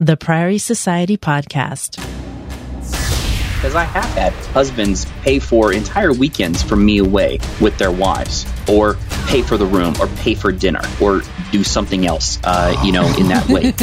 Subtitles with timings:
[0.00, 1.96] the Priory Society podcast.
[3.56, 8.46] Because I have had husbands pay for entire weekends from me away with their wives,
[8.66, 11.20] or pay for the room, or pay for dinner, or
[11.52, 13.74] do something else, uh, you know, in that way.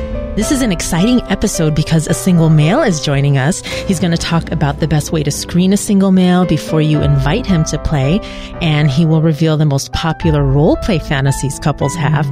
[0.34, 3.60] This is an exciting episode because a single male is joining us.
[3.60, 7.00] He's going to talk about the best way to screen a single male before you
[7.02, 8.18] invite him to play,
[8.60, 12.26] and he will reveal the most popular role play fantasies couples have.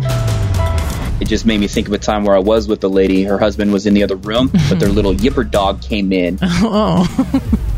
[1.23, 3.23] It just made me think of a time where I was with a lady.
[3.23, 7.07] Her husband was in the other room, but their little yipper dog came in Oh,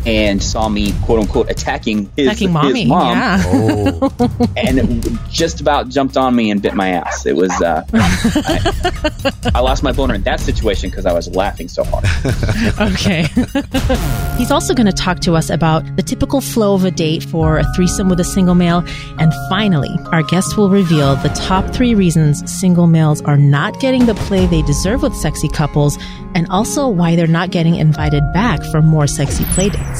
[0.06, 2.80] and saw me, quote unquote, attacking his, attacking mommy.
[2.80, 3.42] his mom, Yeah.
[3.54, 7.26] Oh, and just about jumped on me and bit my ass.
[7.26, 11.68] It was, uh, I, I lost my boner in that situation because I was laughing
[11.68, 12.04] so hard.
[12.94, 13.22] Okay.
[14.38, 17.58] He's also going to talk to us about the typical flow of a date for
[17.58, 18.84] a threesome with a single male.
[19.18, 24.06] And finally, our guest will reveal the top three reasons single males are not getting
[24.06, 25.98] the play they deserve with sexy couples
[26.34, 29.93] and also why they're not getting invited back for more sexy play dates.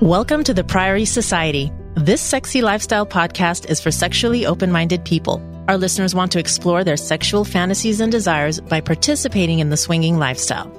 [0.00, 1.72] Welcome to the Priory Society.
[1.94, 5.40] This sexy lifestyle podcast is for sexually open minded people.
[5.68, 10.18] Our listeners want to explore their sexual fantasies and desires by participating in the swinging
[10.18, 10.70] lifestyle.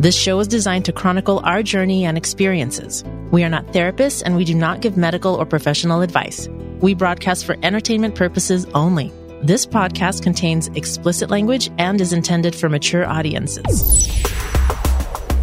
[0.00, 3.04] This show is designed to chronicle our journey and experiences.
[3.32, 6.48] We are not therapists and we do not give medical or professional advice.
[6.80, 9.12] We broadcast for entertainment purposes only.
[9.42, 14.08] This podcast contains explicit language and is intended for mature audiences.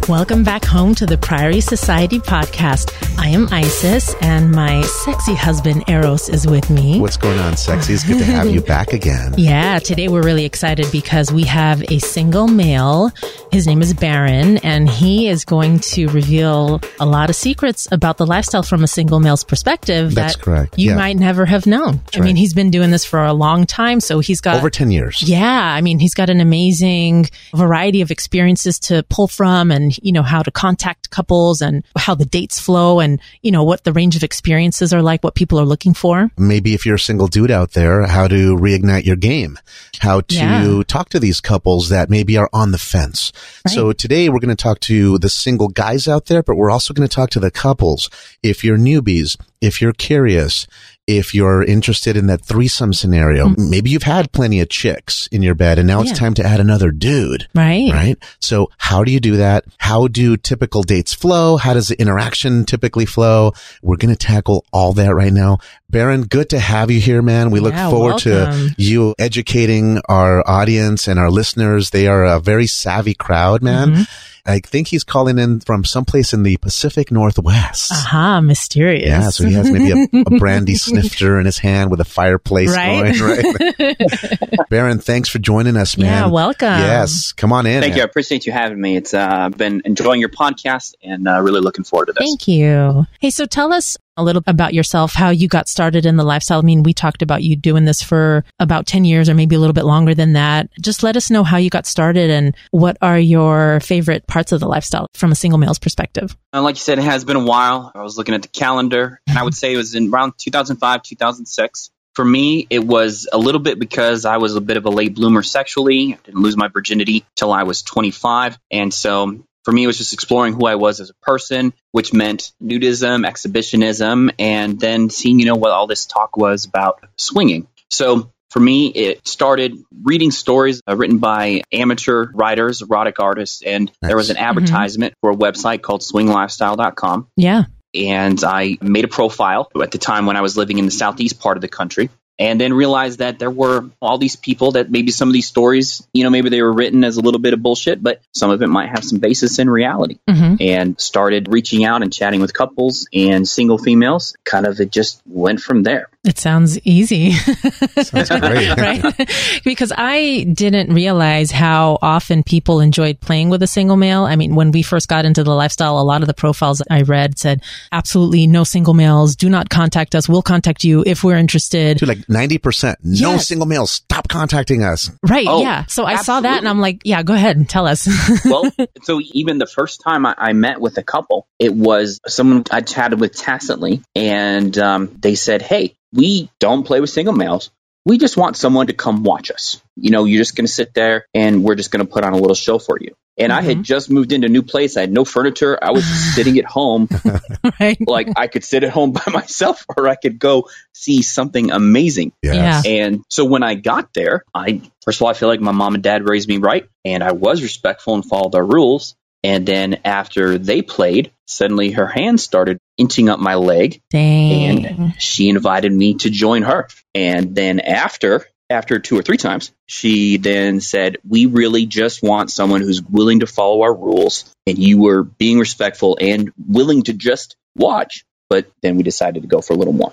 [0.08, 2.92] Welcome back home to the Priory Society podcast.
[3.18, 7.00] I am Isis and my sexy husband Eros is with me.
[7.00, 7.94] what's going on, sexy?
[7.94, 9.34] It's good to have you back again.
[9.36, 13.10] Yeah, today we're really excited because we have a single male.
[13.50, 18.16] His name is Baron, and he is going to reveal a lot of secrets about
[18.16, 20.96] the lifestyle from a single male's perspective That's that correct, you yeah.
[20.96, 22.00] might never have known.
[22.14, 24.92] I mean, he's been doing this for a long time, so he's got Over 10
[24.92, 25.22] years.
[25.28, 30.12] yeah, I mean, he's got an amazing variety of experiences to pull from and, you
[30.12, 33.92] know, how to contact couples and how the dates flow and, you know, what the
[33.92, 36.30] range of experiences are like, what people are looking for.
[36.38, 39.58] Maybe if you're a single dude out there, how to reignite your game,
[40.00, 40.82] how to Yeah.
[40.86, 43.32] talk to these couples that maybe are on the fence.
[43.66, 46.94] So today we're going to talk to the single guys out there, but we're also
[46.94, 48.08] going to talk to the couples.
[48.42, 50.66] If you're newbies, if you're curious,
[51.06, 55.54] if you're interested in that threesome scenario, maybe you've had plenty of chicks in your
[55.54, 56.06] bed and now Mm-hmm.
[56.06, 56.10] Yeah.
[56.10, 57.46] it's time to add another dude.
[57.54, 57.90] Right.
[57.92, 58.16] right?
[58.40, 59.64] So how do you do that?
[59.78, 61.56] How do typical dates flow?
[61.56, 63.52] How does the interaction typically flow?
[63.82, 65.58] We're going to tackle all that right now.
[65.88, 67.50] Baron, good to have you here, man.
[67.50, 68.70] We look Yeah, forward welcome.
[68.70, 71.90] to you educating our audience and our listeners.
[71.90, 73.90] They are a very savvy crowd, man.
[73.90, 74.02] Mm-hmm.
[74.46, 77.90] I think he's calling in from someplace in the Pacific Northwest.
[77.92, 79.06] Aha, mysterious.
[79.08, 82.70] Yeah, so he has maybe a, a brandy snifter in his hand with a fireplace
[82.74, 83.16] Right.
[83.18, 83.44] going,
[83.78, 84.68] right?
[84.70, 86.06] Baron, thanks for joining us, man.
[86.06, 86.68] Yeah, welcome.
[86.68, 87.80] Yes, come on in.
[87.80, 87.96] Thank man.
[87.98, 88.02] you.
[88.02, 88.96] I appreciate you having me.
[88.96, 92.24] It's uh, been enjoying your podcast and uh, really looking forward to this.
[92.26, 93.06] Thank you.
[93.20, 96.58] Hey, so tell us a little about yourself, how you got started in the lifestyle.
[96.58, 99.58] I mean, we talked about you doing this for about 10 years or maybe a
[99.58, 100.68] little bit longer than that.
[100.80, 104.60] Just let us know how you got started and what are your favorite parts of
[104.60, 106.36] the lifestyle from a single male's perspective.
[106.52, 107.92] Uh, like you said, it has been a while.
[107.94, 111.02] I was looking at the calendar, and I would say it was in around 2005,
[111.02, 111.90] 2006.
[112.14, 115.14] For me, it was a little bit because I was a bit of a late
[115.14, 116.14] bloomer sexually.
[116.14, 118.58] I didn't lose my virginity till I was 25.
[118.70, 122.12] And so for me, it was just exploring who I was as a person, which
[122.12, 127.66] meant nudism, exhibitionism, and then seeing, you know, what all this talk was about swinging.
[127.90, 133.90] So for me, it started reading stories uh, written by amateur writers, erotic artists, and
[134.02, 137.26] there was an advertisement for a website called swinglifestyle.com.
[137.36, 137.64] Yeah.
[137.92, 141.40] And I made a profile at the time when I was living in the southeast
[141.40, 142.08] part of the country.
[142.38, 146.06] And then realized that there were all these people that maybe some of these stories,
[146.12, 148.60] you know, maybe they were written as a little bit of bullshit, but some of
[148.60, 150.18] it might have some basis in reality.
[150.28, 154.36] hmm And started reaching out and chatting with couples and single females.
[154.44, 156.08] Kind of it just went from there.
[156.24, 157.32] It sounds easy.
[157.32, 158.76] Sounds great.
[158.76, 159.30] right?
[159.64, 164.24] because I didn't realize how often people enjoyed playing with a single male.
[164.24, 167.02] I mean, when we first got into the lifestyle, a lot of the profiles I
[167.02, 167.62] read said,
[167.92, 169.36] absolutely no single males.
[169.36, 170.28] Do not contact us.
[170.28, 171.98] We'll contact you if we're interested.
[171.98, 172.96] Dude, like 90%.
[173.02, 173.48] No Yes.
[173.48, 173.90] single males.
[173.90, 175.10] Stop contacting us.
[175.22, 175.46] Right.
[175.48, 175.84] Oh, yeah.
[175.86, 176.68] So I saw that and.
[176.68, 178.08] I'm like, yeah, go ahead and tell us.
[178.44, 178.70] well,
[179.02, 182.80] so even the first time I, I met with a couple, it was someone I
[182.80, 187.70] chatted with tacitly, and um, they said, "Hey, we don't play with single males.
[188.06, 189.82] We just want someone to come watch us.
[189.96, 192.32] You know, you're just going to sit there, and we're just going to put on
[192.32, 193.82] a little show for you." And I had mm-hmm.
[193.82, 194.96] just moved into a new place.
[194.96, 195.78] I had no furniture.
[195.82, 197.08] I was just sitting at home.
[197.80, 197.98] right.
[198.00, 202.32] Like I could sit at home by myself or I could go see something amazing.
[202.42, 202.86] Yes.
[202.86, 205.94] And so when I got there, I first of all I feel like my mom
[205.94, 209.14] and dad raised me right and I was respectful and followed their rules.
[209.44, 214.86] And then after they played, suddenly her hand started inching up my leg Dang.
[214.86, 216.88] and she invited me to join her.
[217.16, 222.50] And then after after two or three times, she then said, "We really just want
[222.50, 227.14] someone who's willing to follow our rules, and you were being respectful and willing to
[227.14, 230.12] just watch." But then we decided to go for a little more.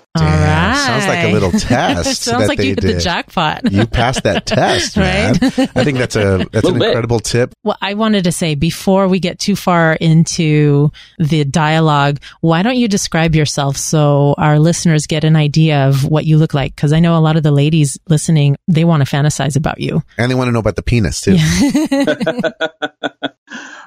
[0.76, 3.70] Sounds like a little test sounds that like they you hit the jackpot.
[3.70, 5.34] You passed that test, man.
[5.40, 5.58] Right?
[5.76, 6.88] I think that's a that's Little an bit.
[6.88, 7.52] incredible tip.
[7.62, 12.76] Well, I wanted to say before we get too far into the dialogue, why don't
[12.76, 16.74] you describe yourself so our listeners get an idea of what you look like?
[16.74, 20.02] Because I know a lot of the ladies listening, they want to fantasize about you.
[20.18, 21.36] And they want to know about the penis too.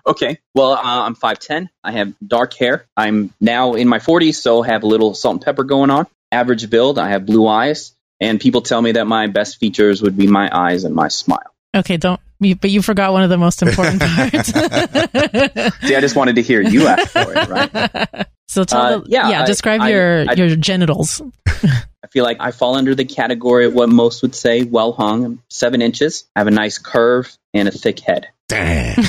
[0.06, 0.40] Okay.
[0.56, 1.68] Well, uh, I'm 5'10.
[1.84, 2.88] I have dark hair.
[2.96, 6.08] I'm now in my 40s, so have a little salt and pepper going on.
[6.32, 7.00] Average build.
[7.00, 7.94] I have blue eyes.
[8.20, 11.54] And people tell me that my best features would be my eyes and my smile.
[11.76, 12.20] Okay, don't.
[12.40, 14.48] But you forgot one of the most important parts.
[15.88, 18.26] See, I just wanted to hear you ask for it, right?
[18.48, 21.22] so tell Uh, the, yeah, yeah, I- describe I- your I- your genitals.
[21.48, 25.26] I feel like I fall under the category of what most would say well hung.
[25.26, 26.26] I'm seven inches.
[26.36, 28.28] I have a nice curve and a thick head.
[28.50, 28.96] Dang.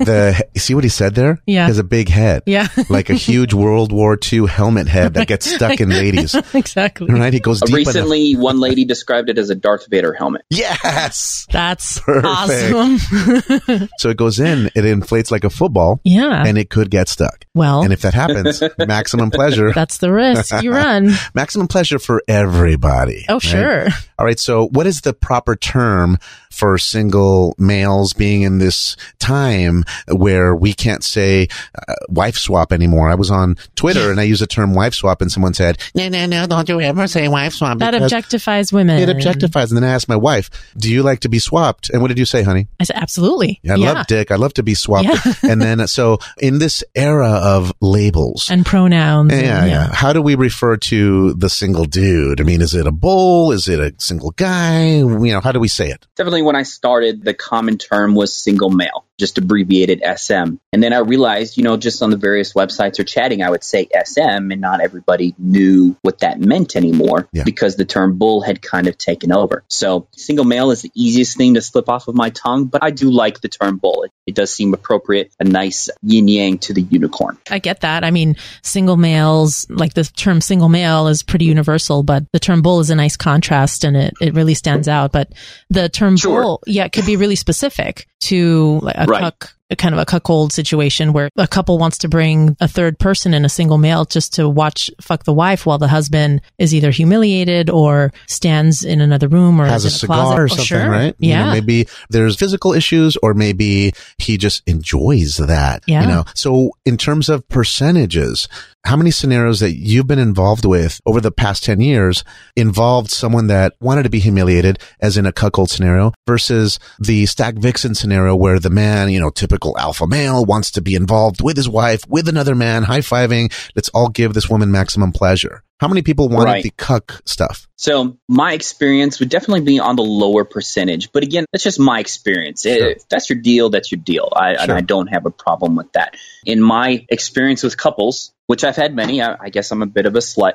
[0.00, 1.38] the see what he said there?
[1.46, 1.64] Yeah.
[1.66, 2.42] He has a big head.
[2.46, 6.34] Yeah, Like a huge World War II helmet head that gets stuck in ladies.
[6.54, 7.12] exactly.
[7.12, 7.32] Right?
[7.32, 7.86] He goes deep enough.
[7.88, 10.42] recently, one lady described it as a Darth Vader helmet.
[10.48, 11.46] Yes.
[11.50, 12.26] That's Perfect.
[12.26, 13.88] awesome.
[13.98, 16.42] So it goes in, it inflates like a football, yeah.
[16.46, 17.44] and it could get stuck.
[17.54, 19.72] well, And if that happens, maximum pleasure.
[19.72, 21.10] that's the risk you run.
[21.34, 23.26] Maximum pleasure for everybody.
[23.28, 23.42] Oh, right?
[23.42, 23.86] sure.
[24.18, 24.38] All right.
[24.40, 26.18] So what is the proper term
[26.50, 31.48] for single males being in this time where we can't say
[31.88, 33.08] uh, wife swap anymore?
[33.08, 36.08] I was on Twitter and I used the term wife swap and someone said, no,
[36.08, 37.78] no, no, don't you ever say wife swap.
[37.78, 38.98] That objectifies women.
[39.00, 39.68] It objectifies.
[39.68, 41.90] And then I asked my wife, do you like to be swapped?
[41.90, 42.68] And what did you say, honey?
[42.78, 43.60] I said, absolutely.
[43.68, 44.30] I love dick.
[44.30, 45.04] I love to be swapped.
[45.08, 45.32] Yeah.
[45.50, 49.32] and then, so in this era of labels, And pronouns.
[49.32, 49.94] yeah, and- yeah.
[49.94, 52.40] How do we refer to the single dude?
[52.40, 53.52] I mean, is it a bull?
[53.52, 54.96] Is it a single guy?
[54.96, 56.06] You know, how do we say it?
[56.16, 60.56] Definitely when I started, the common term was single male, just abbreviated SM.
[60.72, 63.62] And then I realized, you know, just on the various websites or chatting, I would
[63.62, 67.44] say SM, and not everybody knew what that meant anymore Yeah.
[67.44, 69.62] because the term bull had kind of taken over.
[69.68, 72.90] So single male is the easiest thing to slip off of my tongue, but I
[72.90, 74.02] do like the term bull.
[74.04, 77.36] It, it does seem appropriate, a nice yin yang to the unicorn.
[77.50, 78.02] I get that.
[78.04, 82.62] I mean, single males, like the term single male is pretty universal, but the term
[82.62, 85.12] bull is a nice contrast and it, it really stands out.
[85.12, 85.32] But
[85.68, 86.42] the term Sure.
[86.42, 89.20] bull, yeah, it could be really specific to like a Right.
[89.20, 92.98] cuck, a kind of a cuckold situation where a couple wants to bring a third
[92.98, 96.74] person in a single male just to watch fuck the wife while the husband is
[96.74, 100.38] either humiliated or stands in another room or Has a cigar closet.
[100.38, 100.90] or Oh, something, sure.
[100.90, 101.14] right?
[101.18, 101.52] You know, Yeah.
[101.52, 105.82] maybe there's physical issues or maybe he just enjoys that.
[105.86, 106.02] Yeah.
[106.02, 108.48] You know, so in terms of percentages,
[108.84, 112.24] how many scenarios that you've been involved with over the past 10 years
[112.56, 117.58] involved someone that wanted to be humiliated as in a cuckold scenario versus the stag
[117.58, 121.56] vixen scenario where the man, you know, typical alpha male wants to be involved with
[121.56, 123.52] his wife, with another man, high fiving.
[123.76, 125.62] Let's all give this woman maximum pleasure.
[125.78, 126.62] How many people wanted Right.
[126.62, 127.66] the cuck stuff?
[127.76, 132.00] So my experience would definitely be on the lower percentage, but again, that's just my
[132.00, 132.62] experience.
[132.62, 132.90] Sure.
[132.90, 134.30] If that's your deal, that's your deal.
[134.34, 136.16] I, and I don't have a problem with that.
[136.44, 140.06] In my experience with couples, which I've had many, I, I guess I'm a bit
[140.06, 140.54] of a slut,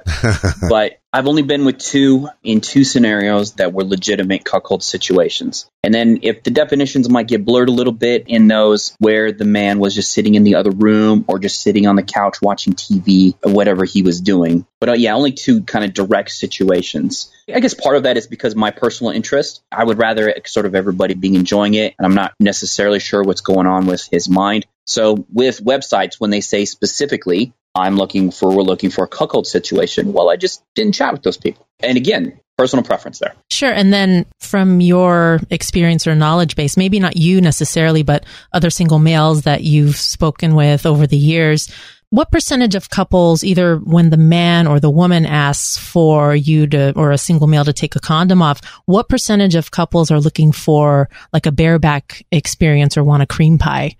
[0.69, 5.65] but I've only been with two in two scenarios that were legitimate cuckold situations.
[5.81, 9.45] And then if the definitions might get blurred a little bit in those where the
[9.45, 12.73] man was just sitting in the other room or just sitting on the couch watching
[12.73, 14.67] TV or whatever he was doing.
[14.81, 17.31] But uh, yeah, only two kind of direct situations.
[17.47, 19.63] I guess part of that is because my personal interest.
[19.71, 23.39] I would rather sort of everybody being enjoying it, and I'm not necessarily sure what's
[23.39, 24.65] going on with his mind.
[24.85, 29.47] So with websites, when they say specifically, I'm looking for, we're looking for a cuckold
[29.47, 31.67] situation, well, I just didn't chat with those people.
[31.81, 33.35] And again, personal preference there.
[33.51, 33.71] Sure.
[33.71, 38.99] And then from your experience or knowledge base, maybe not you necessarily, but other single
[38.99, 41.69] males that you've spoken with over the years,
[42.11, 46.93] what percentage of couples, either when the man or the woman asks for you to,
[46.95, 50.53] or a single male to take a condom off, what percentage of couples are looking
[50.53, 53.97] for like a bareback experience or want a cream pie?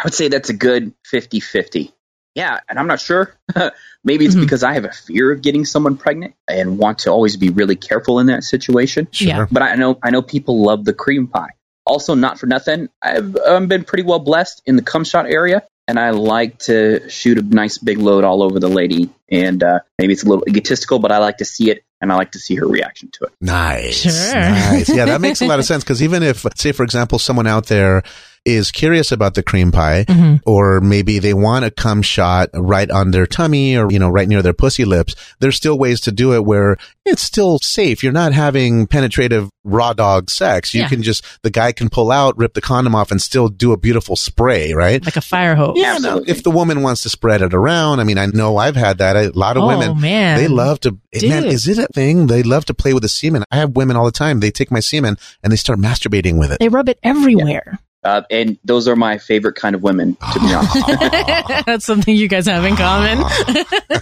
[0.00, 1.92] I would say that's a good 50 50.
[2.34, 3.34] Yeah, and I'm not sure.
[4.04, 4.40] Maybe it's Mhm.
[4.40, 7.76] because I have a fear of getting someone pregnant and want to always be really
[7.76, 9.08] careful in that situation.
[9.12, 9.46] Yeah.
[9.50, 11.50] But I know I know people love the cream pie.
[11.86, 15.62] Also, not for nothing, I've um, been pretty well blessed in the cum shot area,
[15.86, 19.10] and I like to shoot a nice big load all over the lady.
[19.30, 22.16] And uh, maybe it's a little egotistical, but I like to see it, and I
[22.16, 23.32] like to see her reaction to it.
[23.40, 23.96] Nice.
[24.02, 24.34] Sure.
[24.40, 24.88] Nice.
[24.88, 27.66] Yeah, that makes a lot of sense because even if, say, for example, someone out
[27.66, 28.02] there
[28.44, 30.40] is curious about the cream pie, Mhm.
[30.46, 34.28] or maybe they want a cum shot right on their tummy or, you know, right
[34.28, 38.02] near their pussy lips, there's still ways to do it where it's still safe.
[38.02, 40.74] You're not having penetrative raw dog sex.
[40.74, 40.88] You Yeah.
[40.88, 43.78] can just, the guy can pull out, rip the condom off and still do a
[43.78, 45.02] beautiful spray, right?
[45.04, 45.74] Like a fire hose.
[45.76, 46.30] Yeah, Absolutely.
[46.30, 49.16] if the woman wants to spread it around, I mean, I know I've had that.
[49.16, 50.36] A lot of Oh, women, man.
[50.38, 52.26] they love to, man, is it a thing?
[52.26, 53.44] They love to play with the semen.
[53.50, 54.40] I have women all the time.
[54.40, 56.58] They take my semen and they start masturbating with it.
[56.58, 57.78] They rub it everywhere.
[58.04, 61.64] Uh, and those are my favorite kind of women, to be honest.
[61.66, 63.24] That's something you guys have in common,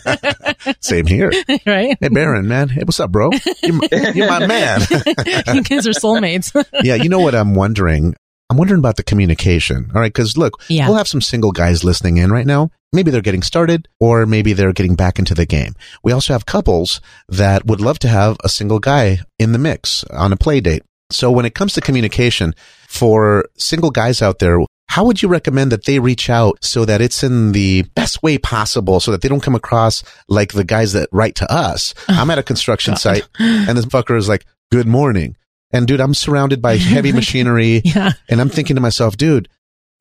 [0.81, 1.31] Same here.
[1.67, 1.97] right?
[2.01, 2.69] Hey, Baron, man.
[2.69, 3.31] Hey, what's up, bro?
[3.63, 4.81] You're, my- you're my man.
[4.91, 6.53] you guys are soulmates.
[6.83, 8.15] yeah, you know what I'm wondering?
[8.51, 9.91] I'm wondering about the communication.
[9.95, 10.89] All right, because look, Yeah.
[10.89, 12.71] we'll have some single guys listening in right now.
[12.93, 15.75] Maybe they're getting started, or maybe they're getting back into the game.
[16.05, 20.05] We also have couples that would love to have a single guy in the mix
[20.05, 20.83] on a play date.
[21.11, 22.55] So when it comes to communication
[22.93, 27.01] for single guys out there, how would you recommend that they reach out so that
[27.01, 30.93] it's in the best way possible so that they don't come across like the guys
[30.93, 31.95] that write to us?
[32.09, 33.01] I'm at a construction God.
[33.01, 35.37] site and this fucker is like, good morning.
[35.73, 38.13] And dude, I'm surrounded by heavy machinery yeah.
[38.29, 39.49] and I'm thinking to myself, dude,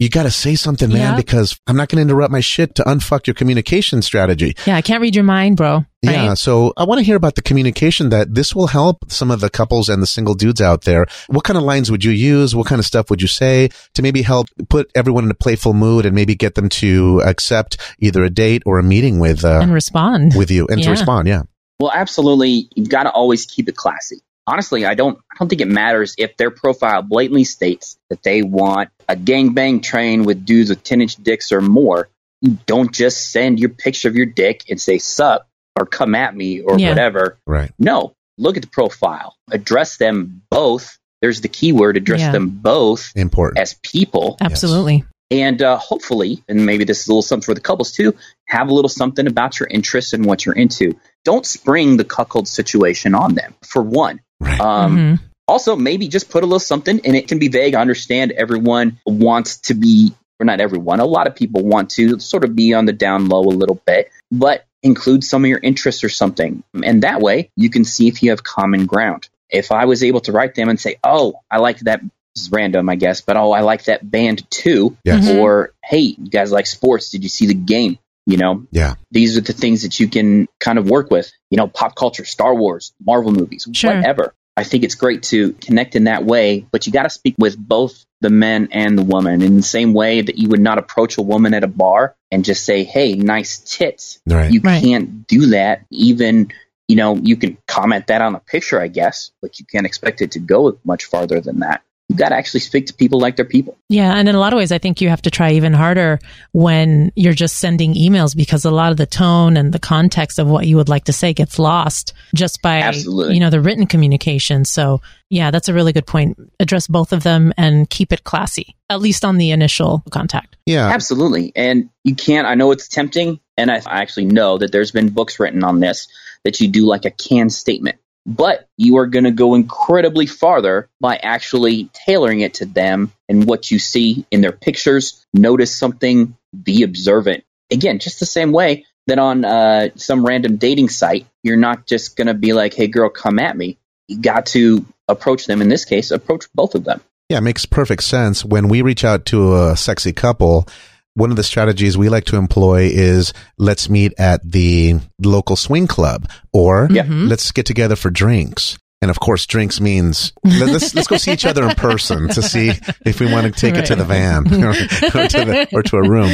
[0.02, 1.16] you got to say something, man, Yeah.
[1.16, 4.56] because I'm not going to interrupt my shit to unfuck your communication strategy.
[4.66, 4.76] Yeah.
[4.76, 5.86] I can't read your mind, bro.
[6.04, 6.14] Right?
[6.16, 6.34] Yeah.
[6.34, 9.50] So I want to hear about the communication that this will help some of the
[9.52, 11.06] couples and the single dudes out there.
[11.28, 12.56] What kind of lines would you use?
[12.56, 15.74] What kind of stuff would you say to maybe help put everyone in a playful
[15.74, 19.60] mood and maybe get them to accept either a date or a meeting with, uh,
[19.62, 20.34] And respond.
[20.36, 21.28] with you and to respond?
[21.28, 21.44] Yeah.
[21.80, 22.70] Well, absolutely.
[22.76, 24.22] You've got to always keep it classy.
[24.52, 25.18] Honestly, I don't.
[25.32, 29.82] I don't think it matters if their profile blatantly states that they want a gangbang
[29.82, 32.10] train with dudes with ten inch dicks or more.
[32.42, 35.48] You don't just send your picture of your dick and say "sup"
[35.80, 36.90] or "come at me" or Yeah.
[36.90, 37.38] whatever.
[37.48, 37.72] Right.
[37.80, 39.36] No, look at the profile.
[39.50, 40.98] Address them both.
[41.22, 41.96] There's the keyword.
[41.98, 42.32] Address Yeah.
[42.34, 43.60] them both Important.
[43.60, 44.38] as people.
[44.42, 45.06] Absolutely.
[45.30, 48.16] And uh, hopefully, and maybe this is a little something for the couples too,
[48.48, 51.00] have a little something about your interests and what you're into.
[51.24, 54.20] Don't spring the cuckold situation on them, for one.
[54.42, 54.60] Right.
[54.60, 55.20] Um, Mhm.
[55.48, 57.76] Also, maybe just put a little something, and it can be vague.
[57.76, 62.20] I understand everyone wants to be, or not everyone, a lot of people want to
[62.20, 65.60] sort of be on the down low a little bit, but include some of your
[65.62, 66.64] interests or something.
[66.84, 69.28] And that way, you can see if you have common ground.
[69.50, 72.02] If I was able to write them and say, oh, I like that,
[72.36, 74.96] this is random, I guess, but oh, I like that band too.
[75.04, 75.28] Yes.
[75.28, 75.38] Mhm.
[75.40, 77.10] Or, hey, you guys like sports.
[77.10, 77.98] Did you see the game?
[78.32, 78.96] You know, Yeah.
[79.12, 81.32] these are the things that you can kind of work with.
[81.50, 83.94] You know, pop culture, Star Wars, Marvel movies, Sure.
[83.96, 84.34] whatever.
[84.58, 87.58] I think it's great to connect in that way, but you got to speak with
[87.58, 91.18] both the men and the woman in the same way that you would not approach
[91.18, 94.52] a woman at a bar and just say, "Hey, nice tits." Right.
[94.52, 94.82] You Right.
[94.84, 95.86] can't do that.
[95.90, 96.52] Even
[96.88, 100.22] you know, you can comment that on a picture, I guess, but you can't expect
[100.22, 101.82] it to go much farther than that.
[102.12, 103.78] You got to actually speak to people like they're people.
[103.88, 104.14] Yeah.
[104.14, 106.20] And in a lot of ways, I think you have to try even harder
[106.52, 110.48] when you're just sending emails because a lot of the tone and the context of
[110.48, 113.36] what you would like to say gets lost just by, Absolutely.
[113.36, 114.66] you know, the written communication.
[114.66, 115.00] So
[115.30, 116.38] yeah, that's a really good point.
[116.60, 120.58] Address both of them and keep it classy, at least on the initial contact.
[120.66, 120.90] Yeah.
[120.90, 121.54] Absolutely.
[121.56, 125.10] And you can't, I know it's tempting, and I I actually know that there's been
[125.10, 126.10] books written on this
[126.44, 130.90] that you do like a can statement, but you are going to go incredibly farther
[131.00, 135.26] by actually tailoring it to them and what you see in their pictures.
[135.34, 137.44] Notice something, be observant.
[137.72, 142.16] Again, just the same way that on uh, some random dating site, you're not just
[142.16, 143.78] going to be like, hey, girl, come at me.
[144.08, 145.62] You got to approach them.
[145.62, 147.02] In this case, approach both of them.
[147.30, 148.44] Yeah, it makes perfect sense.
[148.44, 150.68] When we reach out to a sexy couple,
[151.14, 155.88] one of the strategies we like to employ is let's meet at the local swing
[155.88, 157.04] club or Yeah.
[157.06, 157.28] Mhm.
[157.30, 158.78] let's get together for drinks.
[159.02, 162.42] And of course, drinks means let- let's let's go see each other in person to
[162.44, 162.72] see
[163.04, 164.70] if we want to take it to the van or,
[165.24, 166.32] or to the, or to a room.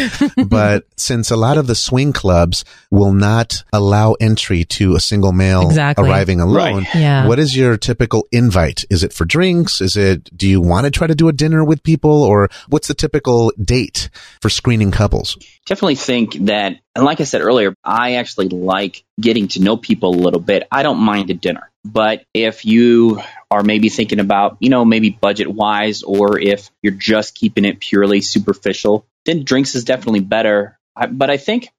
[0.49, 5.31] But since a lot of the swing clubs will not allow entry to a single
[5.31, 6.09] male Exactly.
[6.09, 6.95] arriving alone, Right.
[6.95, 7.25] Yeah.
[7.27, 8.83] what is your typical invite?
[8.89, 9.79] Is it for drinks?
[9.79, 12.89] Is it, do you want to try to do a dinner with people or what's
[12.89, 14.09] the typical date
[14.41, 15.37] for screening couples?
[15.67, 20.11] definitely think that, and like I said earlier, I actually like getting to know people
[20.15, 20.65] a little bit.
[20.71, 21.69] I don't mind a dinner.
[21.91, 26.93] But if you are maybe thinking about, you know, maybe budget wise, or if you're
[26.93, 30.77] just keeping it purely superficial, then drinks is definitely better.
[30.95, 31.69] I, but I think,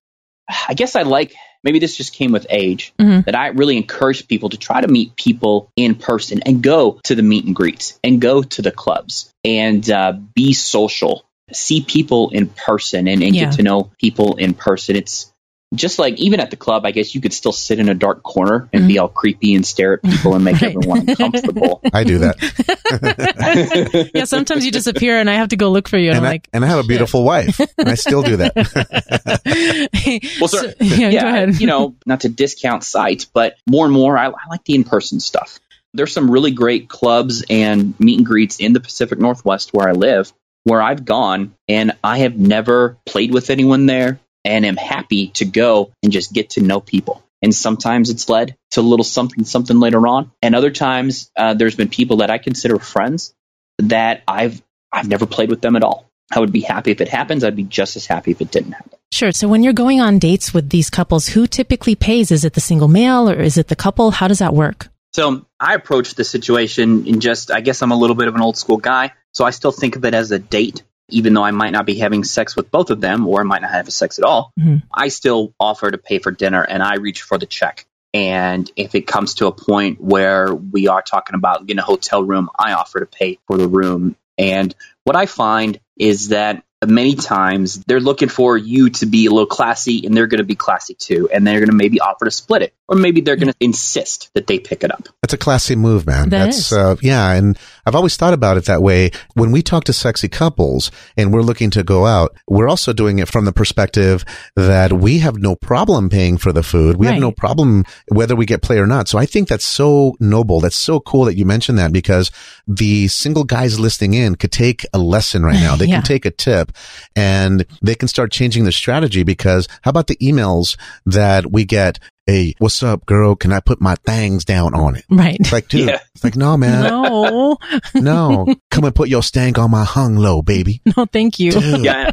[0.69, 1.35] I guess I like
[1.65, 3.25] maybe this just came with age, Mhm.
[3.25, 7.15] that I really encourage people to try to meet people in person and go to
[7.15, 11.25] the meet and greets and go to the clubs and uh, be social.
[11.53, 13.47] See people in person and, and Yeah.
[13.47, 14.97] get to know people in person.
[14.97, 15.33] It's
[15.75, 18.23] just like even at the club, I guess you could still sit in a dark
[18.23, 20.65] corner and be all creepy and stare at people and make Mm-hmm.
[20.65, 20.77] Right.
[20.77, 21.81] everyone uncomfortable.
[21.93, 24.11] I do that.
[24.15, 26.09] yeah, sometimes you disappear and I have to go look for you.
[26.09, 28.37] And, and, I'm I, like, and I have a beautiful wife, and I still do
[28.39, 28.55] that.
[30.41, 31.61] Well, So- sir, yeah, go ahead.
[31.61, 34.85] you know, not to discount sites, but more and more, I, I like the in
[34.85, 35.59] person stuff.
[35.95, 39.93] There's some really great clubs and meet and greets in the Pacific Northwest where I
[39.93, 40.33] live,
[40.65, 45.45] where I've gone and I have never played with anyone there and am happy to
[45.45, 47.23] go and just get to know people.
[47.43, 50.33] And sometimes it's led to a little something, something later on.
[50.43, 53.35] And other times, uh, there's been people that I consider friends
[53.79, 56.11] that I've I've never played with them at all.
[56.31, 57.45] I would be happy if it happens.
[57.45, 58.99] I'd be just as happy if it didn't happen.
[59.13, 59.33] Sure.
[59.33, 62.31] So when you're going on dates with these couples, who typically pays?
[62.31, 64.11] Is it the single male or is it the couple?
[64.11, 64.89] How does that work?
[65.15, 68.43] So I approach the situation in just, I guess I'm a little bit of an
[68.43, 69.13] old school guy.
[69.33, 71.99] So I still think of it as a date, even though I might not be
[71.99, 74.53] having sex with both of them or I might not have sex at all.
[74.59, 74.83] Mhm.
[74.93, 77.87] I still offer to pay for dinner and I reach for the check.
[78.15, 82.23] And if it comes to a point where we are talking about getting a hotel
[82.25, 84.17] room, I offer to pay for the room.
[84.39, 84.75] And
[85.05, 89.47] what I find is that many times they're looking for you to be a little
[89.47, 91.29] classy and they're going to be classy too.
[91.33, 94.31] And they're going to maybe offer to split it or maybe they're going to insist
[94.35, 95.09] that they pick it up.
[95.23, 96.31] That's a classy move, man.
[96.31, 96.73] That That's is.
[96.73, 97.59] uh yeah, and
[97.89, 99.11] I've always thought about it that way.
[99.35, 103.19] When we talk to sexy couples and we're looking to go out, we're also doing
[103.19, 104.25] it from the perspective
[104.57, 106.97] that we have no problem paying for the food.
[106.97, 109.09] We have no problem whether we get play or not.
[109.09, 110.61] So I think that's so noble.
[110.61, 112.31] That's so cool that you mentioned that because
[112.67, 115.75] the single guys listening in could take a lesson right now.
[115.79, 115.97] They Yeah.
[115.97, 116.73] can take a tip
[117.17, 120.77] and they can start changing their strategy because how about the emails
[121.07, 121.99] that we get?
[122.27, 123.35] Hey, what's up, girl?
[123.37, 125.05] Can I put my things down on it?
[125.09, 125.39] Right.
[125.41, 125.99] It's like, dude, Yeah.
[126.19, 127.57] It's like, no, man, no,
[127.95, 130.81] no, come and put your stank on my hung low, baby.
[130.97, 131.53] no, thank you.
[131.53, 131.85] Dude.
[131.85, 132.11] yeah,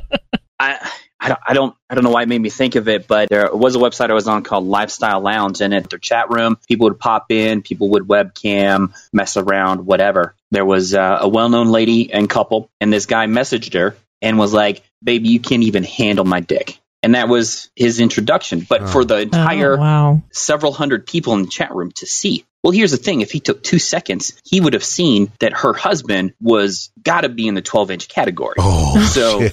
[0.60, 3.08] I, I don't, I don't, I don't know why it made me think of it,
[3.08, 6.30] but there was a website I was on called Lifestyle Lounge, and at their chat
[6.30, 10.36] room, people would pop in, people would webcam, mess around, whatever.
[10.52, 14.54] There was uh, a well-known lady and couple, and this guy messaged her and was
[14.54, 18.66] like, "Baby, you can't even handle my dick." And that was his introduction.
[18.68, 18.88] But Oh.
[18.88, 20.24] for the entire Oh, wow.
[20.32, 22.46] several hundred people in the chat room to see.
[22.66, 23.22] Well, here's the thing.
[23.22, 27.30] If he took two seconds, he would have seen that her husband was got to
[27.30, 28.56] be in the 12 inch category.
[28.58, 29.48] Oh, So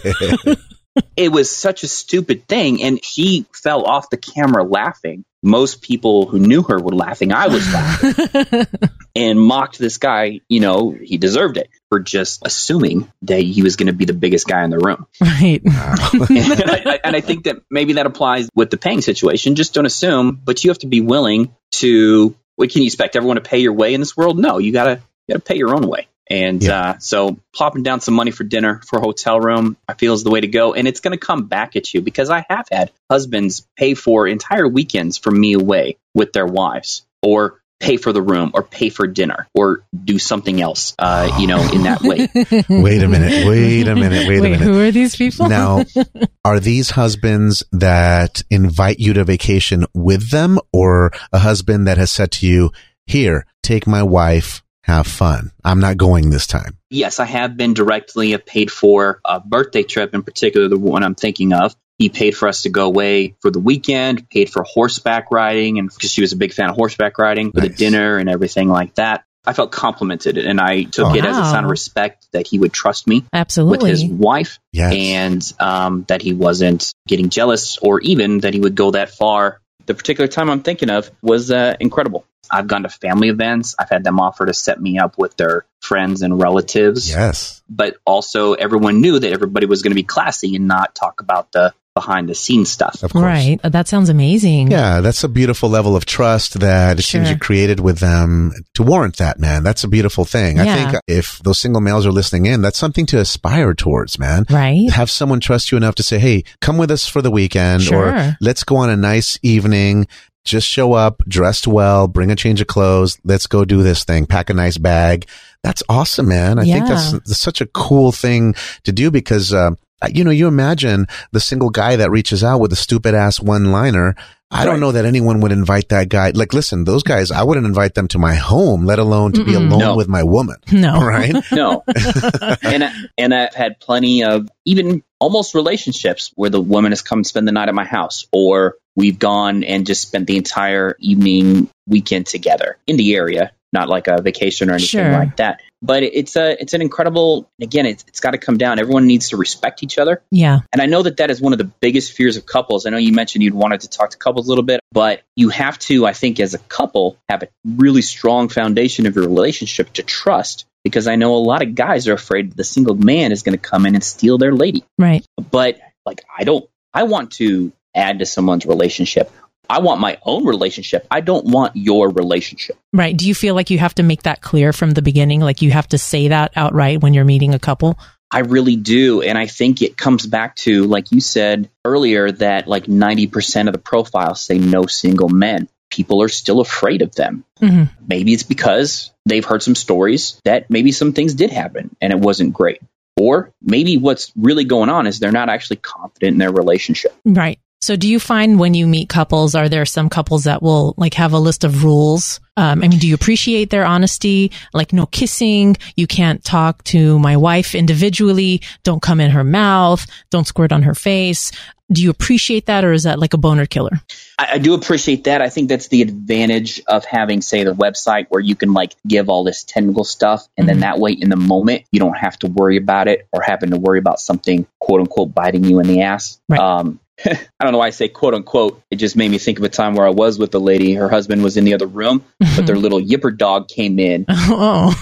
[1.15, 2.83] it was such a stupid thing.
[2.83, 5.27] And she fell off the camera laughing.
[5.43, 7.33] Most people who knew her were laughing.
[7.33, 8.67] I was laughing
[9.15, 10.41] and mocked this guy.
[10.49, 14.15] You know, he deserved it for just assuming that he was going to be the
[14.15, 15.07] biggest guy in the room.
[15.21, 15.61] right.
[15.65, 19.55] and, I, and I think that maybe that applies with the paying situation.
[19.55, 22.37] Just don't assume, but you have to be willing to.
[22.57, 23.17] What can you expect?
[23.17, 24.39] Everyone to pay your way in this world?
[24.39, 26.09] No, you gotta you gotta pay your own way.
[26.31, 26.91] And Yeah.
[26.91, 30.23] uh, so, plopping down some money for dinner for a hotel room, I feel is
[30.23, 30.73] the way to go.
[30.73, 34.27] And it's going to come back at you because I have had husbands pay for
[34.27, 38.89] entire weekends for me away with their wives, or pay for the room, or pay
[38.89, 40.95] for dinner, or do something else.
[40.99, 42.29] Uh, you know, in that way.
[42.71, 43.47] wait a minute.
[43.47, 44.29] Wait a minute.
[44.29, 44.61] Wait, a minute.
[44.61, 45.49] who are these people?
[45.49, 45.85] Now,
[46.45, 52.11] are these husbands that invite you to vacation with them or a husband that has
[52.11, 52.71] said to you,
[53.07, 55.51] here, take my wife, have fun.
[55.65, 56.79] I'm not going this time.
[56.89, 61.15] Yes, I have been directly paid for a birthday trip, in particular, the one I'm
[61.15, 61.75] thinking of.
[62.03, 65.89] He paid for us to go away for the weekend, paid for horseback riding, and
[65.89, 68.97] because she was a big fan of horseback riding, for the dinner and everything like
[68.97, 69.23] that.
[69.47, 71.15] I felt complimented, and I took Oh.
[71.15, 74.59] it as a sign of respect that he would trust me absolutely with his wife,
[74.73, 74.93] Yes.
[74.97, 79.61] and um, that he wasn't getting jealous, or even that he would go that far.
[79.87, 82.25] The particular time I'm thinking of was uh, incredible.
[82.51, 83.75] I've gone to family events.
[83.79, 87.63] I've had them offer to set me up with their friends and relatives yes.
[87.69, 91.51] but also everyone knew that everybody was going to be classy and not talk about
[91.53, 93.03] the behind the scenes stuff.
[93.03, 93.23] Of course.
[93.23, 93.59] Right.
[93.63, 94.71] Uh, That sounds amazing.
[94.71, 98.83] Yeah, that's a beautiful level of trust that it seems you created with them to
[98.83, 99.63] warrant that, man.
[99.63, 100.59] That's a beautiful thing.
[100.59, 104.47] I think if those single males are listening in, that's something to aspire towards, man.
[104.49, 104.91] Right.
[104.91, 108.37] Have someone trust you enough to say, Hey, come with us for the weekend or
[108.41, 110.07] let's go on a nice evening.
[110.45, 113.17] Just show up dressed well, bring a change of clothes.
[113.23, 114.27] Let's go do this thing.
[114.27, 115.27] Pack a nice bag.
[115.63, 116.59] That's awesome, man.
[116.59, 119.73] I think that's, that's such a cool thing to do because, uh,
[120.13, 123.73] you know, you imagine the single guy that reaches out with a stupid ass one
[123.73, 124.15] liner.
[124.55, 126.31] I don't know that anyone would invite that guy.
[126.35, 129.53] Like, listen, those guys, I wouldn't invite them to my home, let alone to be
[129.53, 129.69] Mm-mm.
[129.69, 129.97] alone No.
[129.97, 130.57] with my woman.
[130.71, 131.01] No.
[131.07, 131.35] Right?
[131.53, 131.83] No,
[132.63, 137.25] and I, and I've had plenty of even almost relationships where the woman has come
[137.25, 141.71] spend the night at my house, or we've gone and just spent the entire evening
[141.89, 145.13] weekend together in the area, not like a vacation or anything Sure.
[145.13, 145.61] like that.
[145.85, 147.51] But it's a it's an incredible.
[147.61, 148.79] Again, it's, it's got to come down.
[148.79, 150.23] Everyone needs to respect each other.
[150.31, 150.61] Yeah.
[150.73, 152.87] And I know that that is one of the biggest fears of couples.
[152.87, 155.49] I know you mentioned you'd wanted to talk to couples a little bit, but you
[155.49, 159.93] have to, I think, as a couple, have a really strong foundation of your relationship
[159.95, 160.67] to trust.
[160.85, 163.63] Because I know a lot of guys are afraid the single man is going to
[163.71, 164.85] come in and steal their lady.
[164.99, 165.25] Right.
[165.51, 169.31] But like, I don't, I want to add to someone's relationship.
[169.69, 171.07] I want my own relationship.
[171.11, 172.77] I don't want your relationship.
[172.93, 173.17] Right.
[173.17, 175.41] Do you feel like you have to make that clear from the beginning?
[175.41, 177.99] Like you have to say that outright when you're meeting a couple?
[178.31, 179.21] I really do.
[179.23, 183.73] And I think it comes back to, like you said earlier, that like 90% of
[183.73, 185.69] the profiles say no single men.
[185.91, 187.45] People are still afraid of them.
[187.59, 192.13] hmm Maybe it's because they've heard some stories that maybe some things did happen and
[192.13, 192.81] it wasn't great.
[193.19, 197.15] Or maybe what's really going on is they're not actually confident in their relationship.
[197.27, 197.59] Right.
[197.83, 201.15] So do you find when you meet couples, are there some couples that will like
[201.15, 202.39] have a list of rules?
[202.57, 204.53] Um, I mean, do you appreciate their honesty?
[204.73, 205.77] Like no kissing.
[205.97, 208.63] You can't talk to my wife individually.
[208.85, 210.07] Don't come in her mouth.
[210.31, 211.51] Don't squirt on her face.
[211.91, 214.01] Do you appreciate that or is that like a boner killer?
[214.39, 215.43] I, I do appreciate that.
[215.43, 219.29] I think that's the advantage of having, say, the website where you can like give
[219.29, 220.81] all this technical stuff, and then Mhm.
[220.83, 223.77] that way, in the moment, you don't have to worry about it or having to
[223.77, 226.39] worry about something quote unquote biting you in the ass.
[226.49, 226.61] Right.
[226.61, 228.83] Um, I don't know why I say quote unquote.
[228.91, 230.95] It just made me think of a time where I was with a lady.
[230.95, 232.83] Her husband was in the other room, but their mm-hmm.
[232.83, 234.95] little yipper dog came in oh,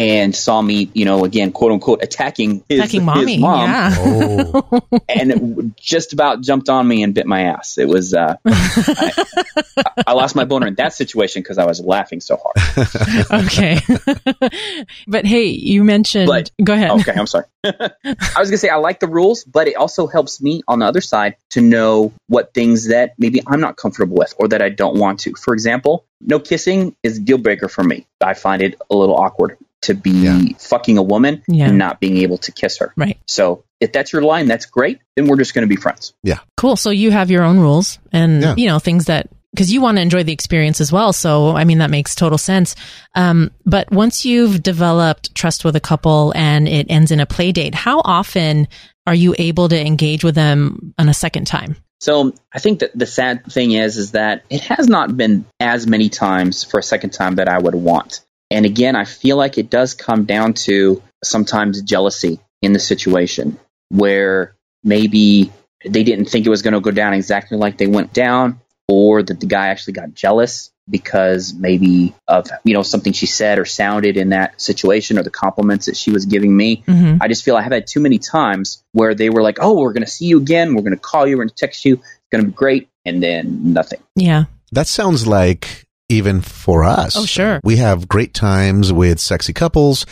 [0.00, 3.32] and saw me, you know, again, quote unquote, attacking his, attacking mommy.
[3.34, 3.94] his mom, Yeah.
[3.98, 4.80] Oh.
[5.10, 7.76] and just about jumped on me and bit my ass.
[7.76, 8.14] It was.
[8.14, 13.44] Uh, I lost my boner in that situation because I was laughing so hard.
[13.44, 13.78] okay.
[15.06, 16.92] but hey, you mentioned, But- go ahead.
[16.92, 17.44] Okay, I'm sorry.
[17.62, 17.90] I
[18.38, 21.02] was gonna say I like the rules, but it also helps me on the other
[21.02, 24.98] side to know what things that maybe I'm not comfortable with or that I don't
[24.98, 25.34] want to.
[25.34, 28.06] For example, no kissing is a deal breaker for me.
[28.18, 30.40] I find it a little awkward to be Yeah.
[30.58, 31.66] fucking a woman Yeah.
[31.68, 32.92] and not being able to kiss her.
[32.96, 33.18] Right.
[33.26, 34.98] So if that's your line, that's great.
[35.16, 36.12] Then we're just going to be friends.
[36.22, 36.38] Yeah.
[36.56, 36.76] Cool.
[36.76, 38.54] So you have your own rules and, Yeah.
[38.56, 41.12] you know, things that, because you want to enjoy the experience as well.
[41.12, 42.76] So, I mean, that makes total sense.
[43.14, 47.50] Um, but once you've developed trust with a couple and it ends in a play
[47.52, 48.68] date, how often
[49.06, 51.76] are you able to engage with them on a second time?
[52.00, 55.86] So I think that the sad thing is, is that it has not been as
[55.86, 58.20] many times for a second time that I would want.
[58.50, 63.58] And again, I feel like it does come down to sometimes jealousy in the situation
[63.90, 65.52] where maybe
[65.84, 69.22] they didn't think it was going to go down exactly like they went down, or
[69.22, 73.64] that the guy actually got jealous because maybe of you know something she said or
[73.64, 76.82] sounded in that situation or the compliments that she was giving me.
[76.86, 79.80] hmm I just feel I have had too many times where they were like, "Oh,
[79.80, 80.74] we're going to see you again.
[80.74, 81.36] We're going to call you.
[81.36, 81.94] We're going to text you.
[81.94, 84.00] It's going to be great," and then nothing.
[84.16, 84.44] Yeah.
[84.72, 87.16] That sounds like even for us.
[87.16, 87.60] Oh, sure.
[87.64, 90.04] We have great times with sexy couples.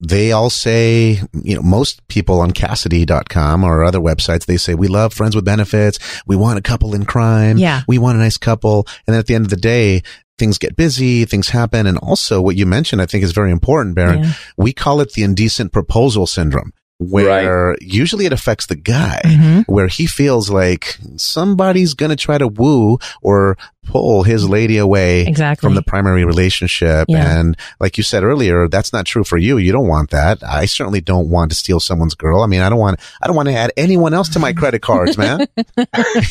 [0.00, 4.86] They all say, you know, most people on SDC.com or other websites, they say, we
[4.86, 5.98] love friends with benefits.
[6.24, 7.58] We want a couple in crime.
[7.58, 7.82] Yeah.
[7.88, 8.86] We want a nice couple.
[9.06, 10.02] And then at the end of the day,
[10.38, 11.88] things get busy, things happen.
[11.88, 14.22] And also what you mentioned, I think is very important, Baron.
[14.22, 14.32] Yeah.
[14.56, 19.64] We call it the indecent proposal syndrome, where usually it affects the guy Mhm.
[19.68, 23.56] where he feels like somebody's going to try to woo or
[23.86, 25.64] pull his lady away Exactly.
[25.66, 27.06] from the primary relationship.
[27.08, 27.38] Yeah.
[27.38, 29.56] And like you said earlier, that's not true for you.
[29.58, 30.42] You don't want that.
[30.42, 32.42] I certainly don't want to steal someone's girl.
[32.42, 34.82] I mean, I don't want, I don't want to add anyone else to my credit
[34.82, 35.46] cards, man.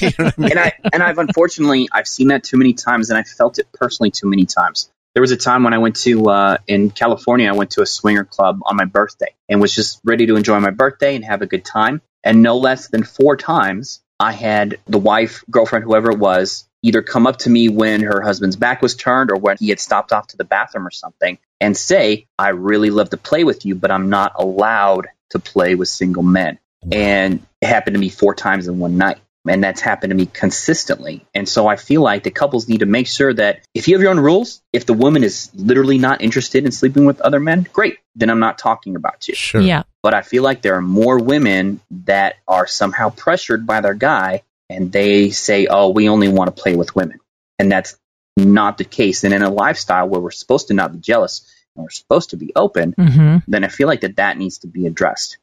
[0.01, 0.51] You know I mean?
[0.51, 3.67] and I and I've unfortunately I've seen that too many times, and I felt it
[3.73, 4.89] personally too many times.
[5.17, 7.49] There was a time when I went to uh, in California.
[7.49, 10.59] I went to a swinger club on my birthday and was just ready to enjoy
[10.59, 12.03] my birthday and have a good time.
[12.23, 17.01] And no less than four times, I had the wife, girlfriend, whoever it was, either
[17.01, 20.11] come up to me when her husband's back was turned or when he had stopped
[20.13, 23.73] off to the bathroom or something and say, "I really love to play with you,
[23.73, 26.59] but I'm not allowed to play with single men."
[26.91, 29.17] And it happened to me four times in one night
[29.49, 31.25] and that's happened to me consistently.
[31.33, 34.01] And so I feel like the couples need to make sure that if you have
[34.01, 37.67] your own rules, if the woman is literally not interested in sleeping with other men,
[37.73, 37.97] great.
[38.15, 39.35] Then I'm not talking about you.
[39.35, 39.61] Sure.
[39.61, 39.83] Yeah.
[40.01, 44.43] But I feel like there are more women that are somehow pressured by their guy
[44.69, 47.19] and they say, oh, we only want to play with women.
[47.59, 47.97] And that's
[48.35, 49.23] not the case.
[49.23, 52.37] And in a lifestyle where we're supposed to not be jealous and we're supposed to
[52.37, 55.37] be open, hmm then I feel like that that needs to be addressed.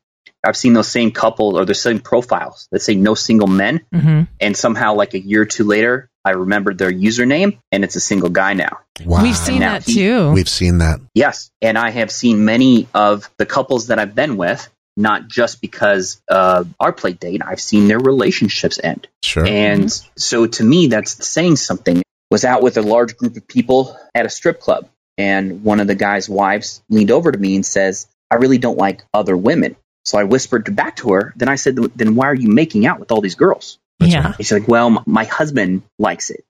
[0.44, 4.22] I've seen those same couples or the same profiles that say no single men hmm
[4.40, 8.00] and somehow like a year or two later i remembered their username and it's a
[8.00, 9.22] single guy now Wow.
[9.22, 10.30] We've seen Now that he- too.
[10.32, 11.00] We've seen that.
[11.14, 15.60] yes and i have seen many of the couples that i've been with not just
[15.60, 17.42] because of our play date.
[17.44, 19.08] I've seen their relationships end.
[19.24, 19.44] Sure.
[19.44, 22.00] And so to me, that's saying something.
[22.30, 25.88] Was out with a large group of people at a strip club, and one of
[25.88, 29.74] the guy's wives leaned over to me and says, I really don't like other women.
[30.04, 31.32] So I whispered back to her.
[31.36, 33.78] Then I said, Then why are you making out with all these girls?
[33.98, 34.26] That's yeah.
[34.26, 34.36] right.
[34.36, 36.44] She's like, Well, m- my husband likes it.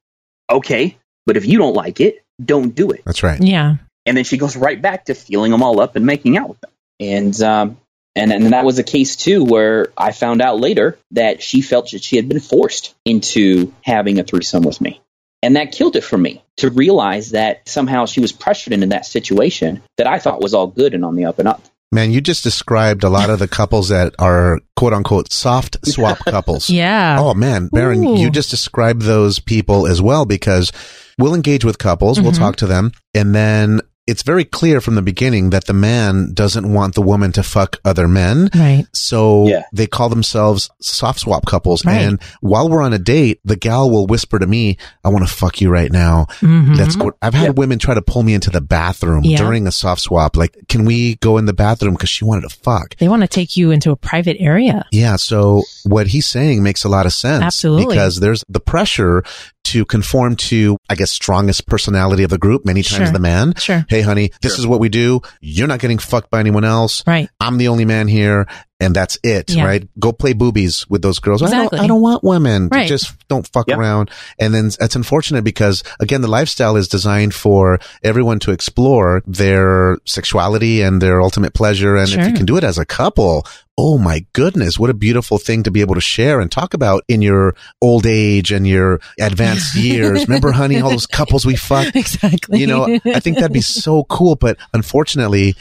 [0.51, 3.03] Okay, but if you don't like it, don't do it.
[3.05, 3.40] That's right.
[3.40, 3.77] Yeah.
[4.07, 6.61] And then she goes right back to feeling them all up and making out with
[6.61, 6.71] them.
[7.01, 7.79] And um,
[8.14, 11.90] and and that was a case too where I found out later that she felt
[11.90, 15.01] that she had been forced into having a threesome with me.
[15.43, 19.05] And that killed it for me to realize that somehow she was pressured into that
[19.05, 21.62] situation that I thought was all good and on the up and up.
[21.95, 26.19] Man, you just described a lot of the couples that are quote unquote soft swap
[26.27, 26.69] couples.
[26.69, 27.19] Yeah.
[27.21, 28.19] Oh man, Baron, Ooh.
[28.19, 30.73] you just described those people as well because
[31.19, 32.39] we'll engage with couples, we'll Mhm.
[32.39, 36.71] talk to them, and then it's very clear from the beginning that the man doesn't
[36.71, 38.51] want the woman to fuck other men.
[38.55, 38.87] Right.
[38.93, 39.62] So Yeah.
[39.73, 41.85] they call themselves soft swap couples.
[41.87, 42.03] Right.
[42.03, 45.33] And while we're on a date, the gal will whisper to me, I want to
[45.33, 46.27] fuck you right now.
[46.40, 46.77] Mhm.
[46.77, 47.12] Let's go.
[47.23, 47.51] I've had Yeah.
[47.51, 49.38] women try to pull me into the bathroom Yeah.
[49.38, 50.37] during a soft swap.
[50.37, 51.97] Like, can we go in the bathroom?
[51.97, 52.97] Cause she wanted to fuck.
[52.99, 54.85] They want to take you into a private area.
[54.93, 55.17] Yeah.
[55.17, 57.43] So what he's saying makes a lot of sense.
[57.43, 57.95] Absolutely.
[57.95, 59.23] Because there's the pressure
[59.64, 63.12] to conform to, I guess, strongest personality of the group, many times Sure.
[63.12, 63.55] the man.
[63.57, 63.85] Sure.
[63.88, 64.61] Hey, honey, this Sure.
[64.62, 65.20] is what we do.
[65.40, 67.03] You're not getting fucked by anyone else.
[67.07, 67.29] Right.
[67.40, 68.46] I'm the only man here.
[68.81, 69.65] And that's it, Yeah.
[69.65, 69.89] right?
[70.01, 71.43] Go play boobies with those girls.
[71.43, 72.69] I don't, I don't want women.
[72.73, 72.89] Right.
[72.89, 73.79] Just don't fuck Yep.
[73.79, 74.11] around.
[74.39, 79.97] And then it's unfortunate because again, the lifestyle is designed for everyone to explore their
[80.07, 81.97] sexuality and their ultimate pleasure.
[81.97, 83.47] And if you can do it as a couple,
[83.79, 87.05] oh my goodness, what a beautiful thing to be able to share and talk about
[87.07, 90.27] in your old age and your advanced years.
[90.27, 91.95] Remember, honey, all those couples we fucked?
[92.05, 92.59] Exactly.
[92.59, 94.35] You know, I think that'd be so cool.
[94.35, 95.55] But unfortunately,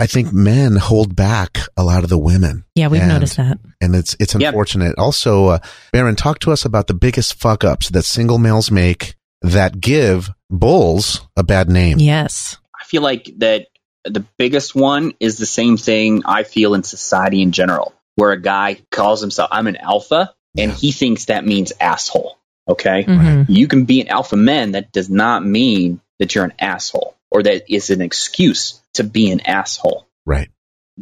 [0.00, 2.64] I think men hold back a lot of the women.
[2.74, 3.58] yeah, we've and- noticed that.
[3.82, 4.48] And it's, it's Yep.
[4.48, 4.98] unfortunate.
[4.98, 5.58] Also, uh,
[5.92, 10.30] Baron, talk to us about the biggest fuck ups that single males make that give
[10.50, 11.98] bulls a bad name.
[11.98, 12.56] Yes.
[12.78, 13.66] I feel like that
[14.04, 18.40] the biggest one is the same thing I feel in society in general, where a
[18.40, 20.76] guy calls himself, I'm an alpha, and Yeah.
[20.76, 22.36] he thinks that means asshole.
[22.68, 23.04] Okay.
[23.04, 23.46] Mhm.
[23.48, 24.72] You can be an alpha man.
[24.72, 29.30] That does not mean that you're an asshole or that is an excuse to be
[29.30, 30.06] an asshole.
[30.26, 30.50] Right.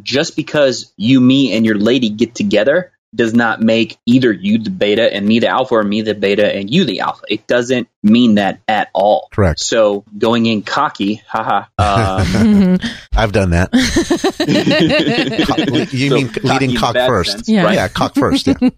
[0.01, 4.69] Just because you, me, and your lady get together does not make either you the
[4.69, 7.23] beta and me the alpha or me the beta and you the alpha.
[7.27, 9.27] It doesn't mean that at all.
[9.31, 9.59] Correct.
[9.59, 11.65] So going in cocky, haha.
[11.79, 12.77] Um.
[13.15, 13.71] I've done that.
[15.47, 17.31] Co- you So mean cocky leading cock first?
[17.31, 17.63] sense, Yeah.
[17.63, 17.75] right?
[17.75, 18.47] Yeah, cock first.
[18.47, 18.55] Yeah.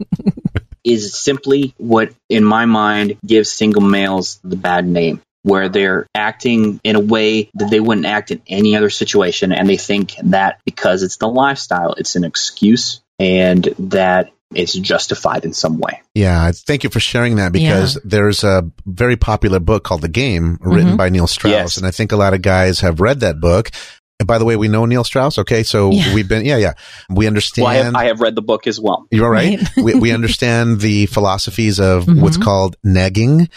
[0.83, 6.79] is simply what, in my mind, gives single males the bad name, where they're acting
[6.83, 10.59] in a way that they wouldn't act in any other situation, and they think that
[10.65, 16.01] because it's the lifestyle, it's an excuse, and that it's justified in some way.
[16.13, 20.57] Yeah, thank you for sharing that because there's a very popular book called The Game
[20.61, 20.97] written Mhm.
[20.97, 21.51] by Neil Strauss.
[21.51, 21.77] Yes.
[21.77, 23.71] And I think a lot of guys have read that book.
[24.19, 25.37] And by the way, we know Neil Strauss.
[25.39, 25.63] Okay.
[25.63, 26.13] So Yeah.
[26.13, 26.73] we've been, yeah, yeah.
[27.09, 27.63] We understand.
[27.63, 29.07] Well, I have, I have read the book as well.
[29.09, 29.57] You're right.
[29.57, 29.69] Right.
[29.83, 32.43] we, we understand the philosophies of what's Mhm.
[32.43, 33.47] called negging.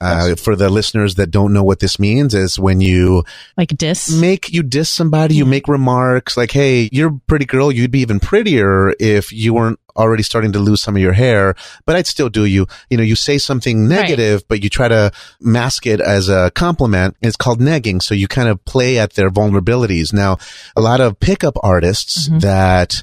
[0.00, 3.22] Uh, for the listeners that don't know what this means is when you
[3.58, 4.10] like diss.
[4.10, 7.70] make, you diss somebody, you make remarks like, Hey, you're a pretty girl.
[7.70, 11.54] You'd be even prettier if you weren't already starting to lose some of your hair,
[11.84, 12.66] but I'd still do you.
[12.88, 17.16] You know, you say something negative, but you try to mask it as a compliment.
[17.20, 18.00] It's called negging.
[18.02, 20.14] So you kind of play at their vulnerabilities.
[20.14, 20.38] Now,
[20.76, 22.40] a lot of pickup artists Mhm.
[22.40, 23.02] that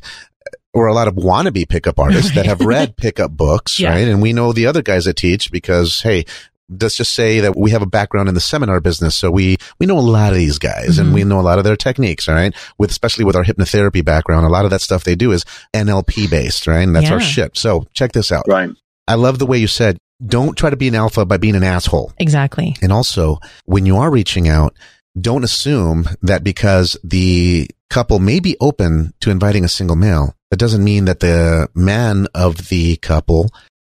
[0.73, 3.89] or a lot of wannabe pickup artists that have read pickup books, Yeah.
[3.91, 4.07] right?
[4.07, 6.25] And we know the other guys that teach because, hey,
[6.69, 9.15] let's just say that we have a background in the seminar business.
[9.15, 11.13] So we, we know a lot of these guys and Mhm.
[11.13, 12.53] we know a lot of their techniques, all right?
[12.77, 16.27] With, especially with our hypnotherapy background, a lot of that stuff they do is NLP
[16.29, 16.81] based, right?
[16.81, 17.25] And that's our Yeah.
[17.25, 17.57] shit.
[17.57, 18.43] So check this out.
[18.47, 18.69] Right.
[19.07, 21.63] I love the way you said, don't try to be an alpha by being an
[21.63, 22.11] asshole.
[22.17, 22.75] Exactly.
[22.81, 24.73] And also, when you are reaching out,
[25.19, 30.57] don't assume that because the couple may be open to inviting a single male, that
[30.57, 33.49] doesn't mean that the man of the couple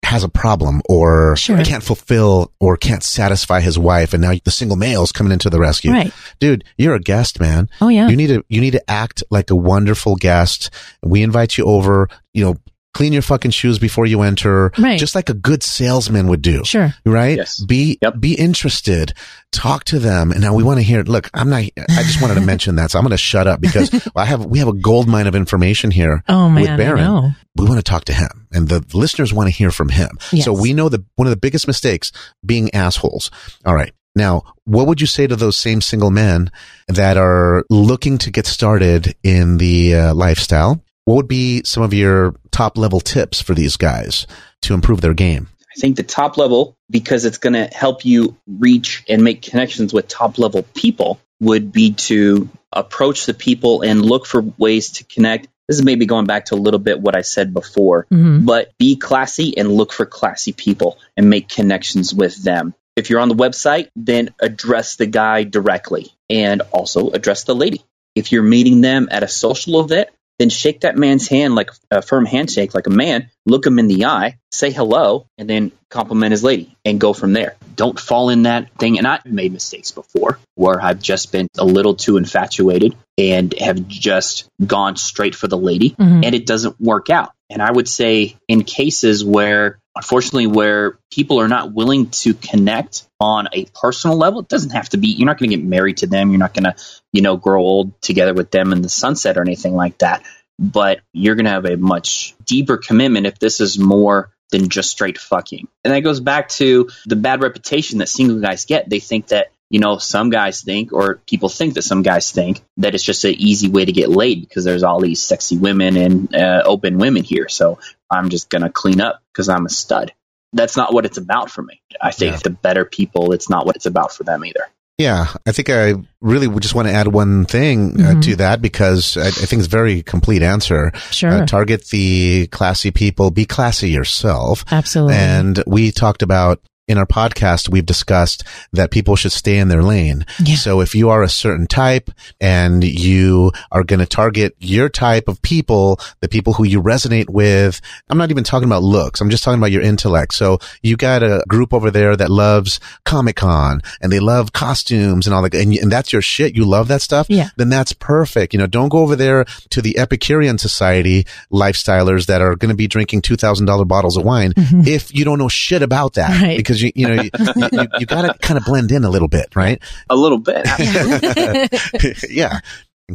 [0.10, 1.63] has a problem or Sure.
[1.63, 4.12] can't fulfill or can't satisfy his wife.
[4.13, 5.91] And now the single male's coming into the rescue.
[5.91, 6.12] Right.
[6.39, 7.69] Dude, you're a guest, man.
[7.80, 8.08] Oh yeah.
[8.10, 10.72] You need to, you need to act like a wonderful guest.
[11.04, 12.56] We invite you over, you know,
[12.93, 14.71] clean your fucking shoes before you enter.
[14.78, 14.99] Right.
[14.99, 16.93] Just like a good salesman would do Sure.
[17.06, 17.38] right?
[17.38, 17.60] Yes.
[17.63, 18.19] Be Yep.
[18.19, 19.13] be interested.
[19.52, 20.32] Talk to them.
[20.32, 21.04] And now we want to hear.
[21.04, 21.63] Look, I'm not.
[21.63, 24.45] I just wanted to mention that, so I'm going to shut up because I have
[24.45, 26.23] we have a gold mine of information here.
[26.28, 26.62] Oh man.
[26.62, 27.04] With I Baron.
[27.04, 27.32] know.
[27.56, 30.17] We want to talk to him, and the listeners want to hear from him.
[30.32, 30.45] Yes.
[30.45, 32.12] So we know that one of the biggest mistakes
[32.45, 33.32] being assholes.
[33.65, 33.91] All right.
[34.15, 36.52] Now, what would you say to those same single men
[36.88, 40.82] that are looking to get started in the uh, lifestyle?
[41.10, 44.28] What would be some of your top level tips for these guys
[44.62, 45.48] to improve their game?
[45.76, 49.91] I think the top level, because it's going to help you reach and make connections
[49.91, 55.04] with top level people, would be to approach the people and look for ways to
[55.04, 55.48] connect.
[55.67, 58.45] This is maybe going back to a little bit what I said before, Mhm.
[58.45, 62.76] but be classy and look for classy people and make connections with them.
[62.95, 67.82] If you're on the website, then address the guy directly and also address the lady.
[68.13, 72.02] If you're meeting them at a social event, then shake that man's hand like a
[72.02, 76.32] firm handshake, like a man, look him in the eye, say hello, and then compliment
[76.32, 77.56] his lady and go from there.
[77.75, 78.97] Don't fall in that thing.
[78.97, 83.88] And I've made mistakes before where I've just been a little too infatuated and have
[83.88, 86.25] just gone straight for the lady Mhm.
[86.25, 87.32] and it doesn't work out.
[87.49, 93.06] And I would say in cases where, unfortunately, where people are not willing to connect
[93.20, 95.98] on a personal level, it doesn't have to be, you're not going to get married
[95.98, 96.30] to them.
[96.30, 96.76] You're not going to,
[97.12, 100.24] you know, grow old together with them in the sunset or anything like that.
[100.58, 104.90] But you're going to have a much deeper commitment if this is more than just
[104.90, 105.68] straight fucking.
[105.84, 108.90] And that goes back to the bad reputation that single guys get.
[108.90, 112.62] They think that, you know, some guys think, or people think that some guys think
[112.77, 115.95] that it's just an easy way to get laid because there's all these sexy women
[115.95, 117.47] and uh, open women here.
[117.49, 117.79] So
[118.10, 120.12] I'm just going to clean up because I'm a stud.
[120.53, 121.82] That's not what it's about for me.
[122.01, 122.39] I think Yeah.
[122.45, 124.65] the better people, it's not what it's about for them either.
[124.97, 128.21] Yeah, I think I really would just want to add one thing uh, Mhm.
[128.23, 130.91] to that because I, I think it's a very complete answer.
[131.12, 131.43] Sure.
[131.43, 134.65] Uh, target the classy people, be classy yourself.
[134.69, 135.15] Absolutely.
[135.15, 139.84] And we talked about in our podcast, we've discussed that people should stay in their
[139.84, 140.25] lane.
[140.43, 140.56] Yeah.
[140.56, 142.10] So if you are a certain type
[142.41, 147.30] and you are going to target your type of people, the people who you resonate
[147.30, 149.21] with, I'm not even talking about looks.
[149.21, 150.34] I'm just talking about your intellect.
[150.34, 155.28] So you got a group over there that loves Comic Con and they love costumes
[155.28, 155.54] and all that.
[155.54, 156.56] And, and that's your shit.
[156.56, 157.28] You love that stuff.
[157.30, 157.49] Yeah.
[157.56, 158.54] Then that's perfect.
[158.54, 162.75] You know, don't go over there to the Epicurean Society lifestylers that are going to
[162.75, 164.88] be drinking $2,000 bottles of wine Mhm.
[164.88, 166.58] if you don't know shit about that Right.
[166.58, 167.30] because you you know you,
[167.72, 170.65] you, you got to kind of blend in a little bit right A little bit.
[172.30, 172.60] yeah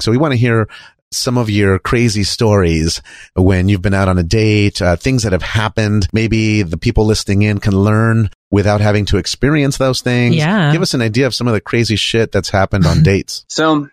[0.01, 0.69] so we want to hear
[1.13, 3.01] some of your crazy stories
[3.35, 7.05] when you've been out on a date uh, things that have happened maybe the people
[7.07, 10.73] listening in can learn without having to experience those things Yeah.
[10.73, 13.89] give us an idea of some of the crazy shit that's happened on dates So,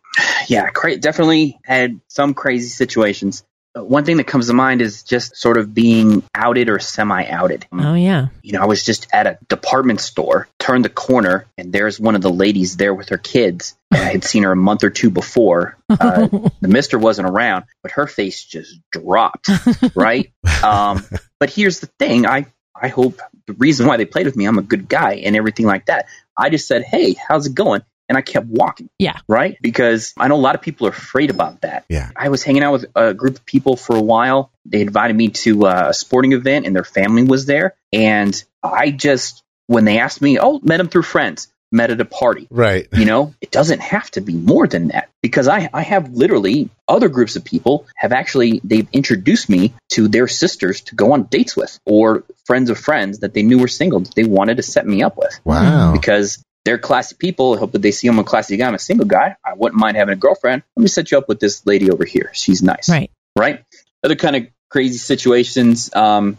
[0.48, 3.44] yeah, cra- definitely had some crazy situations.
[3.74, 7.66] One thing that comes to mind is just sort of being outed or semi outed.
[7.72, 8.28] oh yeah.
[8.42, 12.16] You know, I was just at a department store, turned the corner, and there's one
[12.16, 13.76] of the ladies there with her kids.
[13.90, 15.78] I had seen her a month or two before.
[15.92, 16.28] Uh,
[16.62, 19.50] the mister wasn't around, but her face just dropped,
[19.96, 20.32] right?
[20.64, 21.04] Um,
[21.38, 24.58] but here's the thing I, I hope the reason why they played with me, I'm
[24.58, 26.06] a good guy and everything like that.
[26.38, 27.82] I just said, hey, how's it going?
[28.12, 28.90] And I kept walking.
[29.00, 29.20] Yeah.
[29.30, 29.58] Right?
[29.62, 31.86] Because I know a lot of people are afraid about that.
[31.88, 32.10] Yeah.
[32.14, 34.52] I was hanging out with a group of people for a while.
[34.66, 37.76] They invited me to uh, a sporting event and their family was there.
[37.94, 42.06] And I just, when they asked me, oh, met them through friends, met at a
[42.06, 42.48] party.
[42.50, 46.12] right You know, it doesn't have to be more than that because I, I have
[46.12, 51.14] literally other groups of people have actually, they've introduced me to their sisters to go
[51.14, 54.58] on dates with or friends of friends that they knew were single that they wanted
[54.58, 57.56] to set me up with wow because they're classy people.
[57.56, 58.68] I hope that they see I'm a classy guy.
[58.68, 59.36] I'm a single guy.
[59.44, 60.64] I wouldn't mind having a girlfriend.
[60.76, 62.32] Let me set you up with this lady over here.
[62.34, 62.90] She's nice.
[62.90, 63.12] Right.
[63.38, 63.64] Right.
[64.04, 65.94] Other kind of crazy situations.
[65.94, 66.38] Um,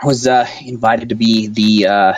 [0.00, 2.14] I was uh, invited to be the uh,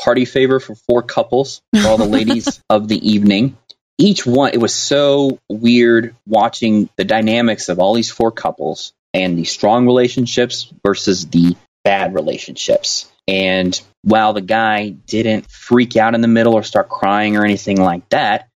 [0.00, 3.56] party favor for four couples for all the ladies of the evening.
[3.98, 9.36] Each one, it was so weird watching the dynamics of all these four couples and
[9.36, 13.10] the strong relationships versus the bad relationships.
[13.28, 17.78] And while the guy didn't freak out in the middle or start crying or anything
[17.80, 18.48] like that,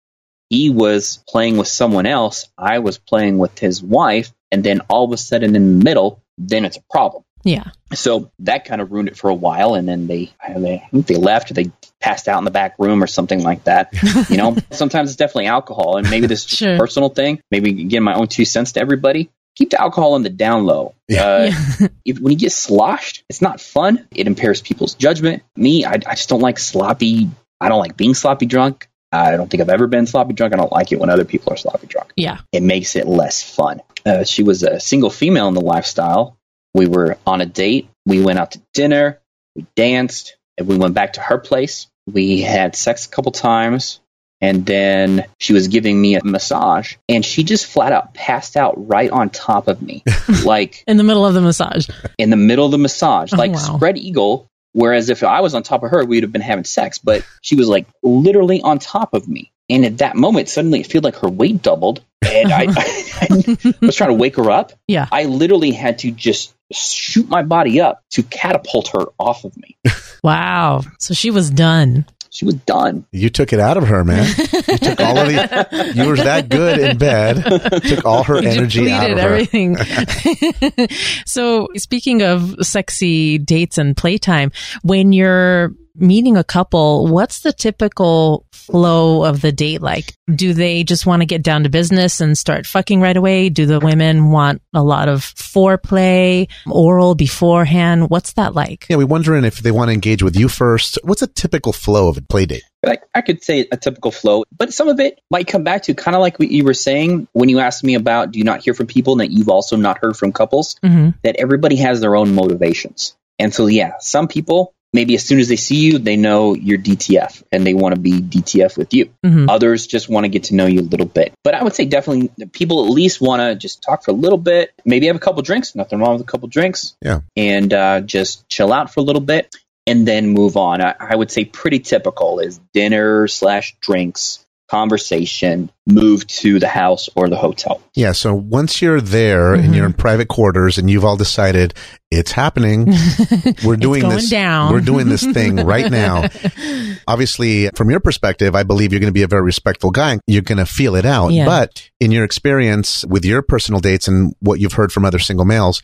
[0.50, 2.50] he was playing with someone else.
[2.58, 4.32] I was playing with his wife.
[4.52, 7.24] And then all of a sudden in the middle, then it's a problem.
[7.44, 7.66] Yeah.
[7.94, 9.74] So that kind of ruined it for a while.
[9.76, 13.08] And then they, they, they left or they passed out in the back room or
[13.08, 13.94] something like that.
[14.30, 15.98] You know, sometimes it's definitely alcohol.
[15.98, 16.78] And maybe this is just a Sure.
[16.78, 17.42] personal thing.
[17.52, 19.30] Maybe give my own two cents to everybody.
[19.56, 20.96] Keep the alcohol on the down low.
[21.08, 21.24] Yeah.
[21.24, 21.88] Uh, yeah.
[22.06, 24.08] if, when you get sloshed, it's not fun.
[24.16, 25.44] It impairs people's judgment.
[25.56, 27.30] Me, I, I just don't like sloppy.
[27.60, 28.88] I don't like being sloppy drunk.
[29.12, 30.54] I don't think I've ever been sloppy drunk.
[30.54, 32.14] I don't like it when other people are sloppy drunk.
[32.16, 32.40] Yeah.
[32.52, 33.82] It makes it less fun.
[34.06, 36.38] Uh, she was a single female in the lifestyle.
[36.74, 37.90] We were on a date.
[38.06, 39.20] We went out to dinner.
[39.56, 40.38] We danced.
[40.58, 41.88] And we went back to her place.
[42.08, 44.00] We had sex a couple times.
[44.42, 46.96] And then she was giving me a massage.
[47.08, 50.04] And she just flat out passed out right on top of me.
[50.46, 51.88] like In the middle of the massage.
[52.18, 53.76] in the middle of the massage, Oh, like wow.
[53.76, 54.48] spread eagle.
[54.74, 57.56] Whereas if I was on top of her, we'd have been having sex, but she
[57.56, 59.52] was like literally on top of me.
[59.70, 63.96] And at that moment, suddenly it felt like her weight doubled and I, I, was
[63.96, 64.72] trying to wake her up.
[64.88, 65.08] Yeah.
[65.12, 69.78] I literally had to just shoot my body up to catapult her off of me.
[70.24, 70.82] Wow.
[71.00, 72.06] So she was done.
[72.34, 73.06] She was done.
[73.12, 74.26] You took it out of her, man.
[74.38, 75.92] You took all of the.
[75.94, 77.44] You were that good in bed.
[77.84, 79.30] Took all her You energy out depleted of her.
[79.30, 80.88] everything.
[81.26, 88.46] so speaking of sexy dates and playtime, when you're meeting a couple, what's the typical
[88.52, 90.14] flow of the date like?
[90.34, 93.50] Do they just want to get down to business and start fucking right away?
[93.50, 98.10] Do the women want a lot of foreplay, oral beforehand?
[98.10, 98.86] What's that like?
[98.90, 100.98] Yeah, we're wondering if they want to engage with you first.
[101.04, 102.64] What's a typical flow of a play date?
[102.86, 105.94] I, I could say a typical flow, but some of it might come back to
[105.94, 108.62] kind of like what you were saying when you asked me about do you not
[108.62, 112.00] hear from people and that you've also not heard from couples, hmm that everybody has
[112.00, 113.16] their own motivations.
[113.38, 116.78] And so, yeah, some people, maybe as soon as they see you, they know you're
[116.78, 119.12] DTF and they want to be DTF with you.
[119.24, 121.34] hmm Others just want to get to know you a little bit.
[121.44, 124.38] But I would say definitely people at least want to just talk for a little
[124.38, 126.96] bit, maybe have a couple drinks, nothing wrong with a couple drinks.
[127.02, 127.22] Yeah.
[127.36, 129.56] And uh, just chill out for a little bit
[129.88, 130.82] and then move on.
[130.82, 137.10] I, I would say pretty typical is dinner slash drinks, conversation, move to the house
[137.16, 137.82] or the hotel.
[137.94, 139.76] Yeah, so once you're there and Mhm.
[139.76, 141.74] you're in private quarters and you've all decided
[142.10, 142.88] it's happening,
[143.66, 144.72] we're doing this down.
[144.72, 146.26] we're doing this thing right now.
[147.08, 150.20] Obviously, from your perspective, I believe you're going to be a very respectful guy.
[150.28, 151.32] You're going to feel it out.
[151.34, 151.46] Yeah.
[151.46, 155.46] But in your experience with your personal dates and what you've heard from other single
[155.46, 155.82] males,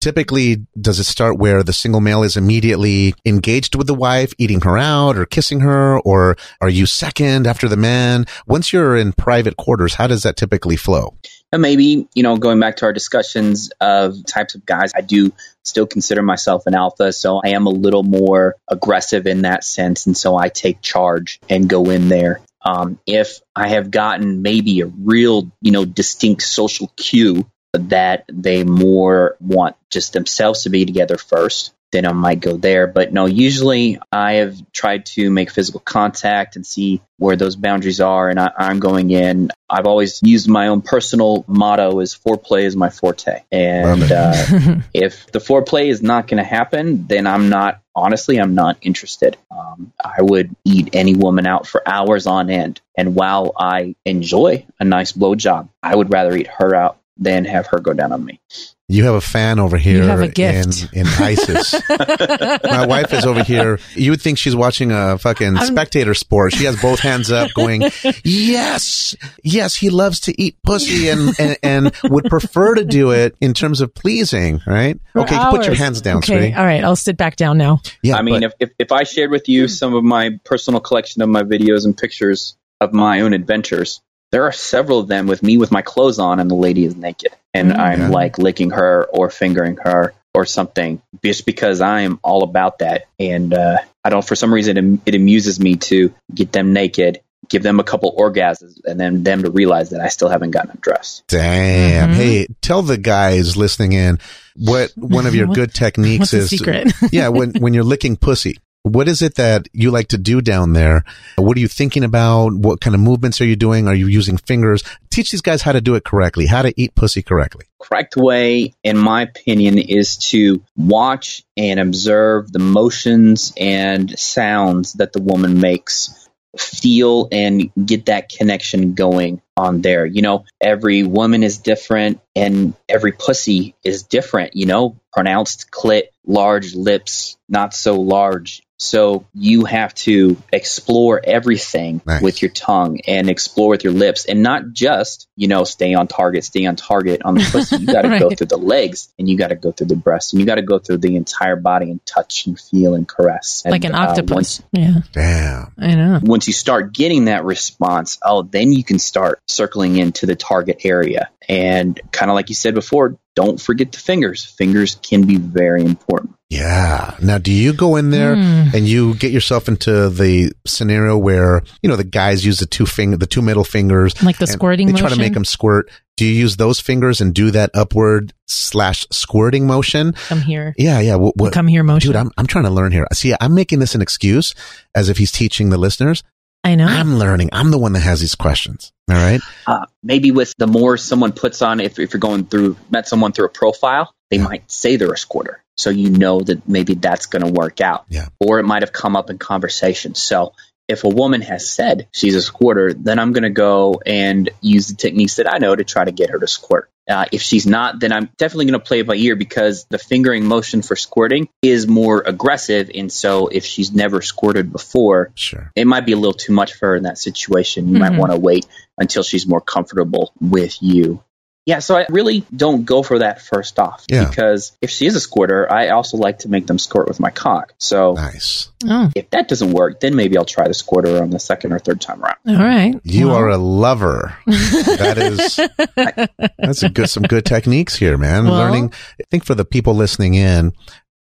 [0.00, 4.60] typically does it start where the single male is immediately engaged with the wife, eating
[4.60, 8.26] her out or kissing her, or are you second after the man?
[8.46, 11.16] Once you're in private quarters, how does that typically flow?
[11.52, 15.32] And maybe, you know, going back to our discussions of types of guys, I do
[15.62, 17.12] still consider myself an alpha.
[17.12, 20.06] So I am a little more aggressive in that sense.
[20.06, 22.40] And so I take charge and go in there.
[22.64, 27.46] Um, if I have gotten maybe a real, you know, distinct social cue
[27.78, 32.86] that they more want just themselves to be together first, then I might go there.
[32.86, 38.00] But no, usually I have tried to make physical contact and see where those boundaries
[38.00, 39.50] are, and I, I'm going in.
[39.68, 44.32] I've always used my own personal motto: "Is foreplay is my forte." And uh,
[44.94, 47.80] if the foreplay is not going to happen, then I'm not.
[47.94, 49.38] Honestly, I'm not interested.
[49.50, 54.66] Um, I would eat any woman out for hours on end, and while I enjoy
[54.78, 58.24] a nice blowjob, I would rather eat her out than have her go down on
[58.24, 58.40] me.
[58.88, 60.92] You have a fan over here have a gift.
[60.92, 61.74] in in Isis.
[61.88, 63.80] My wife is over here.
[63.94, 66.52] You would think she's watching a fucking I'm- spectator sport.
[66.52, 67.82] She has both hands up going,
[68.24, 73.34] yes, yes, he loves to eat pussy and, and, and would prefer to do it
[73.40, 75.00] in terms of pleasing, right?
[75.12, 76.38] For okay, put your hands down, okay.
[76.38, 76.54] sweetie.
[76.54, 76.84] All right.
[76.84, 77.80] I'll sit back down now.
[78.02, 79.68] Yeah, I mean, but- if, if, if I shared with you hmm.
[79.68, 84.00] some of my personal collection of my videos and pictures of my own adventures,
[84.32, 86.96] there are several of them with me with my clothes on and the lady is
[86.96, 87.32] naked.
[87.54, 87.78] And Mm.
[87.78, 88.08] I'm Yeah.
[88.08, 93.04] like licking her or fingering her or something just because I am all about that.
[93.18, 97.20] And uh, I don't, for some reason, it, it amuses me to get them naked,
[97.48, 100.72] give them a couple orgasms, and then them to realize that I still haven't gotten
[100.72, 101.24] undressed.
[101.28, 102.10] damn.
[102.10, 102.14] Mhm.
[102.14, 104.18] Hey, tell the guys listening in
[104.56, 106.50] what one of your What- good techniques What's the is.
[106.50, 106.92] secret?
[107.12, 108.56] yeah, when when you're licking pussy,
[108.86, 111.04] what is it that you like to do down there?
[111.36, 112.52] What are you thinking about?
[112.54, 113.88] What kind of movements are you doing?
[113.88, 114.84] Are you using fingers?
[115.10, 117.66] Teach these guys how to do it correctly, how to eat pussy correctly.
[117.80, 125.12] correct way, in my opinion, is to watch and observe the motions and sounds that
[125.12, 130.06] the woman makes, feel and get that connection going on there.
[130.06, 136.04] You know, every woman is different and every pussy is different, you know, pronounced clit,
[136.26, 138.62] large lips, not so large.
[138.78, 142.20] So you have to explore everything Nice.
[142.20, 146.08] with your tongue and explore with your lips and not just, you know, stay on
[146.08, 147.76] target, stay on target on the pussy.
[147.76, 150.32] You got to go through the legs and you got to go through the breasts
[150.32, 153.62] and you got to go through the entire body and touch and feel and caress.
[153.64, 154.30] And, like an uh, octopus.
[154.30, 155.00] once, yeah.
[155.12, 155.72] Damn.
[155.78, 156.20] I know.
[156.22, 160.82] once you start getting that response, oh, then you can start circling into the target
[160.84, 161.30] area.
[161.48, 164.44] And kind of like you said before, don't forget the fingers.
[164.44, 166.35] Fingers can be very important.
[166.48, 167.14] Yeah.
[167.20, 168.68] Now, do you go in there Hmm.
[168.74, 172.86] and you get yourself into the scenario where you know the guys use the two
[172.86, 175.90] finger, the two middle fingers, Like the squirting They try to make them squirt.
[176.16, 180.12] Do you use those fingers and do that upward slash squirting motion?
[180.28, 180.72] Come here.
[180.78, 181.16] Yeah, yeah.
[181.16, 182.08] What, what, Come here motion.
[182.10, 183.06] dude, I'm I'm trying to learn here.
[183.12, 184.54] See, I'm making this an excuse
[184.94, 186.22] as if he's teaching the listeners.
[186.66, 186.86] I know.
[186.86, 187.50] I'm learning.
[187.52, 188.92] I'm the one that has these questions.
[189.08, 189.40] All right.
[189.68, 193.30] Uh, maybe with the more someone puts on, if, if you're going through, met someone
[193.30, 195.62] through a profile, they might say they're a squirter.
[195.76, 198.06] So you know that maybe that's going to work out.
[198.08, 198.26] Yeah.
[198.40, 200.16] Or it might have come up in conversation.
[200.16, 200.54] So
[200.88, 204.88] if a woman has said she's a squirter, then I'm going to go and use
[204.88, 206.90] the techniques that I know to try to get her to squirt.
[207.08, 209.98] Uh, if she's not, then I'm definitely going to play it by ear because the
[209.98, 212.90] fingering motion for squirting is more aggressive.
[212.92, 215.70] And so if she's never squirted before, Sure.
[215.76, 217.88] it might be a little too much for her in that situation.
[217.88, 218.00] You Mhm.
[218.00, 218.66] might want to wait
[218.98, 221.22] until she's more comfortable with you.
[221.66, 224.28] Yeah, so I really don't go for that first off Yeah.
[224.28, 227.30] because if she is a squirter, I also like to make them squirt with my
[227.30, 227.72] cock.
[227.78, 228.70] So Nice.
[228.88, 231.80] Oh, if that doesn't work, then maybe I'll try the squirter on the second or
[231.80, 232.36] third time around.
[232.46, 232.94] all right.
[233.02, 234.36] You Well, are a lover.
[234.46, 235.56] That is
[236.58, 238.44] that's a good some good techniques here, man.
[238.44, 238.92] Well- Learning.
[239.20, 240.72] I think for the people listening in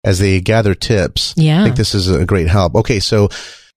[0.05, 1.61] as they gather tips, Yeah.
[1.61, 2.75] I think this is a great help.
[2.75, 3.29] Okay, so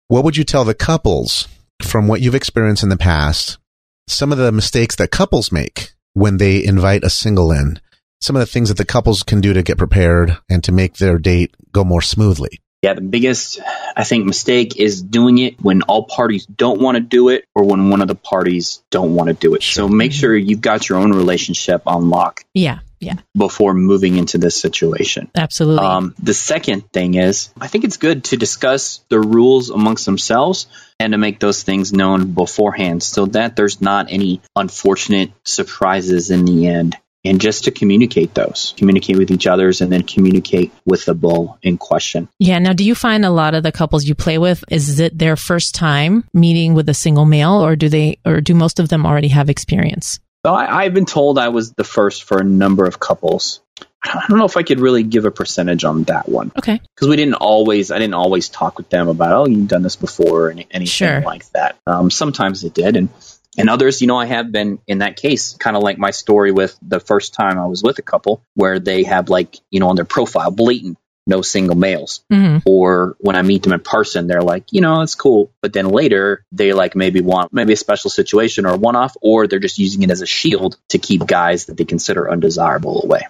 [0.07, 1.47] what would you tell the couples
[1.83, 3.59] from what you've experienced in the past?
[4.07, 7.79] Some of the mistakes that couples make when they invite a single in.
[8.21, 10.95] Some of the things that the couples can do to get prepared and to make
[10.95, 12.59] their date go more smoothly.
[12.81, 13.59] Yeah, the biggest,
[13.95, 17.63] I think, mistake is doing it when all parties don't want to do it or
[17.63, 19.63] when one of the parties don't want to do it.
[19.63, 22.79] So make sure you've got your own relationship on lock Yeah.
[22.99, 23.15] Yeah.
[23.35, 25.29] before moving into this situation.
[25.35, 25.85] Absolutely.
[25.85, 30.67] Um, the second thing is, I think it's good to discuss the rules amongst themselves
[30.99, 36.45] and to make those things known beforehand so that there's not any unfortunate surprises in
[36.45, 36.97] the end.
[37.25, 41.57] And just to communicate those, communicate with each others and then communicate with the bull
[41.63, 42.29] in question.
[42.37, 42.59] yeah.
[42.59, 45.35] Now, do you find a lot of the couples you play with, is it their
[45.35, 49.07] first time meeting with a single male or do they, or do most of them
[49.07, 50.19] already have experience?
[50.45, 53.61] So I, I've been told I was the first for a number of couples.
[54.07, 56.79] I don't know if I could really give a percentage on that one Okay.
[56.95, 59.95] because we didn't always, I didn't always talk with them about, oh, you've done this
[59.95, 61.21] before or any, anything Sure.
[61.21, 61.77] like that.
[61.87, 63.09] Um, sometimes it did, and
[63.57, 66.51] and others, you know, I have been in that case, kind of like my story
[66.51, 69.87] with the first time I was with a couple where they have like, you know,
[69.87, 70.97] on their profile, blatant
[71.27, 72.23] no single males.
[72.29, 75.51] hmm Or when I meet them in person, they're like, you know, it's cool.
[75.61, 79.15] But then later, they like maybe want maybe a special situation or a one off,
[79.21, 83.01] or they're just using it as a shield to keep guys that they consider undesirable
[83.03, 83.21] away.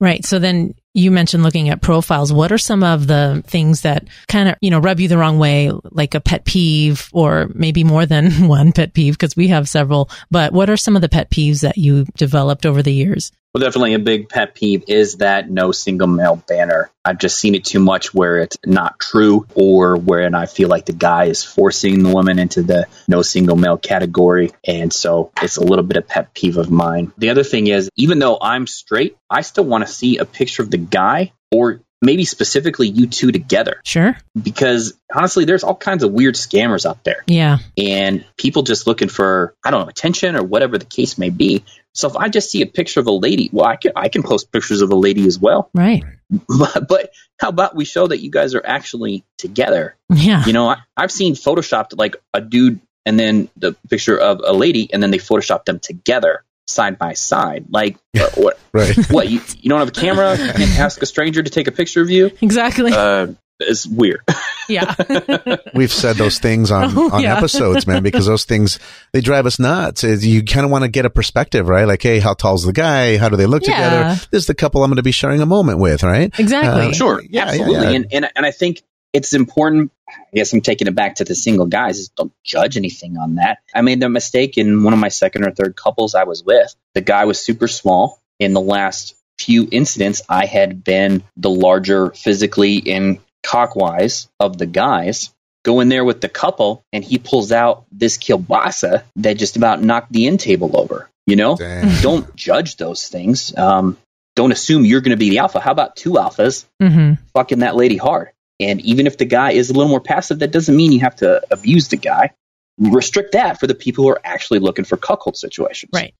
[0.00, 0.24] Right.
[0.24, 2.32] So then you mentioned looking at profiles.
[2.32, 5.38] What are some of the things that kind of, you know, rub you the wrong
[5.38, 9.68] way, like a pet peeve or maybe more than one pet peeve because we have
[9.68, 13.32] several, but what are some of the pet peeves that you developed over the years?
[13.54, 16.90] Well, definitely a big pet peeve is that no single male banner.
[17.04, 20.86] I've just seen it too much where it's not true or wherein I feel like
[20.86, 24.50] the guy is forcing the woman into the no single male category.
[24.66, 27.12] And so it's a little bit of pet peeve of mine.
[27.16, 30.64] The other thing is, even though I'm straight, I still want to see a picture
[30.64, 34.16] of the guy or maybe specifically you two together Sure.
[34.42, 37.58] because honestly, there's all kinds of weird scammers out there Yeah.
[37.78, 41.64] and people just looking for I don't know attention or whatever the case may be.
[41.94, 44.22] So if I just see a picture of a lady, well, I can I can
[44.22, 45.70] post pictures of a lady as well.
[45.72, 46.04] Right.
[46.48, 49.96] But, but how about we show that you guys are actually together?
[50.10, 50.44] Yeah.
[50.44, 54.52] You know, I, I've seen photoshopped like a dude and then the picture of a
[54.52, 57.66] lady, and then they photoshopped them together side by side.
[57.70, 58.36] Like what?
[58.36, 58.60] What?
[58.72, 58.96] Right.
[59.10, 62.02] what you, you don't have a camera and ask a stranger to take a picture
[62.02, 62.30] of you?
[62.42, 62.92] Exactly.
[62.92, 63.28] Uh,
[63.60, 64.20] it's weird.
[64.68, 64.94] yeah.
[65.74, 67.36] We've said those things on, Oh, on yeah.
[67.36, 68.78] episodes, man, because those things,
[69.12, 70.04] they drive us nuts.
[70.04, 71.86] Is You kind of want to get a perspective, right?
[71.86, 73.16] Like, hey, how tall's the guy?
[73.16, 73.74] How do they look Yeah.
[73.90, 74.26] together?
[74.30, 76.32] This is the couple I'm going to be sharing a moment with, right?
[76.38, 76.86] exactly.
[76.88, 77.90] Uh, Sure, Yeah, yeah, absolutely, yeah.
[77.90, 78.82] And, and and I think
[79.12, 79.92] it's important.
[80.08, 81.98] I guess I'm taking it back to the single guys.
[81.98, 83.58] Is don't judge anything on that.
[83.74, 86.74] I made the mistake in one of my second or third couples I was with.
[86.94, 88.20] The guy was super small.
[88.40, 94.66] In the last few incidents, I had been the larger physically and cockwise of the
[94.66, 95.32] guys.
[95.64, 99.82] Go in there with the couple, and he pulls out this kielbasa that just about
[99.82, 101.08] knocked the end table over.
[101.26, 101.88] You know, Damn.
[102.02, 103.56] don't judge those things.
[103.56, 103.96] Um,
[104.36, 105.60] don't assume you're going to be the alpha.
[105.60, 108.30] How about two alphas hmm fucking that lady hard?
[108.60, 111.16] And even if the guy is a little more passive, that doesn't mean you have
[111.16, 112.30] to abuse the guy.
[112.78, 115.90] Restrict that for the people who are actually looking for cuckold situations.
[115.92, 116.14] Right.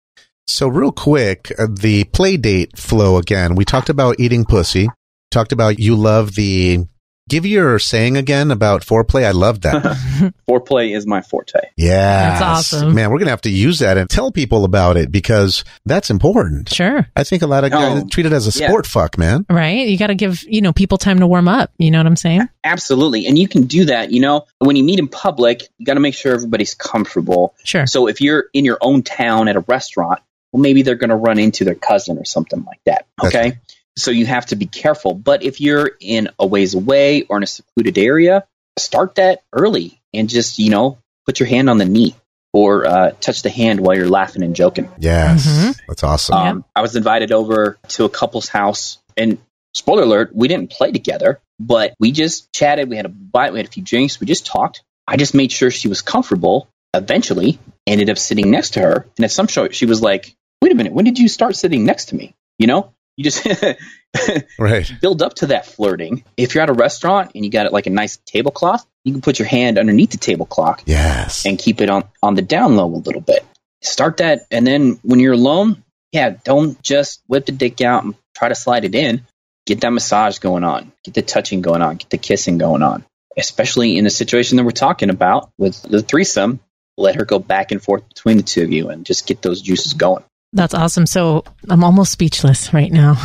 [0.47, 3.55] So real quick, uh, the play date flow again.
[3.55, 4.89] We talked about eating pussy.
[5.31, 6.87] Talked about you love the
[7.29, 9.25] give your saying again about foreplay.
[9.25, 9.83] I love that.
[10.49, 11.59] Foreplay is my forte.
[11.77, 12.31] Yeah.
[12.39, 12.95] That's awesome.
[12.95, 16.11] Man, we're going to have to use that and tell people about it because that's
[16.11, 16.69] important.
[16.69, 17.07] Sure.
[17.17, 18.69] I think a lot of guys Oh, treat it as a yeah.
[18.69, 19.47] sport fuck, man.
[19.49, 19.89] Right.
[19.89, 21.73] You got to give, you know, people time to warm up.
[21.79, 22.49] You know what I'm saying?
[22.63, 23.27] Absolutely.
[23.27, 24.11] And you can do that.
[24.13, 27.55] You know, when you meet in public, you got to make sure everybody's comfortable.
[27.65, 27.87] Sure.
[27.87, 30.21] So if you're in your own town at a restaurant,
[30.53, 33.07] well, maybe they're going to run into their cousin or something like that.
[33.21, 33.59] That's Okay.
[33.97, 35.15] So you have to be careful.
[35.15, 38.45] But if you're in a ways away or in a secluded area,
[38.79, 42.15] start that early and just, you know, put your hand on the knee
[42.53, 44.89] or uh, touch the hand while you're laughing and joking.
[44.99, 45.47] Yes.
[45.47, 45.79] Mhm.
[45.89, 46.37] That's awesome.
[46.37, 46.51] Yeah.
[46.51, 49.39] Um, I was invited over to a couple's house, and
[49.75, 52.89] spoiler alert, we didn't play together, but we just chatted.
[52.89, 54.83] We had a bite, we had a few drinks, we just talked.
[55.07, 56.69] I just made sure she was comfortable.
[56.95, 60.71] Eventually, ended up sitting next to her, and at some show, she was like, "Wait
[60.71, 63.47] a minute, when did you start sitting next to me?" You know, you just
[64.59, 64.93] right.
[65.01, 66.25] build up to that flirting.
[66.37, 69.21] If you're at a restaurant and you got it like a nice tablecloth, you can
[69.21, 71.45] put your hand underneath the tablecloth Yes.
[71.47, 73.45] and keep it on on the down low a little bit.
[73.83, 78.15] Start that, and then when you're alone, yeah, don't just whip the dick out and
[78.35, 79.27] try to slide it in.
[79.67, 83.05] Get that massage going on, get the touching going on, get the kissing going on.
[83.37, 86.61] Especially in the situation that we're talking about with the threesome,
[86.97, 89.61] let her go back and forth between the two of you and just get those
[89.61, 90.23] juices going.
[90.55, 91.05] That's awesome.
[91.05, 93.17] So I'm almost speechless right now.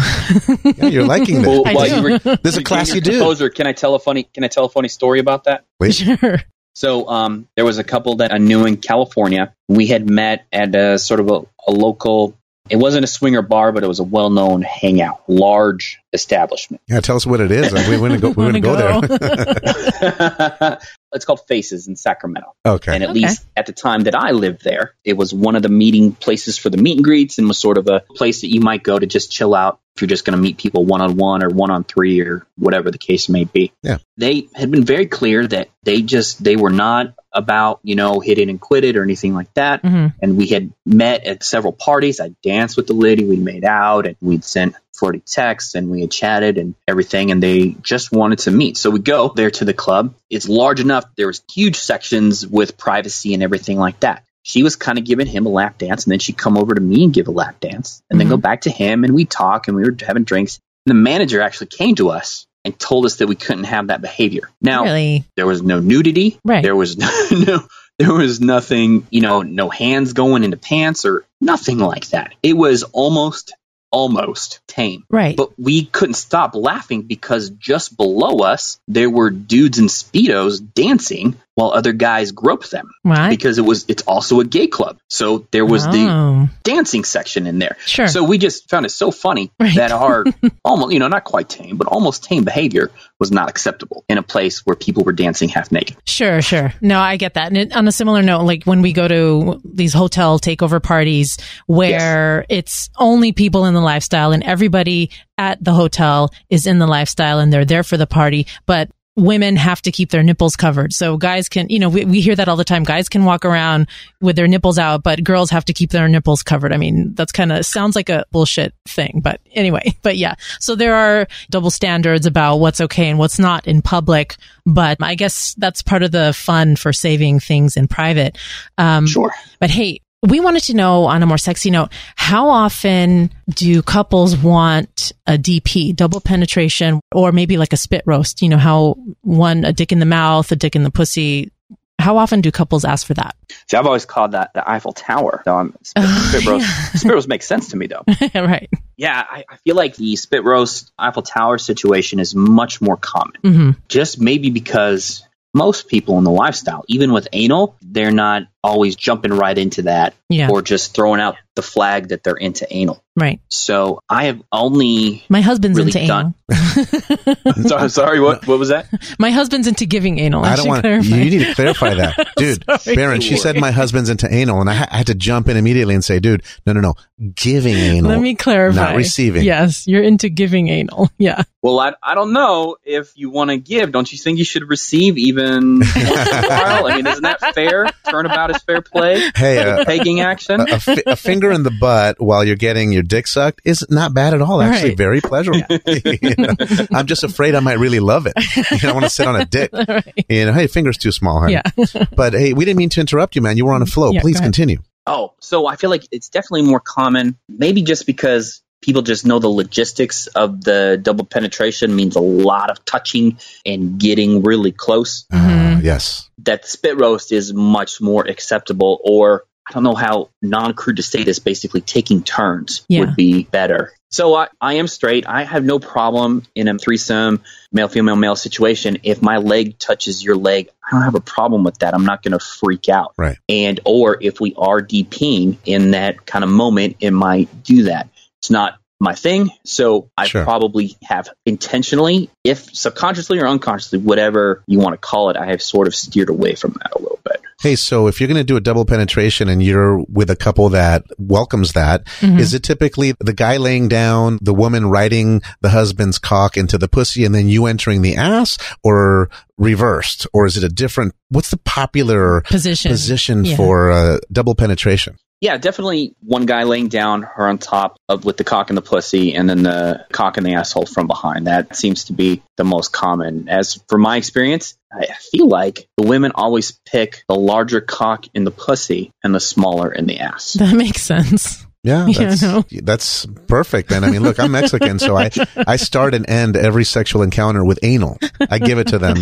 [0.64, 1.48] Yeah, you're liking this.
[1.48, 3.14] Well, I you were This is a being classy your dude.
[3.20, 4.24] composer, can I tell a funny?
[4.24, 5.66] Can I tell a funny story about that?
[5.80, 5.94] Wait.
[5.94, 6.42] sure.
[6.74, 9.54] So um, there was a couple that I knew in California.
[9.68, 12.36] We had met at a sort of a, a local.
[12.70, 16.82] It wasn't a swinger bar, but it was a well-known hangout, large establishment.
[16.88, 17.72] Yeah, tell us what it is.
[17.90, 18.30] We want to go.
[18.30, 20.80] We want to Wanna go there.
[21.14, 22.54] it's called Faces in Sacramento.
[22.66, 22.94] okay.
[22.94, 23.20] And at Okay.
[23.22, 26.58] least at the time that I lived there, it was one of the meeting places
[26.58, 28.98] for the meet and greets and was sort of a place that you might go
[28.98, 31.50] to just chill out if you're just going to meet people one on one or
[31.50, 33.74] one on three or whatever the case may be.
[33.84, 33.98] Yeah.
[34.16, 38.38] They had been very clear that they just, they were not about, you know, hit
[38.38, 39.82] it and quit it or anything like that.
[39.82, 42.22] hmm And we had met at several parties.
[42.22, 43.26] I danced with the lady.
[43.26, 47.32] We made out and we'd sent flirty texts and we had chatted and everything.
[47.32, 48.78] And they just wanted to meet.
[48.78, 50.16] So we go there to the club.
[50.30, 51.04] It's large enough.
[51.18, 54.24] There was huge sections with privacy and everything like that.
[54.44, 56.82] She was kind of giving him a lap dance and then she'd come over to
[56.82, 58.42] me and give a lap dance and then go mm-hmm.
[58.42, 60.60] back to him and we'd talk and we were having drinks.
[60.86, 64.02] And the manager actually came to us and told us that we couldn't have that
[64.02, 64.50] behavior.
[64.62, 65.26] Now, Really?
[65.36, 66.40] there was no nudity.
[66.44, 66.64] Right.
[66.64, 67.68] There was no, no
[68.00, 72.34] there was nothing, you know, no hands going into pants or nothing like that.
[72.42, 73.54] It was almost
[73.92, 75.04] almost tame.
[75.10, 75.36] Right.
[75.36, 81.36] But we couldn't stop laughing because just below us there were dudes in speedos dancing
[81.56, 83.30] while other guys groped them right.
[83.30, 84.98] because it was it's also a gay club.
[85.10, 87.76] So there was the Oh, dancing section in there.
[87.86, 88.08] sure.
[88.08, 89.76] So we just found it so funny Right.
[89.76, 90.24] that our
[90.64, 94.24] almost, you know, not quite tame, but almost tame behavior was not acceptable in a
[94.24, 95.98] place where people were dancing half naked.
[96.06, 96.74] Sure, sure.
[96.82, 97.56] No, I get that.
[97.56, 102.46] And on a similar note, like when we go to these hotel takeover parties where
[102.50, 107.40] it's only people in the lifestyle and everybody at the hotel is in the lifestyle
[107.40, 108.90] and they're there for the party, but
[109.20, 110.94] women have to keep their nipples covered.
[110.94, 112.84] So guys can, you know, we, we hear that all the time.
[112.84, 113.88] Guys can walk around
[114.22, 116.74] with their nipples out, but girls have to keep their nipples covered.
[116.74, 120.36] I mean, that's kind of sounds like a bullshit thing, but anyway, but yeah.
[120.60, 125.16] So there are double standards about what's okay and what's not in public, but I
[125.16, 128.38] guess that's part of the fun for saving things in private.
[128.78, 129.34] Um, Sure.
[129.60, 134.36] but hey, we wanted to know on a more sexy note, how often do couples
[134.36, 138.42] want a DP, double penetration, or maybe like a spit roast?
[138.42, 141.52] You know, how one, a dick in the mouth, a dick in the pussy.
[142.00, 143.36] How often do couples ask for that?
[143.70, 145.42] See, I've always called that the Eiffel Tower.
[145.44, 146.66] So I'm, spit, Oh, spit roast.
[146.68, 146.84] yeah.
[147.00, 148.04] Spit roast makes sense to me though.
[148.36, 148.70] right.
[148.98, 153.34] Yeah, I, I feel like the spit roast Eiffel Tower situation is much more common.
[153.42, 158.96] hmm Just maybe because most people in the lifestyle, even with anal, they're not always
[158.96, 160.50] jumping right into that Yeah.
[160.50, 163.04] or just throwing out the flag that they're into anal.
[163.16, 163.42] Right.
[163.50, 165.24] So I have only.
[165.30, 166.34] My husband's Really into done.
[166.50, 167.64] anal.
[167.68, 168.88] sorry, sorry, what what was that?
[169.20, 170.46] My husband's into giving anal.
[170.46, 170.82] I should don't want.
[170.84, 171.16] clarify.
[171.18, 172.64] You need to clarify that, dude.
[172.80, 172.96] Sorry.
[172.96, 175.58] Baron, she said my husband's into anal, and I, ha- I had to jump in
[175.58, 176.94] immediately and say, dude, no, no, no,
[177.36, 178.12] giving anal.
[178.12, 178.76] Let me clarify.
[178.92, 179.44] not receiving.
[179.44, 181.10] Yes, you're into giving anal.
[181.18, 181.44] Yeah.
[181.62, 183.92] Well, I, I don't know if you want to give.
[183.92, 186.88] Don't you think you should receive even once in a while?
[186.88, 187.88] I mean, isn't that fair?
[188.10, 189.20] Turnabout is fair play.
[189.36, 190.62] Hey, uh, Pegging action.
[190.62, 194.14] a, fi- a finger in the butt while you're getting your dick sucked is not
[194.14, 194.62] bad at all.
[194.62, 194.98] Actually, Right.
[194.98, 195.62] very pleasurable.
[195.86, 196.54] You know,
[196.94, 198.34] I'm just afraid I might really love it.
[198.82, 199.72] You know, I want to sit on a dick.
[199.74, 200.26] right.
[200.30, 201.54] You know, hey, finger's too small, honey.
[201.54, 202.06] Yeah.
[202.16, 203.58] But hey, we didn't mean to interrupt you, man.
[203.58, 204.12] You were on a flow.
[204.12, 204.80] Yeah, Please continue.
[205.08, 207.38] Oh, so I feel like it's definitely more common.
[207.48, 212.70] Maybe just because people just know the logistics of the double penetration means a lot
[212.72, 215.26] of touching and getting really close.
[215.32, 215.84] Uh, Mhm.
[215.84, 216.30] yes.
[216.44, 221.04] That spit roast is much more acceptable, or I don't know how non crude to
[221.04, 221.38] say this.
[221.40, 223.02] Basically, taking turns Yeah.
[223.02, 223.92] would be better.
[224.12, 225.28] So I, I am straight.
[225.28, 228.98] I have no problem in a threesome, male, female, male situation.
[229.04, 231.94] If my leg touches your leg, I don't have a problem with that.
[231.94, 233.14] I'm not going to freak out.
[233.20, 233.38] Right.
[233.48, 238.10] And or if we are DPing in that kind of moment, it might do that.
[238.42, 239.50] It's not my thing.
[239.66, 240.44] So I Sure.
[240.44, 245.62] probably have intentionally, if subconsciously or unconsciously, whatever you want to call it, I have
[245.62, 247.40] sort of steered away from that a little bit.
[247.62, 250.68] Hey, so if you're going to do a double penetration and you're with a couple
[250.70, 252.56] that welcomes that, is Mhm.
[252.56, 257.24] it typically the guy laying down, the woman riding the husband's cock into the pussy,
[257.26, 261.14] and then you entering the ass, or reversed, or is it a different?
[261.30, 262.92] What's the popular Position.
[262.92, 263.56] position Yeah.
[263.58, 265.16] for uh, double penetration?
[265.42, 268.82] Yeah, definitely one guy laying down, her on top of with the cock and the
[268.82, 271.48] pussy, and then the cock and the asshole from behind.
[271.48, 273.48] That seems to be the most common.
[273.48, 278.44] As for my experience, I feel like the women always pick the larger cock in
[278.44, 280.54] the pussy and the smaller in the ass.
[280.60, 281.66] That makes sense.
[281.84, 282.66] Yeah, Yeah, that's, no.
[282.84, 283.94] that's perfect.
[283.94, 287.64] And I mean, look, I'm Mexican, so I, I start and end every sexual encounter
[287.64, 288.18] with anal.
[288.50, 289.16] I give it to them.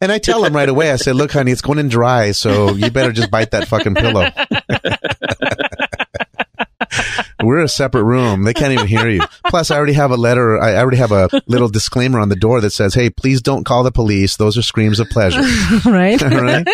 [0.00, 2.72] And I tell them right away, I say, look, honey, it's going in dry, so
[2.72, 4.30] you better just bite that fucking pillow.
[7.42, 8.44] We're in a separate room.
[8.44, 9.20] They can't even hear you.
[9.46, 10.58] Plus, I already have a letter.
[10.60, 13.82] I already have a little disclaimer on the door that says, hey, please don't call
[13.82, 14.36] the police.
[14.36, 15.40] Those are screams of pleasure.
[15.90, 16.22] right?
[16.22, 16.66] All right?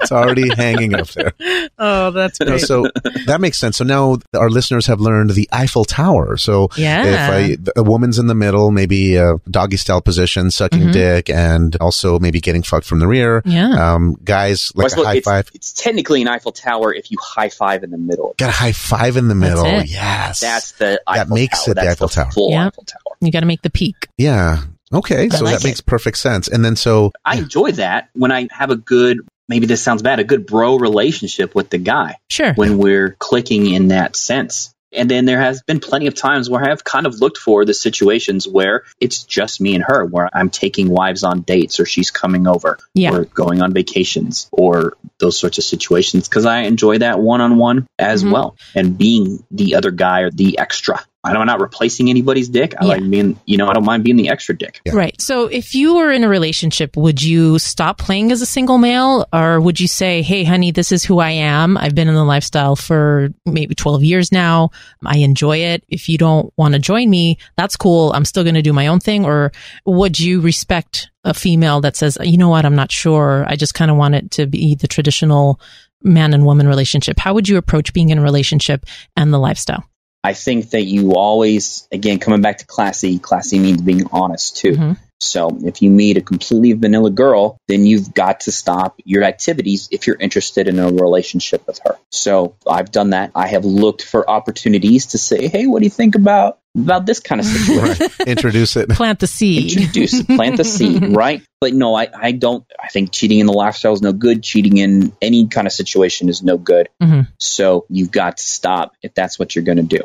[0.00, 1.32] It's already hanging up there.
[1.78, 2.60] oh, that's No, great.
[2.60, 2.86] so
[3.26, 3.76] that makes sense.
[3.78, 6.36] So now our listeners have learned the Eiffel Tower.
[6.36, 7.36] So Yeah.
[7.36, 10.92] if a, a woman's in the middle, maybe a doggy style position, sucking Mhm.
[10.92, 13.42] dick, and also maybe getting fucked from the rear.
[13.44, 13.94] yeah.
[13.94, 15.50] Um, guys like Well, a high it's, five.
[15.54, 18.34] it's technically an Eiffel Tower if you high five in the middle.
[18.38, 19.64] Got a high five in the middle.
[19.66, 19.88] it.
[20.10, 20.40] Yes.
[20.40, 21.72] That's the Eiffel makes Tower.
[21.72, 22.30] it the That's Eiffel Tower.
[22.32, 22.66] Full Yeah.
[22.68, 23.16] Eiffel Tower.
[23.20, 24.08] you got to make the peak.
[24.18, 24.62] yeah.
[24.92, 25.28] Okay.
[25.28, 25.68] So like that it.
[25.68, 26.48] makes perfect sense.
[26.48, 30.18] And then so I enjoy that when I have a good, maybe this sounds bad,
[30.18, 32.52] a good bro relationship with the guy Sure.
[32.54, 34.72] when we're clicking in that sense.
[34.92, 37.64] And then there has been plenty of times where I have kind of looked for
[37.64, 41.86] the situations where it's just me and her, where I'm taking wives on dates or
[41.86, 43.12] she's coming over Yeah.
[43.14, 47.56] or going on vacations or those sorts of situations because I enjoy that one on
[47.56, 48.32] one as Mhm.
[48.32, 51.04] well and being the other guy or the extra.
[51.22, 52.74] I'm not replacing anybody's dick.
[52.80, 52.88] I Yeah.
[52.94, 54.80] like being, you know, I don't mind being the extra dick.
[54.86, 54.94] Yeah.
[54.94, 55.20] Right.
[55.20, 59.26] So if you were in a relationship, would you stop playing as a single male
[59.32, 61.76] or would you say, Hey, honey, this is who I am.
[61.76, 64.70] I've been in the lifestyle for maybe 12 years now.
[65.04, 65.84] I enjoy it.
[65.88, 68.12] If you don't want to join me, that's cool.
[68.14, 69.26] I'm still going to do my own thing.
[69.26, 69.52] Or
[69.84, 72.64] would you respect a female that says, you know what?
[72.64, 73.44] I'm not sure.
[73.46, 75.60] I just kind of want it to be the traditional
[76.02, 77.18] man and woman relationship.
[77.18, 78.86] How would you approach being in a relationship
[79.18, 79.84] and the lifestyle?
[80.22, 84.72] I think that you always, again, coming back to classy, classy means being honest too.
[84.72, 84.96] Mhm.
[85.20, 89.88] So if you meet a completely vanilla girl, then you've got to stop your activities
[89.90, 91.98] if you're interested in a relationship with her.
[92.10, 93.32] So I've done that.
[93.34, 97.20] I have looked for opportunities to say, hey, what do you think about about this
[97.20, 98.06] kind of situation?
[98.18, 98.88] right, introduce it.
[98.90, 99.76] Plant the seed.
[99.76, 100.26] Introduce, it.
[100.26, 101.42] plant the seed, right?
[101.60, 102.64] But no, I, I don't.
[102.82, 104.42] I think cheating in the lifestyle is no good.
[104.42, 106.88] Cheating in any kind of situation is no good.
[107.02, 107.28] Mhm.
[107.38, 110.00] So you've got to stop if that's what you're going to do.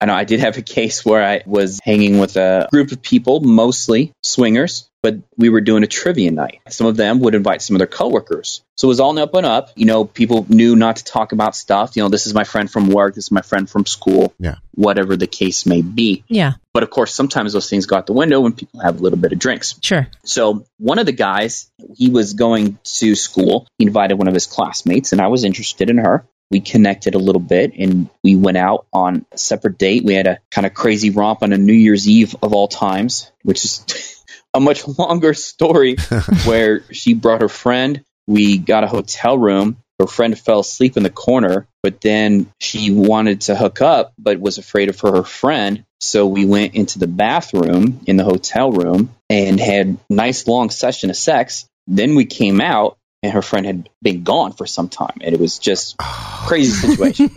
[0.00, 3.00] I know I did have a case where I was hanging with a group of
[3.00, 6.60] people, mostly swingers, but we were doing a trivia night.
[6.68, 8.62] Some of them would invite some of their coworkers.
[8.76, 9.70] So it was all up and up.
[9.74, 11.96] You know, people knew not to talk about stuff.
[11.96, 14.56] You know, this is my friend from work, this is my friend from school, Yeah.
[14.74, 16.24] whatever the case may be.
[16.28, 19.02] Yeah, But of course, sometimes those things go out the window when people have a
[19.02, 19.76] little bit of drinks.
[19.80, 20.08] sure.
[20.24, 23.66] So one of the guys, he was going to school.
[23.78, 26.26] He invited one of his classmates, and I was interested in her.
[26.50, 30.04] We connected a little bit, and we went out on a separate date.
[30.04, 33.30] We had a kind of crazy romp on a New Year's Eve of all times,
[33.42, 34.24] which is
[34.54, 35.96] a much longer story.
[36.44, 38.04] where she brought her friend.
[38.26, 39.78] We got a hotel room.
[39.98, 44.38] Her friend fell asleep in the corner, but then she wanted to hook up, but
[44.38, 45.84] was afraid of her friend.
[46.00, 50.68] So we went into the bathroom in the hotel room and had a nice long
[50.68, 51.66] session of sex.
[51.86, 55.18] Then we came out and her friend had been gone for some time.
[55.20, 57.28] And it was just crazy situation.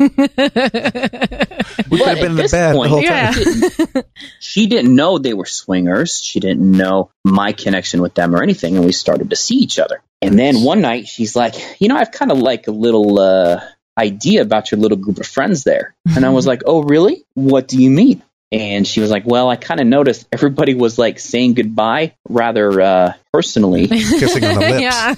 [1.89, 3.31] We could have been in the this bed the whole Yeah.
[3.31, 4.03] time.
[4.39, 6.21] she didn't know they were swingers.
[6.21, 8.75] She didn't know my connection with them or anything.
[8.75, 10.01] And we started to see each other.
[10.21, 13.61] And then one night she's like, you know, I've kind of like a little uh,
[13.97, 15.95] idea about your little group of friends there.
[16.15, 17.25] And I was like, oh, really?
[17.33, 18.21] What do you mean?
[18.51, 22.81] And she was like, well, I kind of noticed everybody was like saying goodbye rather
[22.81, 24.81] uh, personally Kissing on the lips.
[24.81, 25.13] Yeah.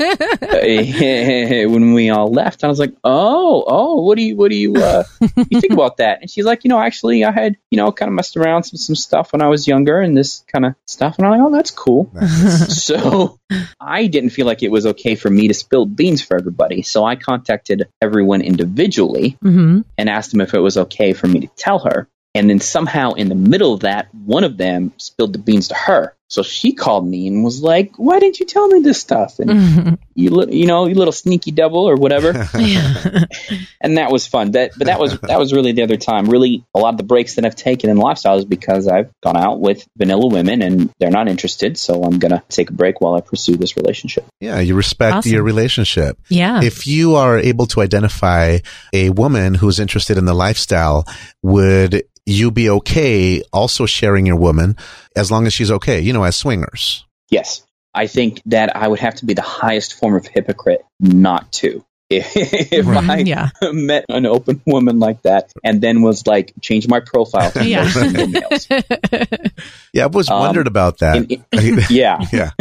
[1.68, 2.64] when we all left.
[2.64, 5.04] I was like, oh, oh, what do you, what do you, uh,
[5.50, 6.22] you think about that?
[6.22, 8.78] And she's like, you know, actually, I had, you know, kind of messed around some
[8.78, 11.18] some stuff when I was younger and this kind of stuff.
[11.18, 12.12] And I'm like, oh, that's cool.
[12.68, 13.40] so
[13.80, 16.82] I didn't feel like it was okay for me to spill beans for everybody.
[16.82, 21.42] So I contacted everyone individually hmm and asked them if it was okay for me
[21.42, 22.08] to tell her.
[22.34, 25.76] And then somehow in the middle of that, one of them spilled the beans to
[25.76, 26.16] her.
[26.30, 29.98] So she called me and was like, "Why didn't you tell me this stuff?" And
[30.16, 32.32] you, li- you know, you little sneaky devil or whatever.
[32.58, 33.26] Yeah.
[33.82, 34.52] and that was fun.
[34.52, 36.30] That, but that was that was really the other time.
[36.30, 39.36] Really, a lot of the breaks that I've taken in lifestyle is because I've gone
[39.36, 41.78] out with vanilla women and they're not interested.
[41.78, 44.26] So I'm gonna take a break while I pursue this relationship.
[44.40, 45.34] Yeah, you respect Awesome.
[45.34, 46.18] your relationship.
[46.30, 46.62] yeah.
[46.64, 48.60] If you are able to identify
[48.94, 51.06] a woman who's interested in the lifestyle,
[51.44, 54.78] would you be okay also sharing your woman
[55.16, 57.06] as long as she's okay, you know, as swingers?
[57.30, 57.64] Yes,
[57.94, 61.84] I think that I would have to be the highest form of hypocrite not to.
[62.14, 63.50] If Right, I yeah.
[63.72, 67.84] met an open woman like that and then was like, change my profile to Yeah.
[67.84, 68.68] no single males.
[69.94, 71.16] Yeah, I was always Um, wondered about that.
[71.32, 72.20] In- in- yeah.
[72.34, 72.52] yeah.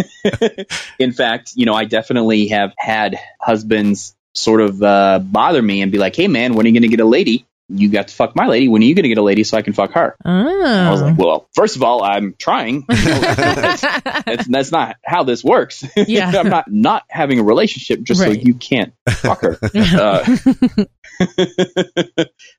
[0.98, 5.90] In fact, you know, I definitely have had husbands sort of uh, bother me and
[5.90, 7.46] be like, hey, man, when are you going to get a lady?
[7.70, 8.68] You got to fuck my lady.
[8.68, 10.16] When are you going to get a lady so I can fuck her?
[10.24, 11.06] I was oh.
[11.06, 12.84] like, well, first of all, I'm trying.
[12.88, 13.80] That's,
[14.24, 15.84] that's, that's not how this works.
[15.96, 16.30] Yeah.
[16.40, 19.58] I'm not not having a relationship just so you can't fuck her.
[19.90, 20.24] Uh,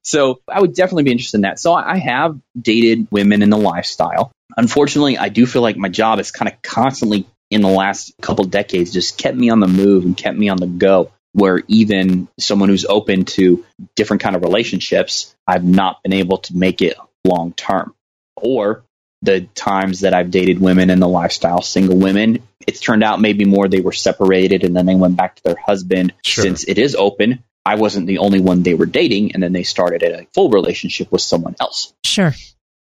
[0.04, 1.60] so I would definitely be interested in that.
[1.60, 4.32] So I I have dated women in the lifestyle.
[4.56, 8.46] Unfortunately, I do feel like my job is kind of constantly in the last couple
[8.46, 11.12] decades just kept me on the move and kept me on the go.
[11.34, 13.66] Where even someone who's open to
[13.96, 17.96] different kind of relationships, I've not been able to make it long term.
[18.36, 18.84] Or
[19.22, 23.46] the times that I've dated women in the lifestyle, single women, it's turned out maybe
[23.46, 26.44] more they were separated and then they went back to their husband Sure.
[26.44, 27.44] since it is open.
[27.66, 31.12] I wasn't the only one they were dating, and then they started a full relationship
[31.12, 31.94] with someone else.
[32.04, 32.34] Sure.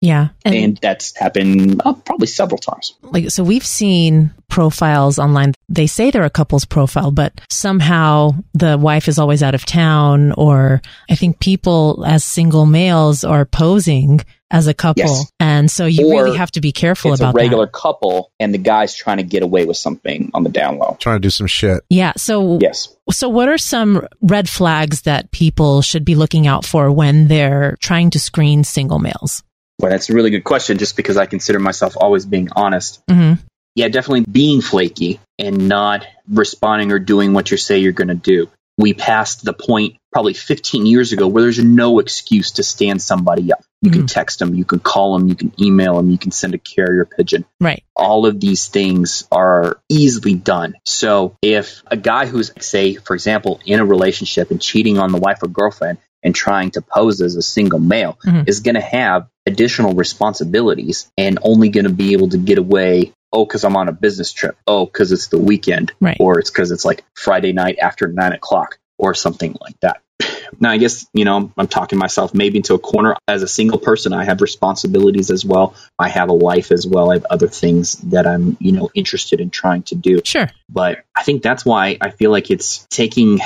[0.04, 0.28] Yeah.
[0.44, 2.94] And, And, that's happened uh, probably several times.
[3.02, 5.54] like, so we've seen profiles online.
[5.70, 10.32] They say they're a couple's profile, but somehow the wife is always out of town,
[10.32, 15.02] or I think people as single males are posing as a couple.
[15.04, 15.32] Yes.
[15.40, 17.72] And so you Or really have to be careful it's about a regular that.
[17.72, 20.96] couple, and the guy's trying to get away with something on the down low.
[21.00, 21.82] Trying to do some shit.
[21.88, 22.12] Yeah.
[22.16, 22.94] So, Yes.
[23.10, 27.76] so what are some red flags that people should be looking out for when they're
[27.80, 29.42] trying to screen single males?
[29.78, 33.02] Well, that's a really good question, just because I consider myself always being honest.
[33.10, 33.34] hmm
[33.74, 38.14] yeah, definitely being flaky and not responding or doing what you say you're going to
[38.14, 38.48] do.
[38.76, 43.52] We passed the point probably 15 years ago where there's no excuse to stand somebody
[43.52, 43.64] up.
[43.82, 46.54] You can text them, you can call them, you can email them, you can send
[46.54, 47.44] a carrier pigeon.
[47.60, 47.84] Right.
[47.94, 50.74] All of these things are easily done.
[50.86, 55.18] So if a guy who's, say, for example, in a relationship and cheating on the
[55.18, 58.48] wife or girlfriend and trying to pose as a single male Mhm.
[58.48, 63.12] is going to have additional responsibilities and only going to be able to get away
[63.32, 66.16] oh because i'm on a business trip oh because it's the weekend Right.
[66.18, 70.00] or it's because it's like friday night after nine o'clock or something like that
[70.60, 73.78] now i guess you know i'm talking myself maybe into a corner as a single
[73.78, 77.48] person i have responsibilities as well i have a life as well i have other
[77.48, 80.48] things that i'm you know interested in trying to do Sure.
[80.68, 83.38] but I think that's why I feel like it's taking,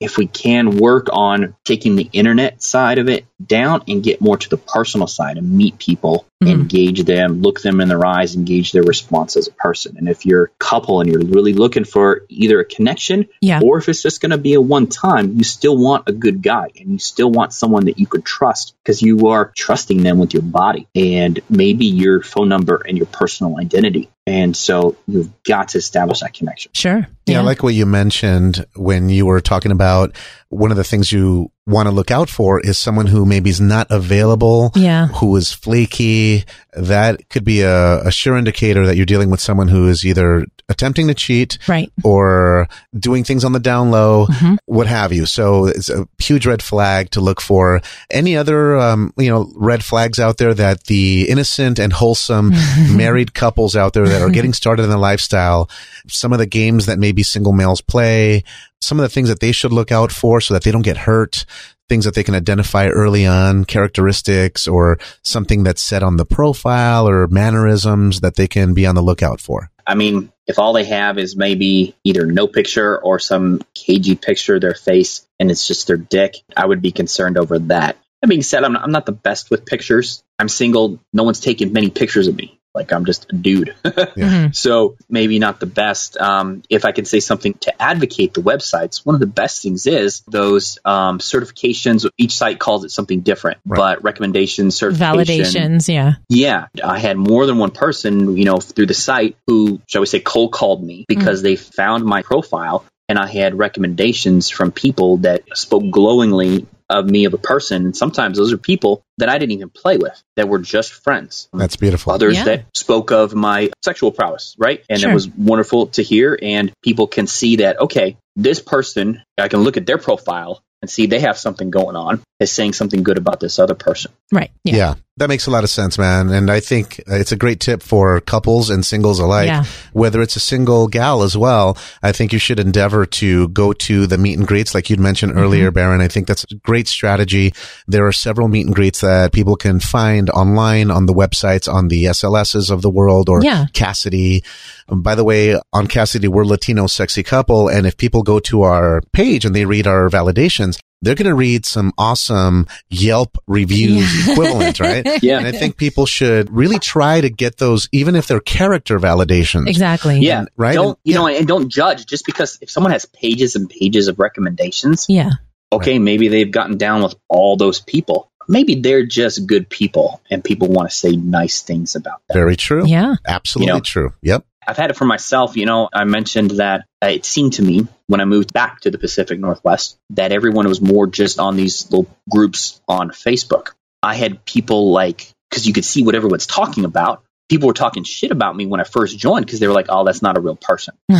[0.00, 4.36] if we can work on taking the internet side of it down and get more
[4.36, 6.50] to the personal side and meet people, Mhm.
[6.50, 9.96] engage them, look them in their eyes, engage their response as a person.
[9.98, 13.60] And if you're a couple and you're really looking for either a connection Yeah.
[13.62, 16.42] or if it's just going to be a one time, you still want a good
[16.42, 20.18] guy and you still want someone that you could trust because you are trusting them
[20.18, 24.08] with your body and maybe your phone number and your personal identity.
[24.28, 26.72] And so you've got to establish that connection.
[26.74, 27.06] Sure.
[27.26, 30.16] Yeah, I like what you mentioned when you were talking about
[30.48, 33.60] one of the things you want to look out for is someone who maybe is
[33.60, 35.08] not available, Yeah.
[35.08, 36.44] who is flaky.
[36.74, 40.46] That could be a, a sure indicator that you're dealing with someone who is either
[40.68, 41.90] attempting to cheat Right.
[42.04, 44.58] or doing things on the down low, Mhm.
[44.66, 45.26] what have you.
[45.26, 47.80] So it's a huge red flag to look for.
[48.10, 52.52] Any other, um, you know, red flags out there that the innocent and wholesome
[52.96, 55.68] married couples out there that are getting started in the lifestyle,
[56.08, 58.44] some of the games that maybe single males play,
[58.80, 60.96] some of the things that they should look out for so that they don't get
[60.96, 61.44] hurt,
[61.88, 67.08] things that they can identify early on, characteristics or something that's said on the profile
[67.08, 69.70] or mannerisms that they can be on the lookout for.
[69.86, 74.56] I mean, if all they have is maybe either no picture or some cagey picture
[74.56, 77.96] of their face and it's just their dick, I would be concerned over that.
[78.22, 80.24] That being said, I'm not, I'm not the best with pictures.
[80.38, 81.00] I'm single.
[81.12, 82.58] No one's taken many pictures of me.
[82.76, 83.74] Like I'm just a dude.
[84.16, 84.54] Mhm.
[84.54, 86.16] So maybe not the best.
[86.16, 89.86] Um, if I can say something to advocate the websites, one of the best things
[89.86, 92.08] is those um, certifications.
[92.18, 93.76] Each site calls it something different, Right.
[93.78, 95.88] but recommendations, certification, Validations.
[95.92, 96.14] Yeah.
[96.28, 100.06] yeah, I had more than one person, you know, through the site who, shall we
[100.06, 105.18] say, cold called me because they found my profile and I had recommendations from people
[105.18, 107.86] that spoke glowingly of me of a person.
[107.86, 111.48] And sometimes those are people that I didn't even play with, that were just friends.
[111.52, 112.12] That's beautiful.
[112.12, 112.44] Others Yeah.
[112.44, 114.84] that spoke of my sexual prowess, right?
[114.88, 115.10] And Sure.
[115.10, 116.38] it was wonderful to hear.
[116.40, 120.90] And people can see that, okay, this person, I can look at their profile and
[120.90, 124.12] see they have something going on, is saying something good about this other person.
[124.30, 124.50] Right.
[124.64, 124.76] Yeah.
[124.76, 124.94] Yeah.
[125.18, 126.28] that makes a lot of sense, man.
[126.28, 129.46] And I think uh, it's a great tip for couples and singles alike.
[129.46, 129.64] Yeah.
[129.94, 134.06] Whether it's a single gal as well, I think you should endeavor to go to
[134.06, 135.40] the meet and greets like you'd mentioned Mm-hmm.
[135.40, 136.02] earlier, Baron.
[136.02, 137.54] I think that's a great strategy.
[137.88, 141.88] There are several meet and greets that people can find online on the websites, on
[141.88, 143.64] the SLSs of the world or Yeah.
[143.72, 144.44] SDC.
[144.88, 147.68] By the way, on SDC, we're Latino sexy couple.
[147.68, 151.34] And if people go to our page and they read our validations, they're going to
[151.34, 154.32] read some awesome Yelp reviews Yeah.
[154.32, 155.06] equivalent, right?
[155.22, 155.38] Yeah.
[155.38, 159.68] And I think people should really try to get those, even if they're character validations.
[159.68, 160.20] Exactly.
[160.20, 160.46] Yeah.
[160.56, 160.74] right?
[160.74, 164.08] Don't, And- you know, and don't judge just because if someone has pages and pages
[164.08, 165.30] of recommendations, Yeah.
[165.72, 168.30] okay, maybe they've gotten down with all those people.
[168.48, 172.34] Maybe they're just good people and people want to say nice things about them.
[172.36, 172.86] Very true.
[172.86, 173.16] Yeah.
[173.26, 174.12] Absolutely You know, true.
[174.22, 174.44] Yep.
[174.66, 175.56] I've had it for myself.
[175.56, 178.98] You know, I mentioned that it seemed to me when I moved back to the
[178.98, 183.72] Pacific Northwest that everyone was more just on these little groups on Facebook.
[184.02, 187.22] I had people like, because you could see what everyone's talking about.
[187.48, 190.04] People were talking shit about me when I first joined because they were like, oh,
[190.04, 190.94] that's not a real person.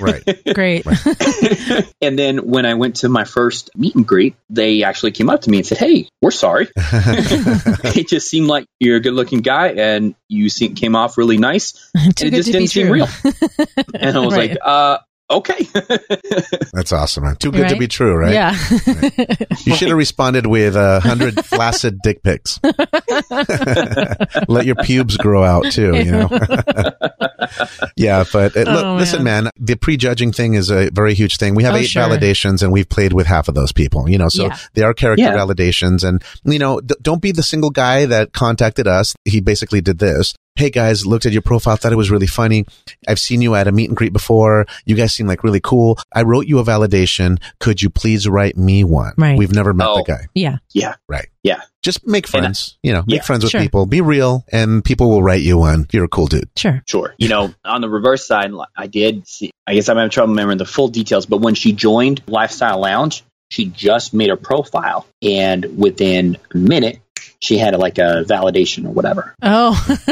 [0.00, 0.24] Right.
[0.54, 0.86] Great.
[2.00, 5.42] and then when I went to my first meet and greet, they actually came up
[5.42, 6.68] to me and said, hey, we're sorry.
[6.76, 11.36] it just seemed like you're a good looking guy and you seem, came off really
[11.38, 11.72] nice.
[11.72, 12.94] Too and it just to didn't seem true.
[12.94, 13.08] real.
[13.94, 14.50] And I was Right.
[14.52, 14.98] like, uh,
[15.30, 15.66] okay.
[16.72, 17.36] That's awesome, man.
[17.36, 18.32] Too good to be true, right?
[18.34, 18.56] Yeah.
[19.66, 22.58] You should have responded with a hundred flaccid dick pics.
[24.48, 26.28] Let your pubes grow out too, you know?
[27.96, 29.44] yeah, but uh, look, Oh, listen, man.
[29.44, 31.54] man, the prejudging thing is a very huge thing.
[31.54, 32.02] We have Oh, eight sure.
[32.02, 34.56] validations and we've played with half of those people, you know, so Yeah.
[34.74, 35.36] they are character Yeah.
[35.36, 36.02] validations.
[36.06, 39.14] And, you know, d- don't be the single guy that contacted us.
[39.24, 40.34] He basically did this.
[40.56, 42.66] Hey guys, looked at your profile, thought it was really funny.
[43.08, 44.66] I've seen you at a meet and greet before.
[44.84, 45.98] You guys seem like really cool.
[46.12, 47.40] I wrote you a validation.
[47.60, 49.14] Could you please write me one?
[49.16, 49.38] Right.
[49.38, 49.96] We've never met Oh.
[49.98, 50.26] the guy.
[50.34, 50.58] yeah.
[50.74, 50.96] yeah.
[51.08, 51.28] Right.
[51.42, 51.62] Yeah.
[51.82, 52.76] Just make And, friends.
[52.82, 53.60] you know, make yeah, friends with sure.
[53.62, 53.86] people.
[53.86, 55.86] Be real, and people will write you one.
[55.92, 56.50] You're a cool dude.
[56.58, 56.82] Sure.
[56.86, 57.14] Sure.
[57.16, 60.58] You know, on the reverse side, I did see, I guess I'm having trouble remembering
[60.58, 65.78] the full details, but when she joined Lifestyle Lounge, she just made a profile and
[65.78, 67.00] within a minute,
[67.40, 69.34] she had like a validation or whatever.
[69.42, 69.72] Oh,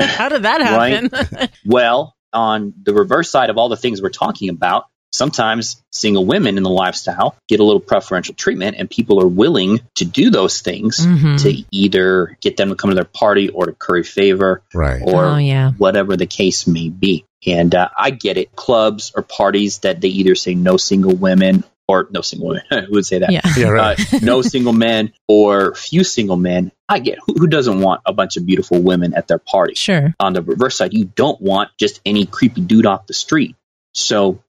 [0.00, 1.48] how did that happen?
[1.64, 6.56] Well, on the reverse side of all the things we're talking about, sometimes single women
[6.58, 10.60] in the lifestyle get a little preferential treatment and people are willing to do those
[10.60, 11.42] things Mhm.
[11.42, 15.00] to either get them to come to their party or to curry favor Right.
[15.02, 15.72] or oh, yeah.
[15.78, 17.24] whatever the case may be.
[17.46, 18.54] And uh, I get it.
[18.56, 22.62] Clubs or parties that they either say no single women or no single women.
[22.70, 23.30] Who would say that?
[23.32, 23.42] Yeah.
[23.56, 24.14] yeah, right.
[24.14, 26.72] Uh, no single men or few single men.
[26.88, 29.74] I get who, who doesn't want a bunch of beautiful women at their party.
[29.74, 30.14] Sure.
[30.20, 33.56] On the reverse side, you don't want just any creepy dude off the street.
[33.92, 34.40] So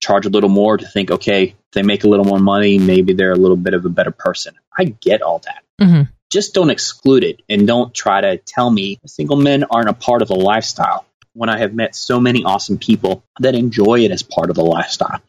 [0.00, 3.32] charge a little more to think, okay, they make a little more money, maybe they're
[3.32, 4.54] a little bit of a better person.
[4.76, 6.04] I get all that Mm-hmm.
[6.32, 10.22] just don't exclude it and don't try to tell me single men aren't a part
[10.22, 14.22] of the lifestyle when I have met so many awesome people that enjoy it as
[14.22, 15.20] part of the lifestyle.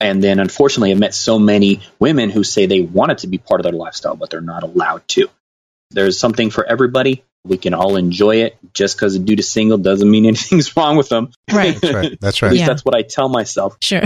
[0.00, 3.38] And then unfortunately, I've met so many women who say they want it to be
[3.38, 5.28] part of their lifestyle, but they're not allowed to.
[5.90, 7.22] There's something for everybody.
[7.44, 8.56] We can all enjoy it.
[8.74, 11.32] Just because a dude is single doesn't mean anything's wrong with them.
[11.52, 11.78] Right.
[11.80, 12.18] That's right.
[12.20, 12.52] That's At right.
[12.52, 12.66] least Yeah.
[12.68, 13.76] that's what I tell myself.
[13.80, 14.00] Sure.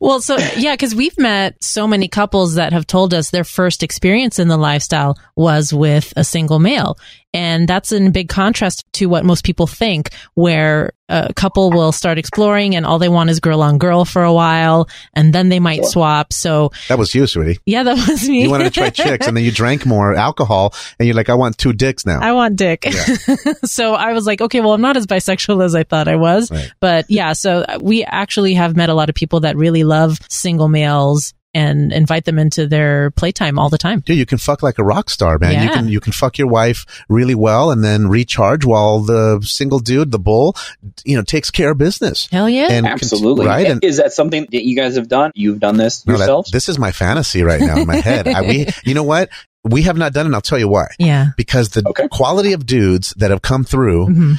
[0.00, 3.82] well, so yeah, because we've met so many couples that have told us their first
[3.82, 6.98] experience in the lifestyle was with a single male.
[7.34, 12.18] And that's in big contrast to what most people think, where a couple will start
[12.18, 15.60] exploring and all they want is girl on girl for a while, and then they
[15.60, 15.90] might Sure.
[15.90, 16.32] swap.
[16.32, 17.58] So That was you, sweetie.
[17.66, 18.42] yeah, that was me.
[18.42, 21.34] You wanted to try chicks, and then you drank more alcohol, and you're like, I
[21.34, 22.20] want two dicks now.
[22.20, 22.84] I want dick.
[23.64, 26.50] so I was like, okay, well, I'm not as bisexual as I thought I was.
[26.50, 26.70] Right.
[26.80, 30.68] But yeah, so we actually have met a lot of people that really love single
[30.68, 34.00] males and invite them into their playtime all the time.
[34.00, 35.52] Dude, you can fuck like a rock star, man.
[35.52, 35.62] Yeah.
[35.64, 39.78] You can you can fuck your wife really well, and then recharge while the single
[39.78, 40.56] dude, the bull,
[41.04, 42.28] you know, takes care of business.
[42.30, 42.68] Hell yeah.
[42.70, 43.46] And cont- Absolutely.
[43.46, 43.66] right?
[43.66, 45.32] And Is that something that you guys have done?
[45.34, 48.26] You've done this No, that- this is my fantasy right now in my head.
[48.28, 49.28] I, we, you know what?
[49.64, 50.30] We have not done it.
[50.30, 50.86] and I'll tell you why.
[50.98, 51.26] yeah.
[51.36, 52.08] Because the Okay.
[52.08, 54.32] quality of dudes that have come through hmm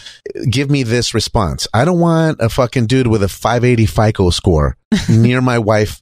[0.50, 1.68] give me this response.
[1.74, 4.76] I don't want a fucking dude with a 580 FICO score
[5.10, 6.00] near my wife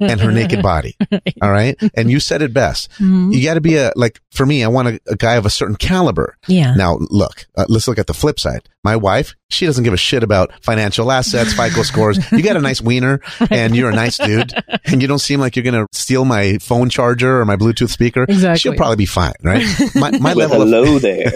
[0.00, 0.96] and her naked body.
[1.42, 1.76] All right.
[1.94, 2.90] And you said it best.
[2.98, 3.32] Mhm.
[3.34, 5.50] You got to be a, like, for me, I want a, a guy of a
[5.50, 6.36] certain caliber.
[6.46, 6.74] Yeah.
[6.74, 8.68] Now, look, uh, let's look at the flip side.
[8.82, 12.18] My wife, she doesn't give a shit about financial assets, FICO scores.
[12.32, 13.20] You got a nice wiener
[13.50, 14.52] and you're a nice dude
[14.84, 17.88] and you don't seem like you're going to steal my phone charger or my Bluetooth
[17.88, 18.24] speaker.
[18.24, 18.58] Exactly.
[18.58, 19.64] She'll probably be fine, right?
[19.94, 21.32] My, my Well, level of, there.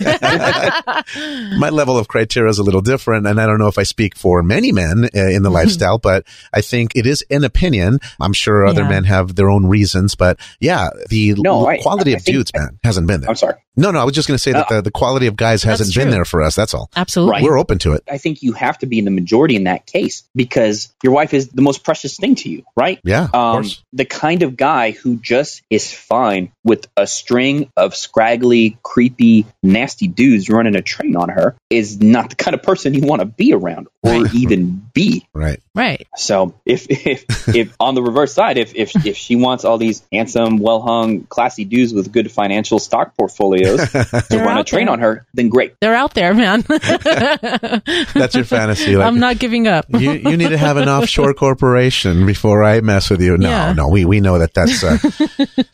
[1.59, 3.27] my level of criteria is a little different.
[3.27, 6.27] And I don't know if I speak for many men uh, in the lifestyle, but
[6.53, 8.01] I think it is an opinion.
[8.21, 8.89] I'm sure other Yeah.
[8.89, 12.37] men have their own reasons, but yeah, the No, l- I- quality I of think-
[12.37, 13.31] dudes, man, hasn't been there.
[13.31, 13.55] I'm sorry.
[13.77, 15.63] No, no, I was just going to say that Uh, the, the quality of guys
[15.63, 16.57] hasn't That's been there for us.
[16.57, 16.91] That's all.
[16.97, 17.33] Absolutely.
[17.35, 17.43] Right.
[17.45, 18.03] We're open to it.
[18.11, 21.33] I think you have to be in the majority in that case because your wife
[21.33, 22.99] is the most precious thing to you, right?
[23.05, 23.83] Yeah, of Um, course.
[23.93, 30.09] the kind of guy who just is fine with a string of scraggly, creepy, nasty
[30.09, 33.27] dudes running a train on her is not the kind of person you want to
[33.27, 35.25] be around or even be.
[35.33, 35.61] Right.
[35.75, 36.07] Right.
[36.17, 40.03] So if if if on the reverse side, if if if she wants all these
[40.13, 44.93] handsome, well hung, classy dudes with good financial stock portfolios to run a train there.
[44.93, 45.75] on her, then great.
[45.81, 46.63] They're out there, man.
[46.69, 48.97] That's your fantasy.
[48.97, 49.87] Like, I'm not giving up.
[49.91, 53.37] you, you need to have an offshore corporation before I mess with you.
[53.37, 53.73] No, Yeah.
[53.73, 54.99] no, we, we know that that's, uh,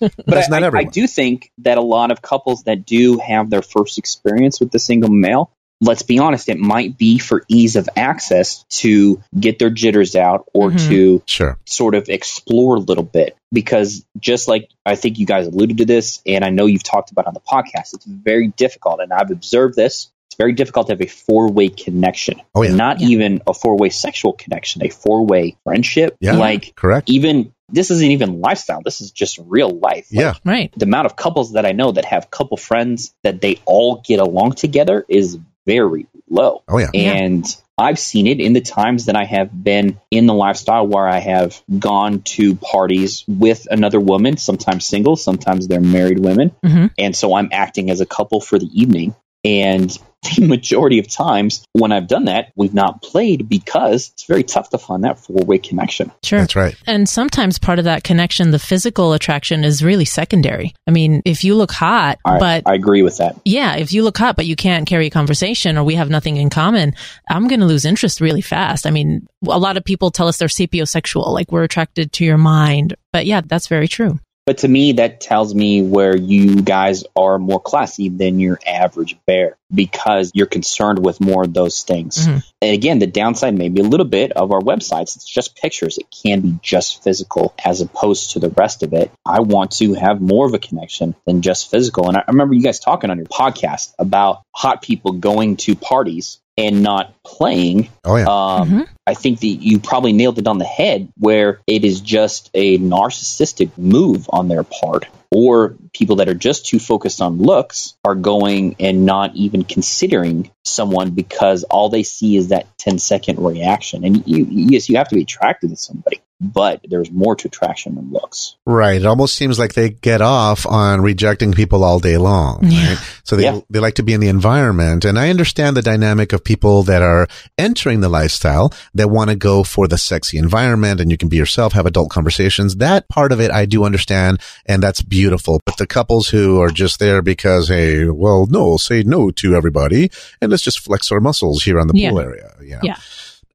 [0.01, 3.19] But that's I, not I- I do think that a lot of couples that do
[3.19, 5.51] have their first experience with the single male,
[5.85, 10.47] let's be honest, it might be for ease of access to get their jitters out
[10.55, 10.89] or Mhm.
[10.89, 11.59] to Sure.
[11.67, 13.37] sort of explore a little bit.
[13.53, 17.11] Because just like I think you guys alluded to this, and I know you've talked
[17.11, 20.11] about on the podcast, it's very difficult, and I've observed this.
[20.29, 22.41] It's very difficult to have a four way connection.
[22.55, 22.75] Oh, yeah.
[22.75, 23.09] Not Yeah.
[23.09, 26.17] even a four way sexual connection, a four way friendship.
[26.21, 26.33] Yeah.
[26.37, 27.09] Like Correct.
[27.09, 28.83] even this isn't even lifestyle.
[28.85, 30.07] This is just real life.
[30.13, 30.35] Like, Yeah.
[30.45, 30.73] Right.
[30.77, 34.19] the amount of couples that I know that have couple friends that they all get
[34.21, 36.63] along together is very low.
[36.69, 36.91] Oh, yeah.
[36.93, 37.13] Yeah.
[37.13, 41.09] And I've seen it in the times that I have been in the lifestyle where
[41.09, 46.53] I have gone to parties with another woman, sometimes single, sometimes they're married women.
[46.65, 46.93] Mhm.
[46.97, 49.15] And so I'm acting as a couple for the evening.
[49.45, 49.97] And
[50.37, 54.71] the majority of times when I've done that, we've not played because it's very tough
[54.71, 56.11] to find that four way connection.
[56.23, 56.41] Sure.
[56.41, 56.77] That's right.
[56.87, 60.75] And sometimes part of that connection, the physical attraction is really secondary.
[60.87, 63.41] I mean, if you look hot, I, but I agree with that.
[63.45, 66.37] yeah, if you look hot, but you can't carry a conversation or we have nothing
[66.37, 66.95] in common,
[67.29, 68.87] I'm going to lose interest really fast.
[68.87, 72.39] I mean, a lot of people tell us they're sapiosexual, like we're attracted to your
[72.39, 72.95] mind.
[73.13, 74.19] But yeah, that's very true.
[74.47, 79.17] But to me, that tells me where you guys are more classy than your average
[79.27, 82.19] bear because you're concerned with more of those things.
[82.19, 82.45] Mhm.
[82.61, 85.17] And again, the downside may be a little bit of our websites.
[85.17, 85.97] It's just pictures.
[85.97, 89.11] It can be just physical as opposed to the rest of it.
[89.25, 92.09] I want to have more of a connection than just physical.
[92.09, 96.39] And I remember you guys talking on your podcast about hot people going to parties
[96.57, 98.25] and not playing Oh, yeah.
[98.25, 98.89] um, Mhm.
[99.07, 102.79] I think that you probably nailed it on the head where it is just a
[102.79, 105.07] narcissistic move on their part.
[105.31, 110.51] Or people that are just too focused on looks are going and not even considering
[110.65, 114.05] someone because all they see is that 10 second reaction.
[114.05, 117.95] And you, yes, you have to be attracted to somebody, but there's more to attraction
[117.95, 118.57] than looks.
[118.67, 119.01] Right.
[119.01, 122.61] It almost seems like they get off on rejecting people all day long.
[122.65, 122.89] Yeah.
[122.91, 122.99] Right?
[123.23, 123.61] So they, Yeah.
[123.71, 125.05] they like to be in the environment.
[125.05, 129.37] And I understand the dynamic of people that are entering the lifestyle that want to
[129.37, 132.77] go for the sexy environment and you can be yourself, have adult conversations.
[132.77, 135.61] That part of it I do understand and that's beautiful.
[135.65, 140.11] But the couples who are just there because, hey, well, no, say no to everybody
[140.43, 142.11] and let's just flex our muscles here on the Yeah.
[142.11, 142.51] pool area.
[142.61, 142.81] You know?
[142.83, 142.97] Yeah.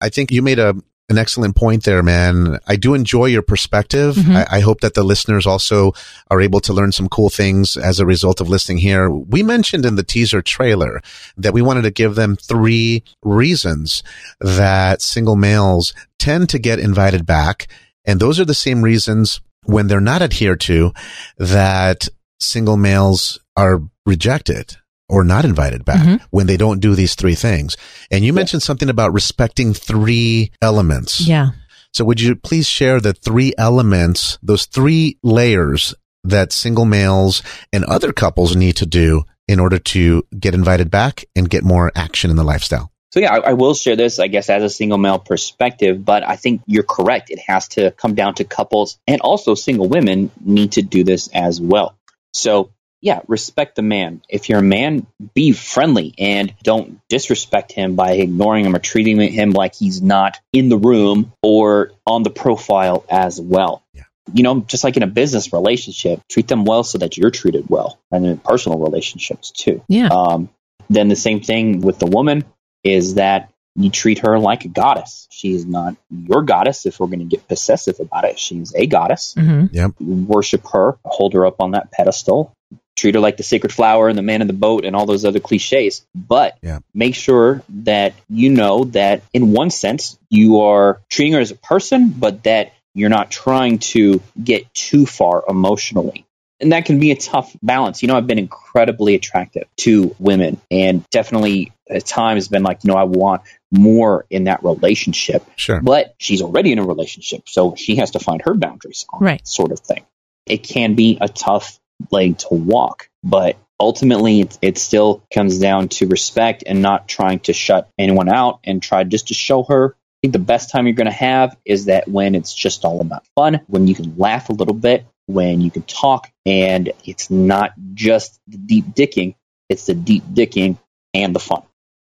[0.02, 0.76] I think you made a
[1.10, 2.60] an excellent point there, man.
[2.68, 4.16] I do enjoy your perspective.
[4.16, 4.36] Mhm.
[4.36, 5.94] I, I hope that the listeners also
[6.30, 9.10] are able to learn some cool things as a result of listening here.
[9.10, 11.02] We mentioned in the teaser trailer
[11.38, 14.04] that we wanted to give them three reasons
[14.40, 17.68] that single males tend to get invited back.
[18.06, 20.94] And those are the same reasons when they're not adhered to
[21.38, 22.08] that
[22.40, 24.78] single males are rejected
[25.10, 26.22] or not invited back Mhm.
[26.30, 27.76] when they don't do these three things.
[28.12, 31.22] And you mentioned something about respecting three elements.
[31.22, 31.50] Yeah.
[31.92, 37.42] So would you please share the three elements, those three layers that single males
[37.74, 41.92] and other couples need to do in order to get invited back and get more
[41.96, 42.92] action in the lifestyle?
[43.12, 46.24] So yeah, I, I will share this, I guess, as a single male perspective, but
[46.24, 47.32] I think you're correct.
[47.32, 51.28] It has to come down to couples and also single women need to do this
[51.34, 51.98] as well.
[52.34, 52.70] So
[53.02, 54.22] yeah, respect the man.
[54.30, 59.20] If you're a man, be friendly and don't disrespect him by ignoring him or treating
[59.20, 63.84] him like he's not in the room or on the profile as well.
[63.94, 64.04] Yeah.
[64.34, 67.66] You know, just like in a business relationship, treat them well so that you're treated
[67.70, 69.84] well, and in personal relationships too.
[69.88, 70.10] Yeah.
[70.10, 70.50] Um,
[70.90, 72.44] then the same thing with the woman
[72.84, 75.28] is that you treat her like a goddess.
[75.32, 78.38] She is not your goddess if we're going to get possessive about it.
[78.38, 79.34] She's a goddess.
[79.36, 80.00] hmm Yep.
[80.02, 82.54] Worship her, hold her up on that pedestal,
[83.00, 85.26] treat her like the sacred flower and the man in the boat and all those
[85.26, 86.06] other cliches.
[86.16, 86.80] But Yeah.
[86.94, 91.56] make sure that you know that in one sense you are treating her as a
[91.56, 96.26] person, but that you're not trying to get too far emotionally.
[96.62, 98.02] And that can be a tough balance.
[98.02, 102.90] You know, I've been incredibly attractive to women and definitely at times been like, you
[102.92, 105.80] know, I want more in that relationship Sure.
[105.82, 109.40] but she's already in a relationship, so she has to find her boundaries on Right.
[109.40, 110.04] that sort of thing.
[110.46, 111.79] It can be a tough
[112.12, 117.40] leg to walk, but ultimately it, it still comes down to respect and not trying
[117.40, 119.96] to shut anyone out and try just to show her.
[119.96, 123.00] I think the best time you're going to have is that when it's just all
[123.00, 127.30] about fun, when you can laugh a little bit, when you can talk, and it's
[127.30, 129.36] not just the deep dicking,
[129.70, 130.78] it's the deep dicking
[131.14, 131.62] and the fun.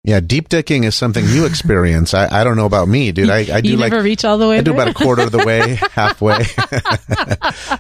[0.04, 2.14] Yeah, deep dicking is something you experience.
[2.16, 3.30] I, I don't know about me, dude.
[3.30, 4.58] I, I do like reach all the way.
[4.58, 6.40] I do about a quarter of the way, halfway.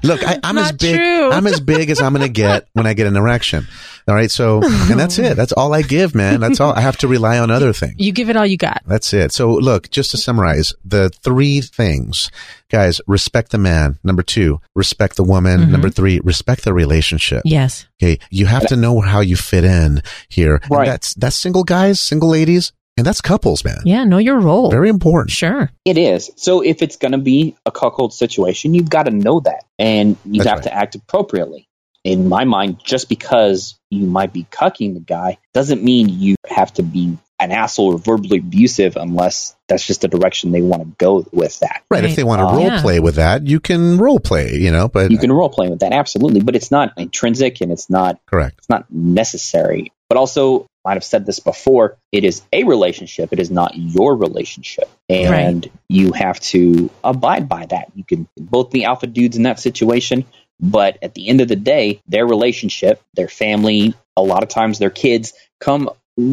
[0.03, 0.95] Look, I, I'm as big.
[0.95, 1.31] true.
[1.31, 3.67] I'm as big as I'm going to get when I get an erection.
[4.07, 5.37] All right, so and that's it.
[5.37, 6.39] That's all I give, man.
[6.39, 6.73] That's all.
[6.73, 7.95] I have to rely on other things.
[7.97, 8.81] You give it all you got.
[8.85, 9.31] That's it.
[9.31, 12.31] So look, just to summarize, the three things,
[12.71, 13.99] guys, respect the man.
[14.03, 15.61] Number two, respect the woman.
[15.61, 15.69] Mhm.
[15.69, 17.41] Number three, respect the relationship.
[17.45, 17.85] Yes.
[18.01, 18.17] Okay.
[18.31, 20.55] You have to know how you fit in here.
[20.63, 20.85] And Right.
[20.87, 23.79] that's, that's single guys, single ladies, and that's couples, man.
[23.85, 24.03] Yeah.
[24.05, 24.69] Know your role.
[24.71, 25.31] Very important.
[25.31, 25.69] Sure.
[25.85, 26.31] It is.
[26.37, 30.17] So if it's going to be a cuckold situation, you've got to know that and
[30.25, 30.63] you That's have right.
[30.65, 31.67] to act appropriately.
[32.03, 36.73] In my mind, just because you might be cucking the guy doesn't mean you have
[36.73, 40.89] to be an asshole or verbally abusive unless that's just the direction they want to
[40.97, 41.81] go with that.
[41.89, 42.03] Right.
[42.05, 42.81] If they want to Uh, role Yeah.
[42.81, 45.79] play with that, you can role play, you know, but You can role play with
[45.79, 48.55] that, absolutely, but it's not intrinsic and it's not correct.
[48.59, 49.91] it's not necessary.
[50.09, 53.31] But also, I might have said this before, it is a relationship.
[53.31, 54.89] It is not your relationship.
[55.09, 57.91] And you have to abide by that.
[57.95, 60.25] You can both be alpha dudes in that situation,
[60.59, 64.79] but at the end of the day, their relationship, their family, a lot of times
[64.79, 65.89] their kids come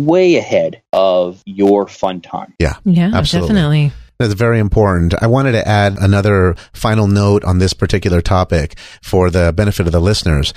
[0.07, 2.55] way ahead of your fun time.
[2.59, 2.77] Yeah.
[2.85, 3.55] Yeah, absolutely.
[3.55, 3.93] Definitely.
[4.19, 5.15] That's very important.
[5.23, 9.93] I wanted to add another final note on this particular topic for the benefit of
[9.93, 10.53] the listeners.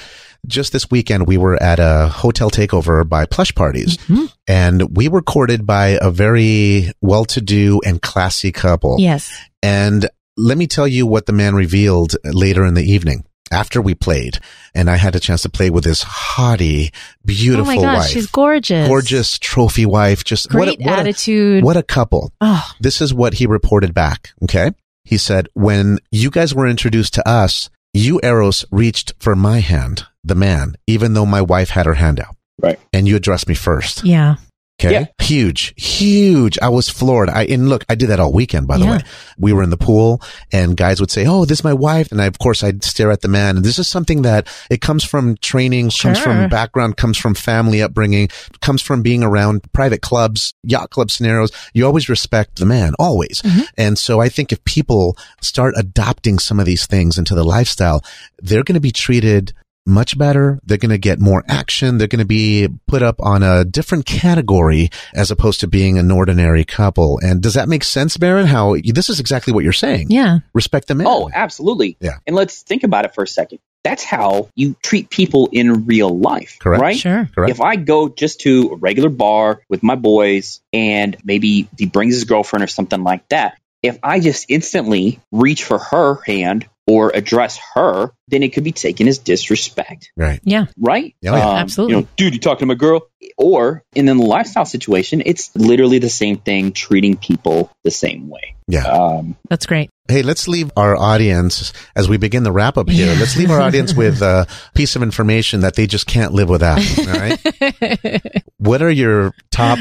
[0.48, 4.32] Just this weekend, we were at a hotel takeover by Plush Parties, Mhm.
[4.48, 8.96] and we were courted by a very well-to-do and classy couple.
[9.00, 9.32] Yes.
[9.62, 13.94] And let me tell you what the man revealed later in the evening after we
[13.96, 14.40] played.
[14.74, 16.92] And I had a chance to play with this haughty,
[17.26, 18.10] beautiful oh my gosh, wife.
[18.10, 18.88] she's gorgeous.
[18.88, 20.24] Gorgeous trophy wife.
[20.24, 21.64] Just Great what a, what a- attitude.
[21.64, 22.32] what a couple.
[22.42, 24.32] oh, This is what he reported back.
[24.44, 24.72] Okay.
[25.04, 30.06] He said, when you guys were introduced to us, you Eros reached for my hand,
[30.24, 32.36] the man, even though my wife had her hand out.
[32.62, 32.80] Right.
[32.94, 34.04] And you addressed me first.
[34.06, 34.36] yeah.
[34.84, 34.92] Okay.
[34.94, 35.06] Yeah.
[35.20, 36.58] Huge, huge.
[36.62, 37.30] I was floored.
[37.30, 38.92] I, and look, I did that all weekend, by the Yeah.
[38.98, 39.04] way.
[39.38, 40.22] We were in the pool
[40.52, 42.12] and guys would say, Oh, this is my wife.
[42.12, 43.58] And I, of course, I'd stare at the man.
[43.58, 47.82] And this is something that it comes from training, comes from background, comes from family
[47.82, 48.30] upbringing,
[48.62, 51.52] comes from being around private clubs, yacht club scenarios.
[51.74, 53.42] You always respect the man, always.
[53.44, 53.66] Mhm.
[53.78, 58.04] And so I think if people start adopting some of these things into the lifestyle,
[58.42, 59.54] they're going to be treated
[59.92, 60.60] much better.
[60.64, 61.98] They're going to get more action.
[61.98, 66.10] They're going to be put up on a different category as opposed to being an
[66.12, 67.20] ordinary couple.
[67.20, 68.48] And does that make sense, Baron?
[68.48, 70.08] How this is exactly what you're saying.
[70.10, 70.40] Yeah.
[70.54, 71.08] Respect the man.
[71.08, 71.98] Oh, absolutely.
[72.00, 72.18] Yeah.
[72.26, 73.60] And let's think about it for a second.
[73.84, 76.82] That's how you treat people in real life, Correct.
[76.82, 76.98] right?
[76.98, 77.30] Sure.
[77.34, 77.52] correct.
[77.52, 82.14] If I go just to a regular bar with my boys and maybe he brings
[82.14, 87.10] his girlfriend or something like that, if I just instantly reach for her hand or
[87.16, 90.42] address her, then it could be taken as disrespect, right.
[90.44, 90.66] Yeah.
[90.78, 91.16] right?
[91.26, 91.52] Oh, yeah.
[91.52, 91.96] Absolutely.
[91.96, 93.08] You know, dude, you talking to my girl?
[93.38, 98.56] Or in the lifestyle situation, it's literally the same thing, treating people the same way.
[98.68, 98.84] Yeah.
[98.84, 99.90] Um, That's great.
[100.10, 103.14] Hey, let's leave our audience as we begin the wrap up here.
[103.14, 103.18] Yeah.
[103.18, 106.80] Let's leave our audience with a piece of information that they just can't live without.
[107.00, 108.44] All right.
[108.58, 109.80] what are your top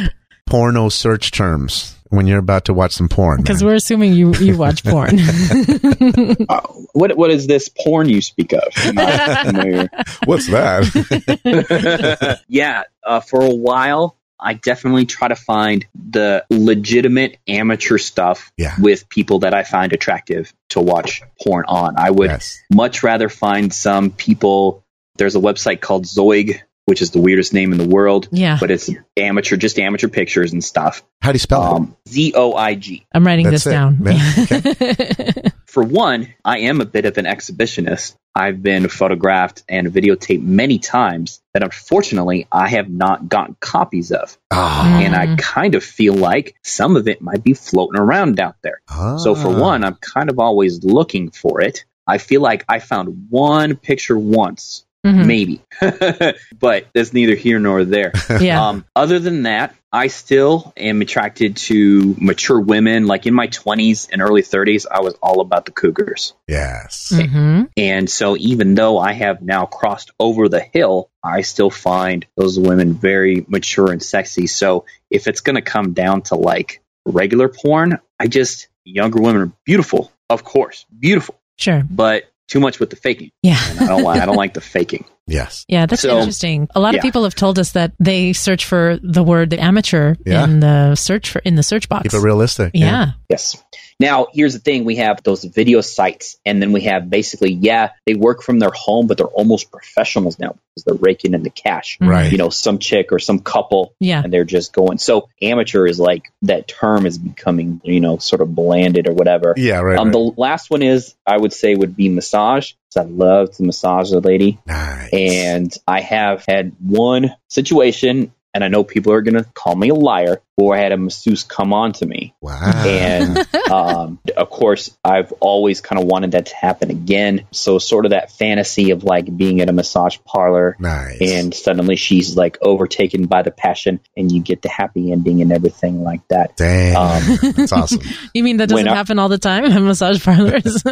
[0.48, 3.40] porno search terms when you're about to watch some porn?
[3.40, 5.18] Because we're assuming you, you watch porn.
[6.48, 6.60] uh,
[6.92, 8.62] what what is this porn you speak of?
[8.76, 9.88] I'm not familiar.
[10.24, 12.40] What's that?
[12.48, 18.74] yeah, uh, for a while, I definitely try to find the legitimate amateur stuff Yeah.
[18.78, 21.96] with people that I find attractive to watch porn on.
[21.96, 22.58] I would yes.
[22.72, 24.84] much rather find some people.
[25.16, 28.56] There's a website called Zoig, which is the weirdest name in the world, yeah.
[28.60, 31.02] but it's amateur, just amateur pictures and stuff.
[31.22, 31.76] How do you spell it?
[31.76, 33.06] Um, Z O I G.
[33.14, 33.70] I'm writing That's this it.
[33.72, 33.98] down.
[34.02, 38.16] Yeah, for one, I am a bit of an exhibitionist.
[38.34, 44.38] I've been photographed and videotaped many times that unfortunately I have not gotten copies of.
[44.52, 45.00] Ah.
[45.00, 48.80] And I kind of feel like some of it might be floating around out there.
[49.18, 49.60] So for Ah.
[49.60, 51.84] one, I'm kind of always looking for it.
[52.06, 55.24] I feel like I found one picture once, Mhm.
[55.26, 55.62] maybe,
[56.60, 58.12] but that's neither here nor there.
[58.40, 58.68] Yeah.
[58.68, 63.06] Um, other than that, I still am attracted to mature women.
[63.06, 66.34] Like in my 20s and early 30s, I was all about the cougars.
[66.46, 67.12] yes.
[67.14, 72.26] hmm And so even though I have now crossed over the hill, I still find
[72.36, 74.46] those women very mature and sexy.
[74.46, 79.42] So if it's going to come down to like regular porn, I just, younger women
[79.42, 81.82] are beautiful, of course, beautiful, Sure.
[81.90, 83.30] but too much with the faking.
[83.42, 83.56] Yeah.
[83.70, 85.06] And I don't like, I don't like the faking.
[85.30, 85.64] Yes.
[85.68, 86.66] Yeah, that's So- interesting.
[86.74, 90.42] A lot of people have told us that they search for the word amateur Yeah.
[90.42, 92.02] in the search for in the search box.
[92.02, 92.72] Keep it realistic.
[92.74, 93.12] yeah.
[93.28, 93.56] Yes.
[94.00, 97.90] Now, here's the thing we have those video sites, and then we have basically, yeah,
[98.06, 101.50] they work from their home, but they're almost professionals now because they're raking in the
[101.50, 101.98] cash.
[102.00, 102.08] Mhm.
[102.08, 102.32] Right.
[102.32, 104.22] You know, some chick or some couple, Yeah.
[104.24, 104.96] and they're just going.
[104.96, 109.52] So, amateur is like that term is becoming, you know, sort of blanded or whatever.
[109.58, 109.98] Yeah, right.
[109.98, 110.12] Um, right.
[110.12, 112.72] the last one is, I would say, would be massage.
[112.92, 114.58] 'cause I love to massage a lady.
[114.66, 115.10] nice.
[115.12, 119.88] And I have had one situation, and I know people are going to call me
[119.90, 122.34] a liar, or I had a masseuse come on to me.
[122.40, 122.82] wow.
[122.84, 123.38] And
[123.70, 127.46] um, of course, I've always kind of wanted that to happen again.
[127.52, 131.18] So, sort of that fantasy of like being at a massage parlor nice.
[131.20, 135.52] and suddenly she's like overtaken by the passion and you get the happy ending and
[135.52, 136.56] everything like that.
[136.56, 136.96] Dang.
[136.96, 138.00] Um, That's awesome.
[138.34, 140.82] You mean that doesn't When I- happen all the time in massage parlors?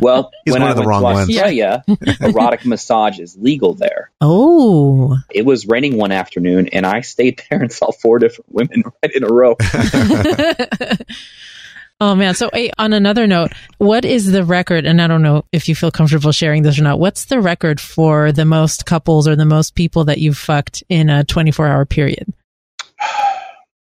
[0.00, 1.28] Well, He's when one I of the went wrong to ones.
[1.30, 1.82] yeah.
[2.20, 4.10] erotic massage is legal there.
[4.20, 5.16] oh.
[5.30, 9.12] It was raining one afternoon and I stayed there and saw four different women right
[9.14, 9.56] in a row.
[12.00, 12.34] oh man.
[12.34, 14.86] So hey, on another note, what is the record?
[14.86, 16.98] And I don't know if you feel comfortable sharing this or not.
[16.98, 21.10] What's the record for the most couples or the most people that you've fucked in
[21.10, 22.32] a 24 hour period?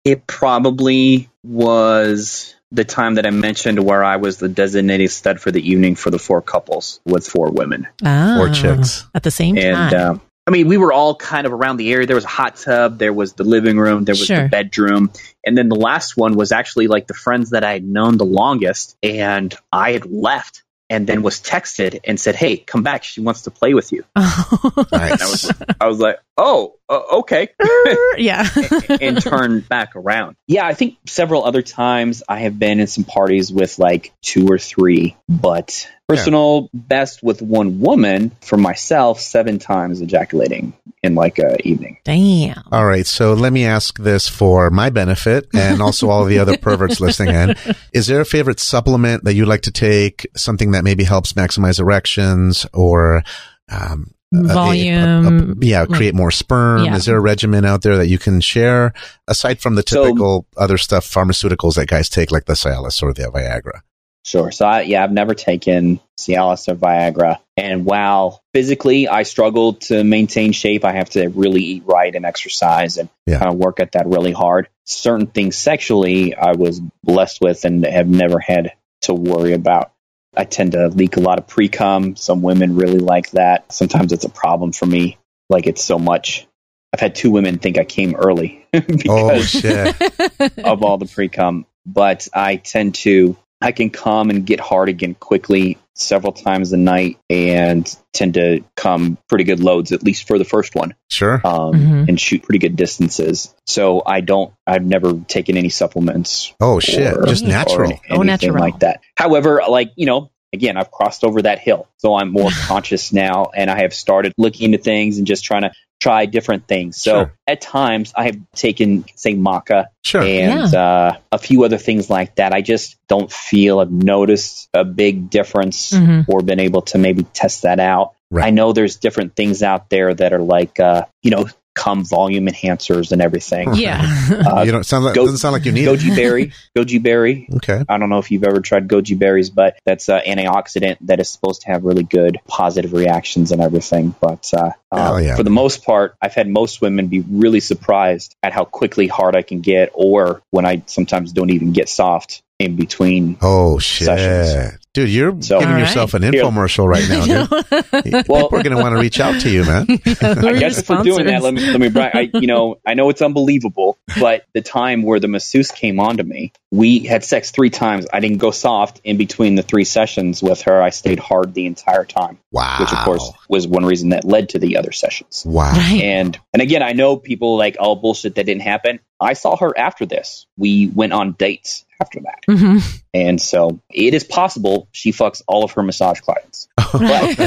[0.05, 5.51] It probably was the time that I mentioned where I was the designated stud for
[5.51, 7.87] the evening for the four couples with four women.
[8.05, 9.05] Ah, Or chicks.
[9.15, 10.09] at the same And time.
[10.11, 12.07] um, I mean, we were all kind of around the area.
[12.07, 14.45] There was a hot tub, there was the living room, there was Sure.
[14.45, 15.11] the bedroom.
[15.45, 18.25] And then the last one was actually like the friends that I had known the
[18.25, 18.97] longest.
[19.03, 23.03] And I had left and then was texted and said, Hey, come back.
[23.03, 24.05] She wants to play with you.
[24.15, 27.49] And I was, I was like, Oh, uh, okay.
[28.17, 28.47] yeah.
[29.01, 30.35] and turn back around.
[30.47, 34.47] Yeah, I think several other times I have been in some parties with like two
[34.51, 41.37] or three, but personal best with one woman for myself, seven times ejaculating in like
[41.37, 41.99] a evening.
[42.03, 42.63] Damn.
[42.71, 46.57] All right, so let me ask this for my benefit and also all the other
[46.57, 47.55] perverts listening in.
[47.93, 50.27] Is there a favorite supplement that you like to take?
[50.35, 53.23] Something that maybe helps maximize erections or
[53.71, 55.57] um, a- a- a- Volume.
[55.61, 56.85] a- yeah, create more sperm.
[56.85, 56.95] Yeah.
[56.95, 58.93] Is there a regimen out there that you can share
[59.27, 63.13] aside from the So- typical other stuff, pharmaceuticals that guys take, like the Cialis or
[63.13, 63.81] the Viagra?
[64.25, 64.51] Sure.
[64.51, 67.37] So I, yeah, I've never taken Cialis or Viagra.
[67.57, 72.25] And while physically I struggle to maintain shape, I have to really eat right and
[72.25, 73.39] exercise and Yeah.
[73.39, 74.67] kind of work at that really hard.
[74.85, 78.73] Certain things sexually I was blessed with and have never had
[79.03, 79.91] to worry about.
[80.35, 82.15] I tend to leak a lot of pre cum.
[82.15, 83.71] Some women really like that.
[83.71, 85.17] Sometimes it's a problem for me.
[85.49, 86.47] Like it's so much.
[86.93, 90.57] I've had two women think I came early oh, because Oh shit!
[90.63, 94.87] of all the pre cum, but I tend to I can come and get hard
[94.89, 100.27] again quickly several times a night and tend to come pretty good loads at least
[100.27, 101.41] for the first one Sure.
[101.45, 102.07] um, Mhm.
[102.07, 103.53] and shoot pretty good distances.
[103.65, 107.17] So I don't I've never taken any supplements Oh shit!
[107.17, 107.89] or- Just natural.
[107.91, 108.59] any- Oh, natural.
[108.59, 109.01] like that.
[109.17, 113.51] However, like you know, again, I've crossed over that hill, so I'm more conscious now,
[113.55, 115.71] and I have started looking into things and just trying to
[116.01, 116.95] try different things.
[117.01, 117.33] So Sure.
[117.45, 120.21] at times, I have taken say maca Sure.
[120.23, 122.53] and uh, a few other things like that.
[122.53, 126.23] I just don't feel I've noticed a big difference Mhm.
[126.29, 128.13] or been able to maybe test that out.
[128.31, 128.45] Right.
[128.45, 131.47] I know there's different things out there that are like, uh, you know,
[131.79, 133.73] cum volume enhancers and everything.
[133.75, 134.17] Yeah.
[134.49, 135.99] Uh, you don't sound like go- doesn't sound like you need it.
[135.99, 137.47] Goji berry, goji berry.
[137.57, 137.83] Okay.
[137.87, 141.29] I don't know if you've ever tried goji berries, but that's an antioxidant that is
[141.29, 144.15] supposed to have really good positive reactions and everything.
[144.19, 145.35] But uh, Hell uh, yeah.
[145.35, 149.35] for the most part, I've had most women be really surprised at how quickly hard
[149.35, 152.41] I can get, or when I sometimes don't even get soft.
[152.59, 153.37] In between.
[153.41, 154.05] Oh shit.
[154.05, 154.75] Sessions.
[154.93, 156.31] Dude, you're So- giving All yourself an Here.
[156.43, 158.27] infomercial right now, dude.
[158.27, 159.85] Well- we're going to want to reach out to you, man.
[160.21, 162.01] I guess if we're doing that, let me let me.
[162.01, 166.17] I you know I know it's unbelievable, but the time where the masseuse came on
[166.17, 168.07] to me, we had sex three times.
[168.11, 170.81] I didn't go soft in between the three sessions with her.
[170.81, 172.77] I stayed hard the entire time, Wow.
[172.79, 175.43] which of course was one reason that led to the other sessions.
[175.45, 175.71] Wow.
[175.71, 176.01] Right.
[176.01, 178.99] And and again, I know people like, oh bullshit, that didn't happen.
[179.21, 180.47] I saw her after this.
[180.57, 182.77] We went on dates after that, hmm
[183.13, 186.67] and so it is possible she fucks all of her massage clients.
[186.93, 187.37] Right.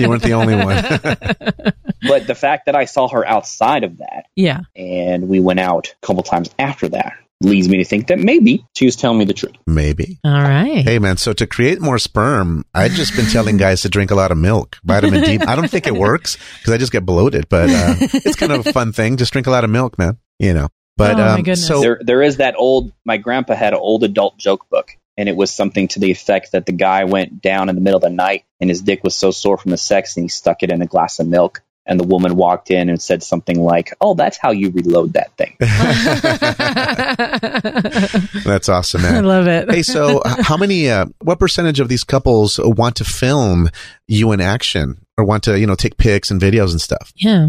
[0.00, 1.72] You weren't the only one.
[2.04, 4.62] But the fact that I saw her outside of that, yeah.
[4.74, 8.64] and we went out a couple times after that, leads me to think that maybe
[8.74, 9.54] she was telling me the truth.
[9.68, 10.18] Maybe.
[10.24, 10.84] All right.
[10.84, 14.16] Hey man, so to create more sperm, I've just been telling guys to drink a
[14.16, 15.38] lot of milk, vitamin D.
[15.38, 18.66] I don't think it works because I just get bloated, but uh, it's kind of
[18.66, 19.16] a fun thing.
[19.16, 20.18] Just drink a lot of milk, man.
[20.40, 20.68] You know.
[20.96, 21.66] But Oh, my um, goodness.
[21.66, 22.92] so There, there is that old.
[23.04, 26.52] My grandpa had an old adult joke book, and it was something to the effect
[26.52, 29.16] that the guy went down in the middle of the night, and his dick was
[29.16, 31.62] so sore from the sex, and he stuck it in a glass of milk.
[31.84, 35.32] And the woman walked in and said something like, "Oh, that's how you reload that
[35.36, 35.56] thing."
[38.44, 39.16] that's awesome, man.
[39.16, 39.68] I love it.
[39.68, 40.88] hey, so how many?
[40.88, 43.68] Uh, what percentage of these couples want to film
[44.06, 47.12] you in action, or want to, you know, take pics and videos and stuff?
[47.16, 47.48] yeah.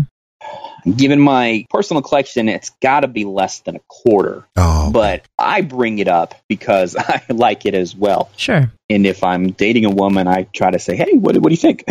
[0.86, 4.46] Given my personal collection, it's got to be less than a quarter.
[4.56, 8.30] Oh, But I bring it up because I like it as well.
[8.38, 8.72] Sure.
[8.90, 11.58] And if I'm dating a woman, I try to say, "Hey, what, what do you
[11.58, 11.84] think?"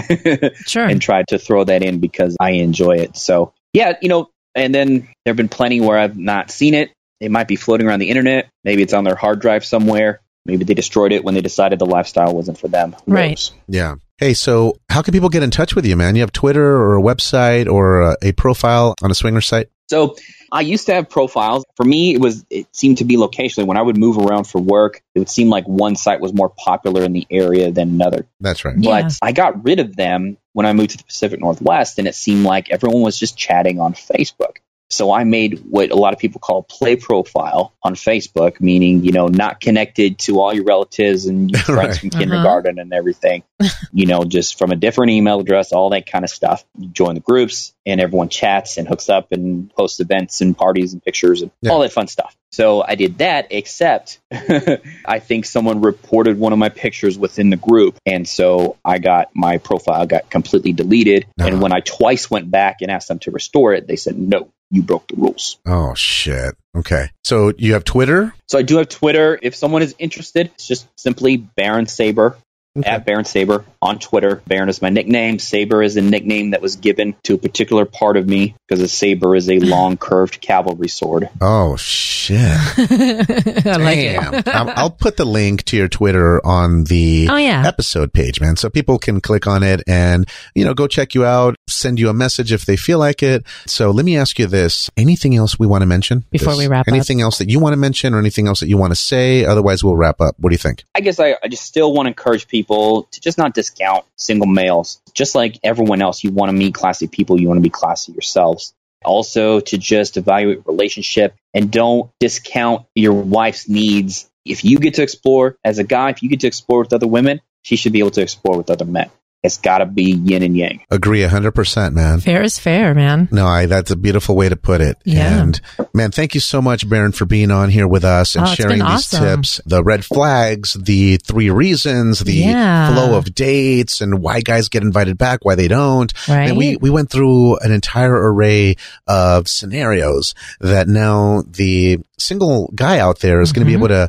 [0.67, 0.85] Sure.
[0.87, 3.17] and try to throw that in because I enjoy it.
[3.17, 6.93] So yeah, you know, and then there have been plenty where I've not seen it.
[7.21, 8.49] It might be floating around the internet.
[8.65, 10.21] Maybe it's on their hard drive somewhere.
[10.45, 12.97] Maybe they destroyed it when they decided the lifestyle wasn't for them.
[13.07, 13.31] Who Right.
[13.31, 13.53] knows?
[13.69, 13.95] yeah.
[14.19, 16.15] Hey, so how can people get in touch with you, man?
[16.15, 19.69] You have Twitter or a website or a, a profile on a swinger site?
[19.89, 20.15] So
[20.53, 21.65] I used to have profiles.
[21.77, 23.67] For me, it was it seemed to be locationally.
[23.67, 26.49] When I would move around for work, it would seem like one site was more
[26.51, 28.27] popular in the area than another.
[28.41, 28.77] That's right.
[28.79, 29.03] Yeah.
[29.03, 32.15] But I got rid of them when I moved to the Pacific Northwest, and it
[32.15, 34.59] seemed like everyone was just chatting on Facebook.
[34.93, 39.13] So I made what a lot of people call play profile on Facebook, meaning, you
[39.13, 41.97] know, not connected to all your relatives and your friends Right.
[41.99, 42.19] from Uh-huh.
[42.21, 43.43] kindergarten and everything,
[43.93, 46.65] you know, just from a different email address, all that kind of stuff.
[46.79, 50.93] You join the groups and everyone chats and hooks up and posts events and parties
[50.93, 51.73] and pictures and Yeah.
[51.73, 52.37] all that fun stuff.
[52.53, 57.57] So I did that, except I think someone reported one of my pictures within the
[57.57, 57.97] group.
[58.05, 61.27] And so I got my profile got completely deleted.
[61.39, 61.47] No.
[61.47, 64.49] And when I twice went back and asked them to restore it, they said, no,
[64.73, 65.59] you broke the rules.
[65.67, 66.57] Oh shit.
[66.75, 67.11] Okay.
[67.23, 68.35] So you have Twitter?
[68.49, 69.39] So I do have Twitter.
[69.41, 72.37] If someone is interested, it's just simply Baron Saber.
[72.75, 72.89] Okay.
[72.89, 74.43] At Baron Saber on Twitter.
[74.47, 75.39] Baron is my nickname.
[75.39, 78.89] Saber is a nickname that was given to a particular part of me because a
[78.89, 81.29] saber is a long curved cavalry sword.
[81.43, 82.41] Oh shit.
[82.79, 84.35] I like Damn.
[84.35, 84.49] it.
[84.49, 87.63] I'll, I'll put the link to your Twitter on the Oh yeah.
[87.67, 88.57] episode page, man.
[88.57, 92.09] So people can click on it and, you know, go check you out, send you
[92.09, 93.45] a message if they feel like it.
[93.67, 94.89] So let me ask you this.
[94.97, 96.25] Anything else we want to mention?
[96.31, 96.93] Before This- we wrap up?
[96.95, 99.45] Anything else that you want to mention or anything else that you want to say?
[99.45, 100.37] Otherwise we'll wrap up.
[100.39, 100.85] What do you think?
[100.95, 104.47] I guess I, I just still want to encourage people to just not discount single
[104.47, 105.01] males.
[105.15, 108.13] Just like everyone else, you want to meet classy people, you want to be classy
[108.13, 108.75] yourselves.
[109.05, 114.31] Also, to just evaluate relationship and don't discount your wife's needs.
[114.45, 117.07] If you get to explore as a guy, if you get to explore with other
[117.07, 119.11] women, she should be able to explore with other men.
[119.43, 120.85] It's got to be yin and yang.
[120.89, 122.21] Agree 100%, man.
[122.21, 123.29] Fair is fair, man.
[123.33, 124.99] No, I, that's a beautiful way to put it.
[125.05, 125.43] Yeah.
[125.43, 125.61] And
[125.93, 128.79] man, thank you so much, Baron, for being on here with us and Oh, sharing
[128.79, 129.25] these awesome.
[129.25, 132.95] tips, the red flags, the three reasons, the Yeah.
[132.95, 136.13] flow of dates and why guys get invited back, why they don't.
[136.29, 136.49] Right.
[136.49, 138.77] And we, we went through an entire array
[139.09, 143.93] of scenarios that now the single guy out there is going to be mm-hmm.
[143.93, 144.09] able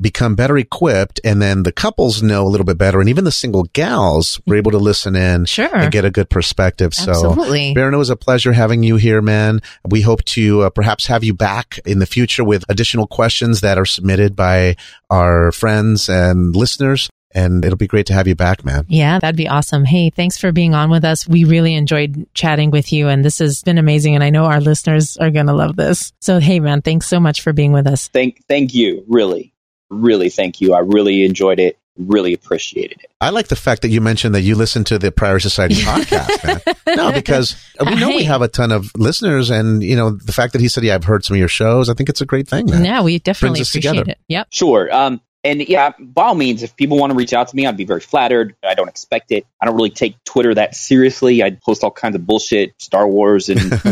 [0.00, 1.20] become better equipped.
[1.24, 3.00] And then the couples know a little bit better.
[3.00, 5.74] And even the single gals were able to listen in Sure.
[5.74, 6.94] and get a good perspective.
[6.94, 7.74] So Absolutely.
[7.74, 9.60] Baron, it was a pleasure having you here, man.
[9.88, 13.78] We hope to uh, perhaps have you back in the future with additional questions that
[13.78, 14.76] are submitted by
[15.10, 17.08] our friends and listeners.
[17.34, 18.86] And it'll be great to have you back, man.
[18.88, 19.84] Yeah, that'd be awesome.
[19.84, 21.28] Hey, thanks for being on with us.
[21.28, 24.14] We really enjoyed chatting with you and this has been amazing.
[24.14, 26.14] And I know our listeners are going to love this.
[26.20, 28.08] So, hey, man, thanks so much for being with us.
[28.08, 29.04] Thank, thank you.
[29.06, 29.52] Really,
[29.90, 30.74] really thank you.
[30.74, 31.78] I really enjoyed it.
[31.98, 33.10] Really appreciated it.
[33.22, 36.44] I like the fact that you mentioned that you listen to the Priory Society podcast,
[36.44, 36.96] man.
[36.96, 40.52] No, because we know we have a ton of listeners and, you know, the fact
[40.52, 41.88] that he said, yeah, I've heard some of your shows.
[41.88, 42.84] I think it's a great thing, man.
[42.84, 44.10] Yeah, we definitely appreciate together.
[44.10, 44.18] it.
[44.28, 44.48] Yep.
[44.50, 44.94] Sure.
[44.94, 47.76] Um, And yeah, by all means, if people want to reach out to me, I'd
[47.76, 48.56] be very flattered.
[48.64, 49.46] I don't expect it.
[49.62, 51.42] I don't really take Twitter that seriously.
[51.42, 53.60] I post all kinds of bullshit, Star Wars, and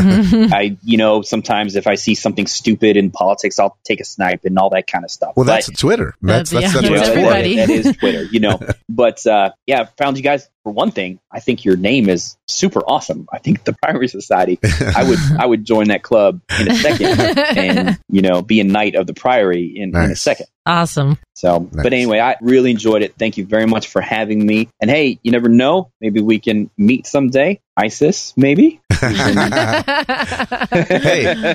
[0.52, 4.44] I, you know, sometimes if I see something stupid in politics, I'll take a snipe
[4.44, 5.34] and all that kind of stuff.
[5.36, 6.14] Well, that's but, Twitter.
[6.20, 7.14] That's that's, that's, that's what it's for.
[7.14, 8.60] That is Twitter, you know.
[8.88, 12.80] but uh, yeah, found you guys for one thing, I think your name is super
[12.80, 13.28] awesome.
[13.30, 17.38] I think the Priory Society, I would I would join that club in a second
[17.38, 20.06] and you know be a knight of the Priory in, nice.
[20.06, 20.46] in a second.
[20.66, 21.18] Awesome.
[21.34, 21.82] So, nice.
[21.82, 23.16] but anyway, I really enjoyed it.
[23.18, 24.68] Thank you very much for having me.
[24.80, 27.60] And hey, you never know, maybe we can meet someday.
[27.76, 28.80] Isis, maybe.
[29.00, 29.04] hey,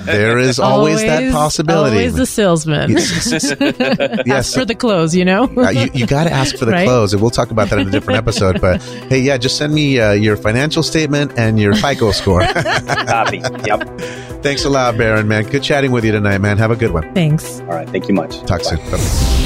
[0.04, 1.96] there is always, always, that possibility.
[1.96, 2.90] Always the salesman.
[2.90, 5.44] yes, for the close, you know.
[5.44, 6.86] uh, you you got to ask for the right?
[6.86, 8.60] close, and we'll talk about that in a different episode.
[8.60, 12.42] But hey, yeah, just send me uh, your financial statement and your FICO score.
[12.42, 13.38] Copy.
[13.38, 14.00] Yep.
[14.42, 15.26] Thanks a lot, Baron.
[15.26, 16.58] Man, good chatting with you tonight, man.
[16.58, 17.14] Have a good one.
[17.14, 17.60] Thanks.
[17.60, 17.88] All right.
[17.88, 18.40] Thank you much.
[18.42, 18.76] Talk Bye.
[18.76, 18.90] soon.
[18.90, 19.39] Bye.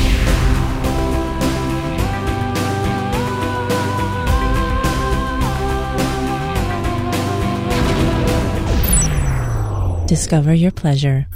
[10.14, 11.26] Discover your pleasure